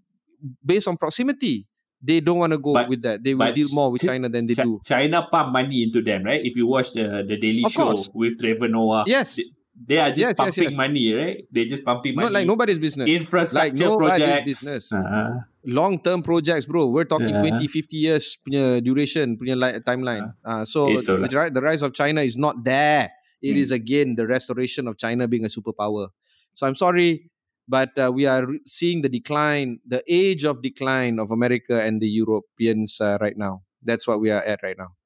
based 0.59 0.87
on 0.87 0.97
proximity 0.97 1.65
they 2.01 2.17
don't 2.19 2.41
want 2.41 2.49
to 2.51 2.57
go 2.59 2.73
But- 2.73 2.89
with 2.89 3.01
that 3.05 3.21
they 3.23 3.33
will 3.37 3.53
deal 3.53 3.69
more 3.71 3.91
with 3.93 4.01
China 4.01 4.25
than 4.27 4.49
they 4.49 4.57
Chi- 4.57 4.65
do 4.65 4.81
China 4.83 5.21
pump 5.29 5.53
money 5.53 5.85
into 5.85 6.01
them, 6.01 6.25
right? 6.25 6.41
If 6.41 6.57
you 6.57 6.65
watch 6.65 6.91
the 6.93 7.21
the 7.23 7.37
Daily 7.37 7.61
Of 7.63 7.71
Show 7.71 7.93
course. 7.93 8.09
with 8.11 8.41
Trevor 8.41 8.67
Noah, 8.67 9.05
yes 9.05 9.37
they, 9.37 9.45
they 9.81 9.97
are 10.01 10.09
just 10.09 10.19
yes, 10.19 10.33
pumping 10.37 10.73
yes. 10.73 10.77
money, 10.77 11.05
right? 11.13 11.37
They're 11.53 11.69
just 11.69 11.85
pumping 11.85 12.17
money. 12.17 12.25
not 12.25 12.33
like 12.41 12.47
nobody's 12.49 12.81
business 12.81 13.05
infrastructure 13.05 13.69
like 13.69 13.73
nobody's 13.77 14.17
projects. 14.17 14.45
business. 14.49 14.83
Ah, 14.97 15.45
long 15.61 16.01
term 16.01 16.25
projects 16.25 16.65
bro 16.65 16.89
we're 16.89 17.05
talking 17.05 17.29
Yeah. 17.37 17.61
20 17.61 17.69
50 17.69 17.97
years 17.97 18.33
punya 18.41 18.81
duration 18.81 19.37
punya 19.37 19.53
li- 19.53 19.77
timeline 19.85 20.33
uh, 20.41 20.65
so 20.65 20.89
Itulah. 20.89 21.29
the 21.53 21.61
rise 21.61 21.85
of 21.85 21.93
China 21.93 22.25
is 22.25 22.33
not 22.33 22.57
there 22.65 23.13
It 23.41 23.57
Hmm. 23.57 23.63
is 23.65 23.71
again 23.73 24.15
the 24.15 24.29
restoration 24.29 24.87
of 24.87 24.97
China 24.97 25.27
being 25.27 25.45
a 25.45 25.51
superpower 25.51 26.13
so 26.53 26.67
I'm 26.67 26.77
sorry 26.77 27.31
but 27.71 27.95
uh, 27.95 28.11
we 28.11 28.25
are 28.27 28.45
re- 28.45 28.59
seeing 28.67 28.99
the 29.01 29.07
decline, 29.07 29.79
the 29.87 30.03
age 30.03 30.43
of 30.43 30.59
decline 30.61 31.23
of 31.23 31.31
America 31.31 31.79
and 31.79 32.01
the 32.01 32.09
Europeans 32.09 32.99
uh, 32.99 33.17
right 33.21 33.37
now. 33.37 33.63
That's 33.79 34.03
what 34.03 34.19
we 34.19 34.27
are 34.27 34.43
at 34.43 34.59
right 34.59 34.75
now. 34.77 34.99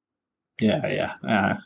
Yeah, 0.59 0.81
yeah. 0.87 1.13
Uh, 1.21 1.61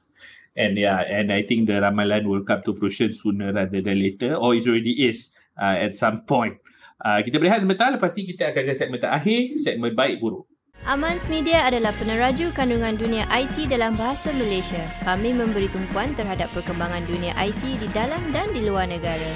and 0.60 0.76
yeah, 0.78 1.00
and 1.08 1.32
I 1.32 1.44
think 1.48 1.72
the 1.72 1.80
ramalan 1.80 2.28
will 2.28 2.44
come 2.44 2.62
to 2.68 2.76
fruition 2.76 3.14
sooner 3.14 3.54
rather 3.54 3.80
than 3.80 3.96
later, 3.96 4.36
or 4.36 4.56
it 4.56 4.68
already 4.68 5.08
is 5.08 5.32
uh, 5.56 5.78
at 5.80 5.96
some 5.96 6.28
point. 6.28 6.60
Uh, 7.00 7.24
kita 7.24 7.40
berehat 7.40 7.64
sebentar, 7.64 7.96
lepas 7.96 8.12
ni 8.20 8.28
kita 8.28 8.52
akan 8.52 8.64
ke 8.68 8.74
segmen 8.76 9.00
terakhir, 9.00 9.56
segmen 9.56 9.96
baik 9.96 10.20
buruk. 10.20 10.49
Amans 10.88 11.28
Media 11.28 11.68
adalah 11.68 11.92
peneraju 12.00 12.56
kandungan 12.56 12.96
dunia 12.96 13.28
IT 13.36 13.68
dalam 13.68 14.00
bahasa 14.00 14.32
Malaysia. 14.32 14.80
Kami 15.04 15.36
memberi 15.36 15.68
tumpuan 15.68 16.16
terhadap 16.16 16.48
perkembangan 16.56 17.04
dunia 17.04 17.36
IT 17.36 17.60
di 17.60 17.88
dalam 17.92 18.32
dan 18.32 18.48
di 18.56 18.64
luar 18.64 18.88
negara. 18.88 19.28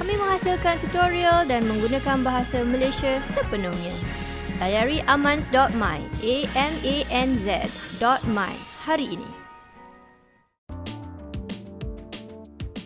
Kami 0.00 0.16
menghasilkan 0.16 0.80
tutorial 0.80 1.44
dan 1.44 1.68
menggunakan 1.68 2.24
bahasa 2.24 2.64
Malaysia 2.64 3.20
sepenuhnya. 3.20 3.92
Layari 4.56 5.04
amans.my, 5.04 6.00
A-M-A-N-Z.my 6.24 7.74
hari 8.88 9.20
ini. 9.20 9.28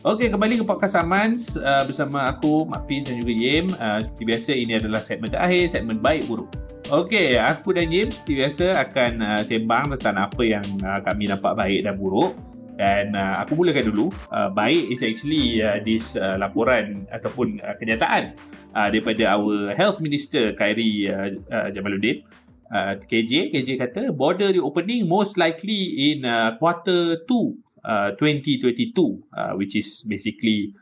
Okey, 0.03 0.35
kembali 0.35 0.59
ke 0.59 0.67
podcast 0.67 0.99
Amans 0.99 1.55
uh, 1.55 1.87
bersama 1.87 2.27
aku, 2.27 2.67
Mak 2.67 2.91
dan 2.91 3.23
juga 3.23 3.31
Yim. 3.31 3.71
Uh, 3.79 4.03
seperti 4.03 4.25
biasa, 4.27 4.51
ini 4.59 4.73
adalah 4.83 4.99
segmen 4.99 5.31
terakhir, 5.31 5.71
segmen 5.71 6.03
baik 6.03 6.27
buruk. 6.27 6.51
Okey, 6.91 7.39
aku 7.39 7.71
dan 7.71 7.87
James 7.87 8.19
seperti 8.19 8.35
biasa 8.43 8.67
akan 8.83 9.13
uh, 9.23 9.43
sembang 9.47 9.95
tentang 9.95 10.27
apa 10.27 10.43
yang 10.43 10.67
uh, 10.83 10.99
kami 11.07 11.31
nampak 11.31 11.55
baik 11.55 11.87
dan 11.87 11.95
buruk. 11.95 12.35
Dan 12.75 13.15
uh, 13.15 13.47
aku 13.47 13.55
mulakan 13.55 13.95
dulu. 13.95 14.11
Uh, 14.27 14.51
baik 14.51 14.91
is 14.91 15.07
actually 15.07 15.63
uh, 15.63 15.79
this 15.87 16.19
uh, 16.19 16.35
laporan 16.35 17.07
ataupun 17.15 17.63
uh, 17.63 17.79
kenyataan 17.79 18.35
uh, 18.75 18.91
daripada 18.91 19.39
our 19.39 19.71
health 19.79 20.03
minister 20.03 20.51
Khairi 20.59 21.07
uh, 21.07 21.31
uh, 21.55 21.71
Jamaluddin. 21.71 22.27
Uh, 22.67 22.99
KJ, 22.99 23.55
KJ 23.55 23.79
kata 23.79 24.03
border 24.11 24.51
reopening 24.51 25.07
most 25.07 25.39
likely 25.39 26.11
in 26.11 26.27
uh, 26.27 26.59
quarter 26.59 27.23
2 27.23 27.87
uh, 27.87 28.19
2022 28.19 28.91
uh, 29.31 29.55
which 29.55 29.79
is 29.79 30.03
basically 30.11 30.75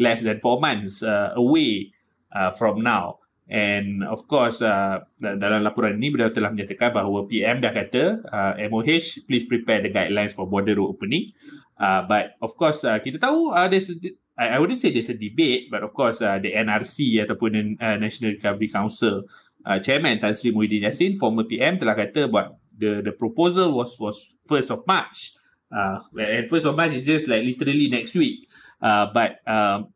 less 0.00 0.24
than 0.24 0.40
4 0.40 0.56
months 0.56 1.04
uh, 1.04 1.36
away 1.36 1.92
uh, 2.32 2.48
from 2.48 2.80
now. 2.80 3.20
And 3.50 4.06
of 4.06 4.30
course, 4.30 4.62
uh, 4.62 5.02
dalam 5.18 5.66
laporan 5.66 5.98
ini 5.98 6.14
beliau 6.14 6.30
telah 6.30 6.54
menyatakan 6.54 6.94
bahawa 6.94 7.26
PM 7.26 7.58
dah 7.58 7.74
kata 7.74 8.22
uh, 8.30 8.54
MOH 8.70 9.26
please 9.26 9.42
prepare 9.42 9.82
the 9.82 9.90
guidelines 9.90 10.38
for 10.38 10.46
border 10.46 10.78
opening. 10.78 11.34
Uh, 11.74 12.06
but 12.06 12.38
of 12.38 12.54
course, 12.54 12.86
uh, 12.86 13.02
kita 13.02 13.18
tahu 13.18 13.50
uh, 13.50 13.66
there's 13.66 13.90
a, 13.90 13.98
I, 14.38 14.54
I 14.54 14.56
wouldn't 14.62 14.78
say 14.78 14.94
there's 14.94 15.10
a 15.10 15.18
debate, 15.18 15.66
but 15.66 15.82
of 15.82 15.90
course 15.90 16.22
uh, 16.22 16.38
the 16.38 16.54
NRC 16.54 17.18
ataupun 17.26 17.82
uh, 17.82 17.98
National 17.98 18.38
Recovery 18.38 18.70
Council 18.70 19.26
uh, 19.66 19.82
Chairman 19.82 20.22
Tan 20.22 20.38
Sri 20.38 20.54
Muhyiddin 20.54 20.86
Yassin, 20.86 21.18
former 21.18 21.42
PM 21.42 21.74
telah 21.74 21.98
kata 21.98 22.30
buat 22.30 22.54
the 22.70 23.02
the 23.02 23.12
proposal 23.12 23.74
was 23.74 23.98
was 23.98 24.38
first 24.46 24.70
of 24.70 24.86
March. 24.86 25.34
Uh, 25.70 25.98
and 26.18 26.46
first 26.46 26.66
of 26.66 26.78
March 26.78 26.94
is 26.94 27.02
just 27.02 27.26
like 27.26 27.42
literally 27.42 27.90
next 27.90 28.14
week. 28.14 28.46
Uh, 28.78 29.10
but 29.12 29.42
um, 29.46 29.92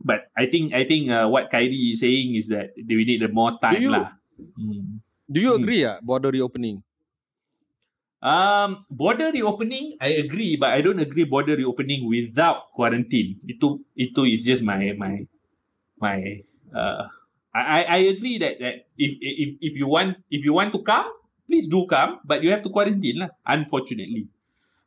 but 0.00 0.32
I 0.36 0.46
think 0.48 0.72
I 0.72 0.84
think 0.84 1.08
uh, 1.12 1.28
what 1.28 1.50
Kyrie 1.52 1.92
is 1.94 2.00
saying 2.00 2.34
is 2.34 2.48
that 2.48 2.72
we 2.76 3.04
need 3.04 3.22
more 3.32 3.56
time 3.60 3.80
you- 3.84 3.92
lah. 3.92 4.16
Hmm. 4.56 5.00
Do 5.30 5.38
you 5.38 5.54
Hmm. 5.54 5.60
agree? 5.62 5.84
Uh, 5.84 6.00
border 6.02 6.32
reopening. 6.32 6.82
Um, 8.20 8.84
border 8.92 9.32
reopening, 9.32 9.96
I 9.96 10.20
agree, 10.20 10.56
but 10.60 10.76
I 10.76 10.84
don't 10.84 11.00
agree 11.00 11.24
border 11.24 11.56
reopening 11.56 12.04
without 12.04 12.68
quarantine. 12.76 13.40
Itu 13.48 13.80
itu 13.96 14.20
is 14.28 14.44
just 14.44 14.60
my 14.60 14.92
my 14.92 15.24
my. 15.96 16.20
Uh, 16.68 17.08
I 17.56 17.62
I 17.64 17.80
I 17.88 18.00
agree 18.12 18.36
that 18.36 18.60
that 18.60 18.84
if 19.00 19.16
if 19.24 19.50
if 19.64 19.72
you 19.80 19.88
want 19.88 20.20
if 20.28 20.44
you 20.44 20.52
want 20.52 20.76
to 20.76 20.84
come, 20.84 21.08
please 21.48 21.64
do 21.64 21.88
come, 21.88 22.20
but 22.28 22.44
you 22.44 22.52
have 22.52 22.60
to 22.60 22.68
quarantine 22.68 23.24
lah. 23.24 23.32
Unfortunately, 23.48 24.28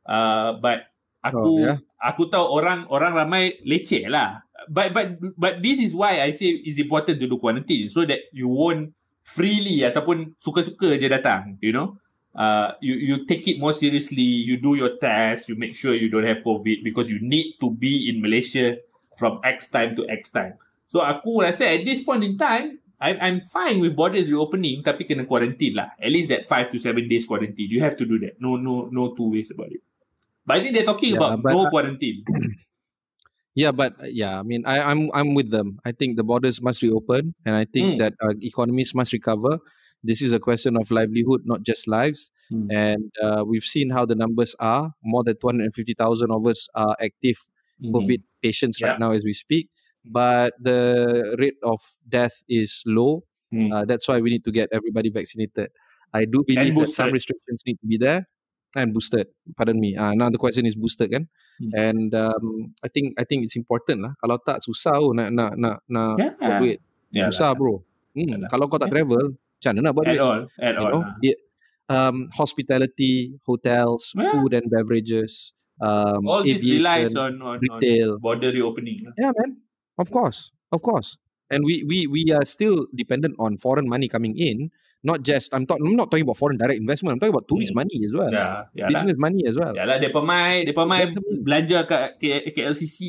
uh, 0.05 0.53
but 0.61 0.93
aku 1.25 1.41
Oh, 1.41 1.57
yeah. 1.73 1.77
aku 1.97 2.29
tahu 2.29 2.45
orang 2.53 2.85
orang 2.93 3.17
ramai 3.17 3.57
leceh 3.65 4.05
lah. 4.13 4.45
But 4.69 4.93
but 4.93 5.07
but 5.35 5.53
this 5.61 5.79
is 5.79 5.95
why 5.95 6.21
I 6.21 6.31
say 6.31 6.51
it's 6.63 6.79
important 6.79 7.19
to 7.19 7.27
do 7.27 7.37
quarantine 7.37 7.89
so 7.89 8.05
that 8.05 8.27
you 8.31 8.47
won't 8.47 8.93
freely 9.23 9.87
ataupun 9.87 10.35
suka-suka 10.37 10.99
je 10.99 11.07
datang, 11.07 11.55
you 11.63 11.71
know. 11.71 11.95
Uh, 12.33 12.73
you 12.81 12.97
you 12.97 13.15
take 13.29 13.45
it 13.45 13.61
more 13.61 13.71
seriously. 13.77 14.25
You 14.49 14.57
do 14.57 14.73
your 14.73 14.97
test. 14.97 15.47
You 15.47 15.55
make 15.55 15.77
sure 15.77 15.93
you 15.93 16.09
don't 16.09 16.25
have 16.25 16.41
COVID 16.41 16.81
because 16.81 17.13
you 17.13 17.21
need 17.21 17.61
to 17.61 17.69
be 17.69 18.09
in 18.09 18.25
Malaysia 18.25 18.81
from 19.21 19.37
X 19.45 19.69
time 19.69 19.93
to 19.93 20.03
X 20.09 20.33
time. 20.33 20.57
So 20.89 21.05
aku 21.05 21.45
rasa 21.45 21.69
at 21.69 21.85
this 21.85 22.01
point 22.01 22.25
in 22.25 22.33
time, 22.35 22.81
I'm 22.97 23.17
I'm 23.21 23.37
fine 23.45 23.77
with 23.77 23.93
borders 23.93 24.33
reopening, 24.33 24.81
tapi 24.81 25.05
kena 25.05 25.29
quarantine 25.29 25.77
lah. 25.77 25.93
At 26.01 26.09
least 26.09 26.33
that 26.33 26.49
five 26.49 26.73
to 26.73 26.81
seven 26.81 27.05
days 27.05 27.29
quarantine. 27.29 27.69
You 27.69 27.85
have 27.85 27.93
to 28.01 28.05
do 28.09 28.17
that. 28.25 28.41
No 28.41 28.57
no 28.57 28.89
no 28.89 29.13
two 29.13 29.29
ways 29.29 29.53
about 29.53 29.69
it. 29.69 29.85
But 30.41 30.57
I 30.57 30.59
think 30.65 30.73
they're 30.73 30.89
talking 30.89 31.13
Yeah, 31.13 31.37
about 31.37 31.45
no 31.53 31.67
I- 31.67 31.71
quarantine. 31.71 32.25
Yeah, 33.55 33.71
but 33.71 33.93
uh, 34.01 34.07
yeah, 34.09 34.39
I 34.39 34.43
mean, 34.43 34.63
I, 34.65 34.81
I'm 34.81 35.09
I'm 35.13 35.35
with 35.35 35.51
them. 35.51 35.77
I 35.85 35.91
think 35.91 36.17
the 36.17 36.23
borders 36.23 36.61
must 36.61 36.81
reopen, 36.81 37.35
and 37.45 37.55
I 37.55 37.65
think 37.65 37.85
Mm. 37.95 37.99
that 37.99 38.13
uh, 38.21 38.33
economies 38.41 38.95
must 38.95 39.13
recover. 39.13 39.59
This 40.03 40.21
is 40.21 40.33
a 40.33 40.39
question 40.39 40.75
of 40.75 40.89
livelihood, 40.91 41.41
not 41.45 41.61
just 41.63 41.87
lives. 41.87 42.31
Mm. 42.51 42.67
And 42.73 43.11
uh, 43.21 43.43
we've 43.45 43.63
seen 43.63 43.91
how 43.91 44.05
the 44.05 44.15
numbers 44.15 44.55
are. 44.59 44.91
More 45.03 45.23
than 45.23 45.37
250,000 45.39 46.31
of 46.31 46.45
us 46.47 46.67
are 46.75 46.95
active 46.99 47.37
Mhm. 47.81 47.91
COVID 47.93 48.21
patients 48.41 48.81
right 48.81 48.99
now 48.99 49.11
as 49.11 49.23
we 49.23 49.33
speak. 49.33 49.69
But 50.05 50.53
the 50.59 51.35
rate 51.39 51.57
of 51.63 51.79
death 52.07 52.43
is 52.49 52.81
low. 52.85 53.23
Mm. 53.53 53.71
Uh, 53.73 53.85
that's 53.85 54.07
why 54.07 54.19
we 54.19 54.29
need 54.29 54.43
to 54.45 54.51
get 54.51 54.69
everybody 54.71 55.09
vaccinated. 55.09 55.69
I 56.13 56.25
do 56.25 56.43
believe 56.45 56.75
that 56.75 56.87
some 56.87 57.11
restrictions 57.11 57.61
need 57.65 57.77
to 57.81 57.87
be 57.87 57.97
there 57.97 58.27
and 58.75 58.93
boosted. 58.93 59.27
Pardon 59.55 59.77
me. 59.79 59.95
Uh, 59.95 60.13
now 60.13 60.29
the 60.29 60.37
question 60.37 60.65
is 60.65 60.75
boosted 60.75 61.11
kan? 61.11 61.29
Hmm. 61.61 61.71
And 61.73 62.09
um, 62.15 62.73
I 62.81 62.89
think 62.89 63.13
I 63.17 63.23
think 63.23 63.45
it's 63.45 63.55
important 63.55 64.01
lah. 64.01 64.13
Kalau 64.17 64.37
tak 64.41 64.61
susah 64.61 64.97
oh, 64.97 65.13
nak 65.13 65.29
nak 65.29 65.53
nak 65.57 65.75
nak 65.85 66.17
Yeah. 66.17 66.33
buat 66.37 66.53
duit. 66.61 66.79
Yeah, 67.13 67.29
susah 67.29 67.53
lah. 67.53 67.57
bro. 67.57 67.75
Hmm. 68.13 68.29
Yalah. 68.29 68.49
Kalau 68.49 68.65
kau 68.69 68.77
tak 68.77 68.89
travel, 68.89 69.37
macam 69.37 69.71
mana 69.73 69.81
nak 69.81 69.93
buat 69.93 70.05
At 70.05 70.11
duit? 70.13 70.21
all, 70.21 70.41
at 70.57 70.73
You 70.73 70.81
all. 70.81 70.91
know, 70.91 71.01
lah. 71.05 71.15
it, 71.21 71.37
um, 71.89 72.15
hospitality, 72.33 73.37
hotels, 73.45 74.13
Yeah. 74.13 74.29
food 74.33 74.51
and 74.53 74.65
beverages, 74.69 75.53
um, 75.77 76.25
All 76.25 76.41
this 76.41 76.61
relies 76.63 77.13
aviation, 77.13 77.17
on, 77.17 77.33
on, 77.41 77.57
on 77.57 77.57
retail. 77.61 78.17
border 78.17 78.49
reopening. 78.49 79.01
lah. 79.05 79.13
Yeah, 79.17 79.31
man. 79.37 79.61
Of 79.97 80.09
course, 80.09 80.49
of 80.73 80.81
course. 80.81 81.17
And 81.53 81.61
we 81.61 81.85
we 81.85 82.09
we 82.09 82.33
are 82.33 82.45
still 82.49 82.89
dependent 82.89 83.37
on 83.37 83.61
foreign 83.61 83.85
money 83.85 84.09
coming 84.09 84.33
in. 84.33 84.73
Not 85.03 85.19
just 85.21 85.51
I'm, 85.51 85.67
talk, 85.67 85.83
I'm 85.83 85.99
not 85.99 86.07
talking 86.07 86.23
about 86.23 86.39
foreign 86.39 86.55
direct 86.55 86.79
investment. 86.79 87.15
I'm 87.15 87.19
talking 87.19 87.35
about 87.35 87.43
tourist 87.51 87.75
Hmm. 87.75 87.83
money 87.83 87.99
as 88.07 88.13
well, 88.15 88.31
Ya, 88.31 88.63
ya 88.71 88.87
lah. 88.87 88.89
business 88.95 89.17
money 89.19 89.43
as 89.43 89.55
well. 89.59 89.75
Yalah, 89.75 89.99
dia 89.99 90.07
pemai 90.07 90.71
Get 90.71 91.19
the- 91.19 91.43
belanja 91.43 91.79
kat 91.83 92.15
K- 92.23 92.47
KLCC. 92.55 92.99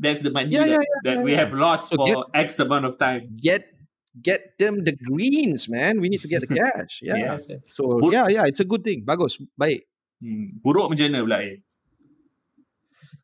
That's 0.00 0.24
the 0.24 0.32
money 0.32 0.56
Yeah, 0.56 0.64
that, 0.64 0.80
yeah, 0.80 0.80
yeah, 0.80 1.00
that 1.04 1.16
yeah, 1.20 1.24
we 1.28 1.36
yeah. 1.36 1.44
have 1.44 1.52
lost 1.52 1.92
So 1.92 2.00
for 2.00 2.08
get- 2.08 2.48
X 2.48 2.56
amount 2.56 2.88
of 2.88 2.96
time. 2.96 3.28
Get 3.36 3.68
get 4.16 4.56
them 4.56 4.80
the 4.80 4.96
greens, 4.96 5.68
man. 5.68 6.00
We 6.00 6.08
need 6.08 6.24
to 6.24 6.28
get 6.28 6.40
the 6.40 6.48
cash. 6.48 7.00
Yeah. 7.04 7.36
Yes. 7.36 7.48
So 7.76 8.00
But- 8.00 8.12
yeah, 8.16 8.26
yeah, 8.32 8.44
it's 8.48 8.60
a 8.64 8.68
good 8.68 8.80
thing. 8.80 9.04
Bagus, 9.04 9.36
baik. 9.52 9.84
Hmm. 10.24 10.48
Buruk 10.64 10.88
macam 10.88 11.04
mana 11.12 11.20
pula 11.20 11.38
eh? 11.44 11.60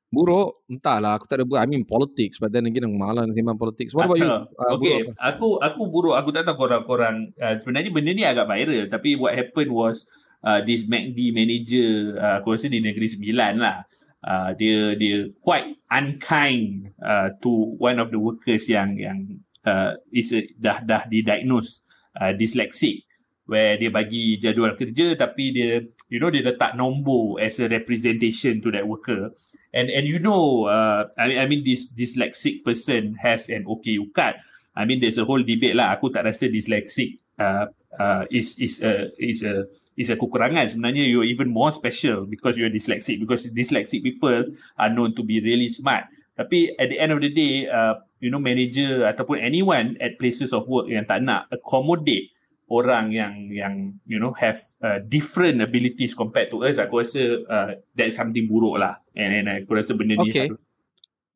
Buruk, 0.08 0.64
entahlah. 0.72 1.20
Aku 1.20 1.28
tak 1.28 1.40
ada 1.40 1.44
buat. 1.44 1.60
I 1.60 1.68
mean 1.68 1.84
politics, 1.84 2.40
but 2.40 2.48
then 2.48 2.64
again, 2.64 2.88
aku 2.88 2.96
malas 2.96 3.28
nak 3.28 3.36
sembang 3.36 3.60
politics. 3.60 3.92
What 3.92 4.08
about 4.08 4.16
you? 4.16 4.24
Uh, 4.24 4.72
okay, 4.72 5.04
buruk 5.04 5.12
apa? 5.12 5.36
aku 5.36 5.48
aku 5.60 5.82
buruk. 5.92 6.16
Aku 6.16 6.28
tak 6.32 6.48
tahu 6.48 6.64
korang-korang 6.64 7.28
uh, 7.36 7.54
sebenarnya 7.60 7.92
benda 7.92 8.16
ni 8.16 8.24
agak 8.24 8.48
viral 8.48 8.88
tapi 8.88 9.20
what 9.20 9.36
happened 9.36 9.68
was 9.68 10.08
uh, 10.48 10.64
this 10.64 10.88
MACD 10.88 11.36
manager 11.36 12.16
uh, 12.16 12.40
aku 12.40 12.56
rasa 12.56 12.72
di 12.72 12.80
Negeri 12.80 13.04
Sembilan 13.04 13.52
lah. 13.60 13.84
Uh, 14.18 14.50
dia 14.56 14.96
dia 14.96 15.28
quite 15.44 15.76
unkind 15.92 16.88
uh, 17.04 17.28
to 17.44 17.76
one 17.76 18.00
of 18.00 18.08
the 18.08 18.18
workers 18.18 18.64
yang 18.66 18.96
yang 18.96 19.44
uh, 19.68 19.92
is 20.08 20.32
a, 20.32 20.40
dah 20.56 20.80
dah 20.82 21.04
didiagnose 21.04 21.84
uh, 22.16 22.32
dyslexic 22.32 23.04
where 23.48 23.76
dia 23.80 23.92
bagi 23.92 24.36
jadual 24.36 24.76
kerja 24.76 25.16
tapi 25.16 25.52
dia 25.52 25.80
you 26.12 26.20
know 26.20 26.28
dia 26.28 26.44
letak 26.44 26.76
nombor 26.76 27.40
as 27.40 27.56
a 27.62 27.70
representation 27.70 28.60
to 28.60 28.68
that 28.68 28.84
worker 28.84 29.32
and 29.74 29.90
and 29.90 30.06
you 30.06 30.18
know 30.18 30.66
uh, 30.66 31.08
I 31.16 31.28
mean 31.28 31.38
I 31.38 31.44
mean 31.46 31.62
this 31.64 31.88
dyslexic 31.92 32.64
person 32.64 33.16
has 33.20 33.48
an 33.48 33.64
OKU 33.64 34.12
card 34.14 34.40
I 34.78 34.86
mean 34.86 35.02
there's 35.02 35.18
a 35.18 35.26
whole 35.26 35.42
debate 35.42 35.74
lah. 35.74 35.98
Aku 35.98 36.14
tak 36.14 36.22
rasa 36.22 36.46
dyslexic 36.46 37.18
uh, 37.34 37.66
uh, 37.98 38.22
is 38.30 38.54
is 38.62 38.78
a 38.78 39.10
is 39.18 39.42
a 39.42 39.66
is 39.98 40.06
a 40.06 40.14
kekurangan. 40.14 40.70
Sebenarnya 40.70 41.02
you're 41.10 41.26
even 41.26 41.50
more 41.50 41.74
special 41.74 42.30
because 42.30 42.54
you're 42.54 42.70
dyslexic 42.70 43.18
because 43.18 43.50
dyslexic 43.50 44.06
people 44.06 44.54
are 44.78 44.90
known 44.94 45.18
to 45.18 45.26
be 45.26 45.42
really 45.42 45.66
smart. 45.66 46.06
Tapi 46.38 46.78
at 46.78 46.94
the 46.94 47.02
end 47.02 47.10
of 47.10 47.18
the 47.18 47.34
day 47.34 47.66
uh, 47.66 47.98
you 48.22 48.30
know 48.30 48.38
manager 48.38 49.02
ataupun 49.02 49.42
anyone 49.42 49.98
at 49.98 50.14
places 50.14 50.54
of 50.54 50.62
work 50.70 50.86
yang 50.86 51.02
tak 51.02 51.26
nak 51.26 51.50
accommodate 51.50 52.30
orang 52.68 53.10
yang 53.12 53.48
yang 53.48 53.96
you 54.04 54.20
know 54.20 54.32
have 54.36 54.60
uh, 54.84 55.00
different 55.08 55.60
abilities 55.64 56.12
compared 56.12 56.52
to 56.52 56.60
us 56.64 56.76
aku 56.76 57.00
rasa 57.00 57.40
uh, 57.48 57.70
that's 57.96 58.16
something 58.20 58.44
buruk 58.44 58.76
lah 58.76 59.00
and, 59.16 59.32
and 59.32 59.46
aku 59.64 59.72
rasa 59.76 59.96
benda 59.96 60.16
ni 60.20 60.28
Okay. 60.28 60.48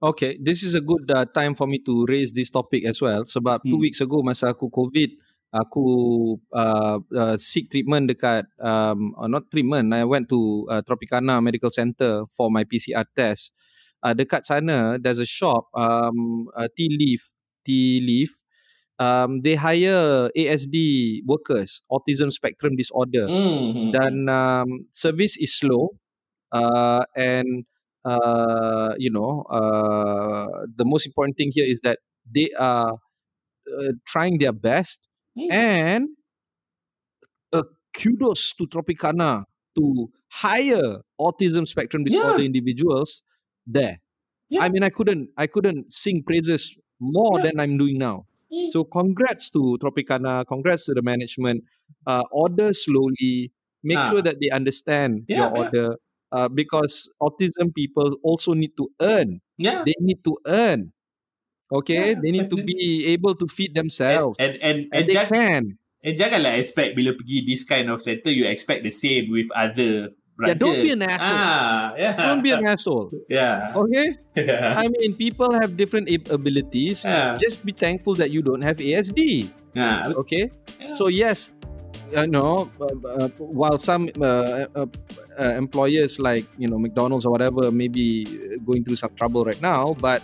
Okay, 0.03 0.35
this 0.43 0.67
is 0.67 0.75
a 0.75 0.83
good 0.83 1.07
uh, 1.15 1.23
time 1.31 1.55
for 1.55 1.71
me 1.71 1.79
to 1.79 2.03
raise 2.11 2.35
this 2.35 2.51
topic 2.51 2.83
as 2.91 2.99
well. 2.99 3.23
Sebab 3.23 3.63
two 3.71 3.79
Hmm. 3.79 3.87
weeks 3.87 4.03
ago 4.03 4.19
masa 4.19 4.51
aku 4.51 4.67
COVID, 4.67 5.15
aku 5.55 5.87
uh, 6.51 6.99
uh, 6.99 7.37
seek 7.39 7.71
treatment 7.71 8.11
dekat, 8.11 8.51
um, 8.59 9.15
uh, 9.15 9.31
not 9.31 9.47
treatment, 9.55 9.95
I 9.95 10.03
went 10.03 10.27
to 10.35 10.67
uh, 10.67 10.83
Tropicana 10.83 11.39
Medical 11.39 11.71
Center 11.71 12.27
for 12.27 12.51
my 12.51 12.67
PCR 12.67 13.07
test. 13.15 13.55
Uh, 14.03 14.11
dekat 14.11 14.43
sana, 14.43 14.99
there's 14.99 15.23
a 15.23 15.29
shop, 15.29 15.71
um, 15.79 16.51
uh, 16.59 16.67
Tea 16.75 16.91
Leaf, 16.91 17.39
Tea 17.63 18.03
Leaf. 18.03 18.43
Um, 19.03 19.41
they 19.43 19.55
hire 19.59 20.31
ASD 20.39 20.77
workers, 21.27 21.83
autism 21.91 22.31
spectrum 22.31 22.77
disorder. 22.77 23.27
Hmm. 23.27 23.91
dan 23.97 24.15
um, 24.31 24.69
service 24.95 25.35
is 25.43 25.51
slow 25.59 25.99
uh, 26.55 27.03
and 27.17 27.67
uh, 28.05 28.95
you 28.99 29.11
know 29.11 29.43
uh, 29.51 30.47
the 30.79 30.85
most 30.87 31.07
important 31.11 31.35
thing 31.37 31.51
here 31.51 31.67
is 31.67 31.81
that 31.83 31.99
they 32.29 32.49
are 32.59 32.95
uh, 33.67 33.93
trying 34.07 34.39
their 34.39 34.55
best 34.55 35.09
Hmm. 35.33 35.49
and 35.49 36.03
kudos 37.93 38.53
to 38.57 38.67
Tropicana 38.67 39.45
to 39.77 40.09
hire 40.33 41.01
autism 41.21 41.67
spectrum 41.69 42.05
disorder 42.05 42.41
Yeah. 42.41 42.49
individuals 42.49 43.23
there. 43.67 44.01
Yeah. 44.49 44.65
I 44.65 44.69
mean, 44.69 44.83
I 44.83 44.91
couldn't, 44.91 45.31
I 45.37 45.47
couldn't 45.47 45.93
sing 45.93 46.23
praises 46.25 46.77
more 47.01 47.39
Yeah. 47.39 47.45
than 47.51 47.61
I'm 47.61 47.77
doing 47.79 47.99
now. 47.99 48.27
So 48.71 48.85
congrats 48.85 49.49
to 49.57 49.79
Tropicana, 49.81 50.45
congrats 50.47 50.85
to 50.87 50.95
the 50.95 51.03
management. 51.03 51.65
Uh, 52.07 52.23
order 52.33 52.73
slowly. 52.73 53.53
Make 53.83 53.99
Ah. 53.99 54.11
sure 54.11 54.23
that 54.23 54.39
they 54.39 54.51
understand 54.51 55.25
Yeah, 55.27 55.37
your 55.39 55.51
yeah. 55.51 55.59
order. 55.63 55.89
Uh, 56.33 56.49
because 56.49 57.11
autism 57.21 57.75
people 57.75 58.17
also 58.25 58.55
need 58.55 58.73
to 58.77 58.89
earn. 59.01 59.41
Yeah. 59.59 59.83
They 59.85 59.95
need 60.01 60.25
to 60.25 60.33
earn. 60.47 60.93
Okay, 61.73 62.13
Yeah, 62.13 62.21
they 62.21 62.31
need 62.33 62.49
to 62.53 62.61
be 62.61 63.09
able 63.17 63.33
to 63.37 63.49
feed 63.49 63.73
themselves, 63.75 64.37
And 64.37 64.61
and 64.61 64.61
and, 64.61 64.77
and, 64.77 64.89
and, 64.93 65.05
they 65.09 65.17
jangan, 65.17 65.33
can. 65.33 65.63
and 66.05 66.15
janganlah 66.21 66.53
expect 66.61 66.93
bila 66.97 67.17
pergi 67.17 67.49
this 67.49 67.65
kind 67.65 67.89
of 67.89 68.05
center 68.05 68.29
you 68.29 68.45
expect 68.45 68.85
the 68.85 68.93
same 68.93 69.33
with 69.33 69.49
other 69.57 70.13
Yeah, 70.41 70.55
don't 70.55 70.81
be 70.83 70.91
an 70.93 71.03
asshole. 71.03 71.39
Ah, 71.39 71.95
yeah. 71.97 72.17
Don't 72.17 72.43
be 72.43 72.51
an 72.51 72.65
asshole. 72.67 73.11
Yeah. 73.29 73.69
Okay, 73.77 74.17
Yeah. 74.37 74.75
I 74.81 74.89
mean 74.89 75.15
people 75.15 75.53
have 75.61 75.77
different 75.77 76.09
abilities. 76.33 77.05
Yeah. 77.05 77.37
Just 77.39 77.65
be 77.65 77.73
thankful 77.73 78.15
that 78.17 78.31
you 78.33 78.41
don't 78.43 78.63
have 78.65 78.79
ASD. 78.81 79.51
yeah. 79.77 80.13
Okay, 80.17 80.51
Yeah. 80.81 80.97
so 80.97 81.07
yes, 81.13 81.53
you 82.11 82.27
know, 82.29 82.69
uh, 82.81 82.93
uh, 83.09 83.29
while 83.39 83.79
some 83.79 84.09
uh, 84.21 84.67
uh, 84.75 84.87
uh, 85.39 85.53
employers 85.57 86.19
like 86.21 86.45
you 86.59 86.69
know 86.69 86.77
McDonald's 86.81 87.25
or 87.25 87.33
whatever 87.33 87.71
may 87.71 87.89
be 87.89 88.25
going 88.67 88.85
through 88.85 88.97
some 89.01 89.13
trouble 89.17 89.45
right 89.45 89.61
now, 89.63 89.95
but 90.01 90.21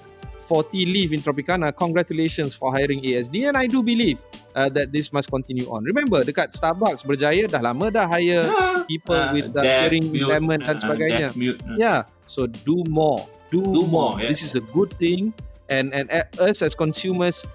for 0.48 0.64
Tea 0.64 0.84
Leaf 0.88 1.12
in 1.12 1.20
Tropicana, 1.20 1.68
congratulations 1.76 2.56
for 2.56 2.72
hiring 2.72 3.00
ASD, 3.04 3.48
and 3.48 3.56
I 3.56 3.66
do 3.68 3.82
believe 3.84 4.18
uh, 4.59 4.66
that 4.68 4.90
this 4.90 5.14
must 5.14 5.30
continue 5.30 5.70
on. 5.70 5.86
Remember, 5.86 6.26
dekat 6.26 6.50
Starbucks 6.50 7.06
Berjaya 7.06 7.46
dah 7.46 7.62
lama 7.62 7.86
dah 7.88 8.11
hire 8.11 8.50
Ah, 8.50 8.82
people 8.84 9.14
ah, 9.14 9.30
with 9.30 9.54
uh, 9.54 9.62
deaf, 9.62 9.86
hearing 9.86 10.11
mute, 10.11 10.26
impairment 10.26 10.66
dan 10.66 10.74
ah, 10.74 10.82
sebagainya. 10.82 11.30
deaf, 11.30 11.38
mute, 11.38 11.61
ah. 11.62 11.76
Yeah, 11.78 12.00
so 12.26 12.50
do 12.50 12.82
more, 12.90 13.30
do, 13.48 13.62
Do 13.62 13.86
more. 13.86 14.18
more, 14.18 14.20
yeah, 14.20 14.28
This 14.28 14.42
is 14.42 14.59
a 14.59 14.64
good 14.74 14.90
thing, 14.98 15.30
and 15.70 15.94
and 15.94 16.11
a- 16.11 16.26
us 16.42 16.59
as 16.61 16.74
consumers, 16.74 17.46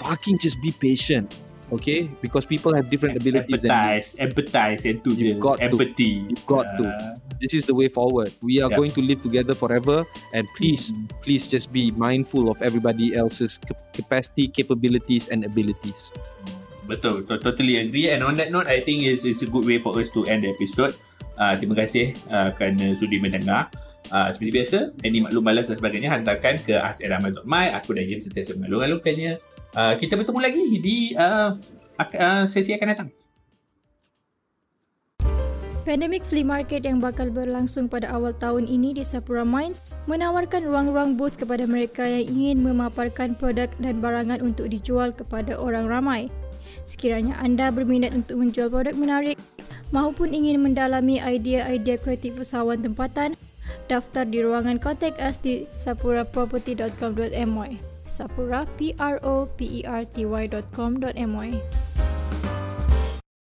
fucking 0.00 0.40
just 0.40 0.56
be 0.64 0.72
patient, 0.72 1.28
okay? 1.68 2.08
Because 2.24 2.48
people 2.48 2.72
have 2.72 2.88
different 2.88 3.20
abilities 3.20 3.68
empathize, 3.68 4.16
empathize 4.16 4.88
je. 4.88 4.96
You've 4.96 5.44
got 5.44 5.60
to. 5.60 5.68
Empathy. 5.68 6.24
You've 6.24 6.46
got 6.48 6.64
to. 6.80 6.84
This 7.40 7.56
is 7.56 7.64
the 7.64 7.72
way 7.72 7.88
forward. 7.88 8.36
We 8.44 8.60
are 8.60 8.68
Yeah. 8.68 8.76
going 8.76 8.92
to 8.92 9.02
live 9.02 9.24
together 9.24 9.56
forever, 9.56 10.04
and 10.36 10.44
please, 10.60 10.92
please 11.24 11.48
just 11.48 11.72
be 11.72 11.88
mindful 11.96 12.52
of 12.52 12.60
everybody 12.60 13.16
else's 13.16 13.56
cap- 13.56 13.80
capacity, 13.96 14.44
capabilities, 14.46 15.32
and 15.32 15.48
abilities. 15.48 16.12
Betul, 16.84 17.24
to- 17.24 17.40
totally 17.40 17.80
agree. 17.80 18.12
And 18.12 18.20
on 18.20 18.36
that 18.36 18.52
note, 18.52 18.68
I 18.68 18.84
think 18.84 19.08
it's, 19.08 19.24
it's 19.24 19.40
a 19.40 19.48
good 19.48 19.64
way 19.64 19.80
for 19.80 19.96
us 19.96 20.12
to 20.12 20.28
end 20.28 20.44
the 20.44 20.52
episode. 20.52 20.92
Uh, 21.40 21.56
terima 21.56 21.80
kasih 21.80 22.12
uh, 22.28 22.52
kerana 22.52 22.92
sudi 22.92 23.16
mendengar. 23.16 23.72
Uh, 24.12 24.28
seperti 24.34 24.50
biasa, 24.60 24.78
any 25.00 25.22
maklum 25.24 25.40
balas 25.40 25.72
dan 25.72 25.80
sebagainya 25.80 26.12
hantarkan 26.12 26.60
ke 26.60 26.76
asrama.my. 26.76 27.72
Aku 27.80 27.96
dan 27.96 28.04
Jim 28.04 28.20
sentiasa 28.20 28.52
mengalung-alungkannya. 28.58 29.40
Uh, 29.72 29.94
kita 29.96 30.18
bertemu 30.18 30.40
lagi 30.42 30.64
di 30.82 30.96
uh, 31.16 31.54
uh, 31.96 32.44
sesi 32.44 32.74
akan 32.76 32.88
datang. 32.90 33.08
Pandemic 35.80 36.20
Flea 36.28 36.44
Market 36.44 36.84
yang 36.84 37.00
bakal 37.00 37.32
berlangsung 37.32 37.88
pada 37.88 38.12
awal 38.12 38.36
tahun 38.36 38.68
ini 38.68 39.00
di 39.00 39.04
Sapura 39.06 39.48
Mines 39.48 39.80
menawarkan 40.04 40.68
ruang-ruang 40.68 41.16
booth 41.16 41.40
kepada 41.40 41.64
mereka 41.64 42.04
yang 42.04 42.28
ingin 42.36 42.58
memaparkan 42.60 43.32
produk 43.32 43.72
dan 43.80 44.04
barangan 44.04 44.44
untuk 44.44 44.68
dijual 44.68 45.08
kepada 45.16 45.56
orang 45.56 45.88
ramai. 45.88 46.28
Sekiranya 46.84 47.32
anda 47.40 47.72
berminat 47.72 48.12
untuk 48.12 48.44
menjual 48.44 48.68
produk 48.68 48.92
menarik 48.92 49.40
maupun 49.88 50.36
ingin 50.36 50.60
mendalami 50.60 51.16
idea-idea 51.16 51.96
kreatif 51.96 52.36
usahawan 52.36 52.84
tempatan, 52.84 53.32
daftar 53.88 54.28
di 54.28 54.44
ruangan 54.44 54.76
contact 54.76 55.16
us 55.16 55.40
di 55.40 55.64
sapuraproperty.com.my. 55.80 57.70
Sapura 58.10 58.66
P 58.74 58.92
R 58.98 59.22
O 59.22 59.46
P 59.54 59.80
E 59.80 59.86
R 59.86 60.02
T 60.02 60.26
Y.com.my. 60.26 61.50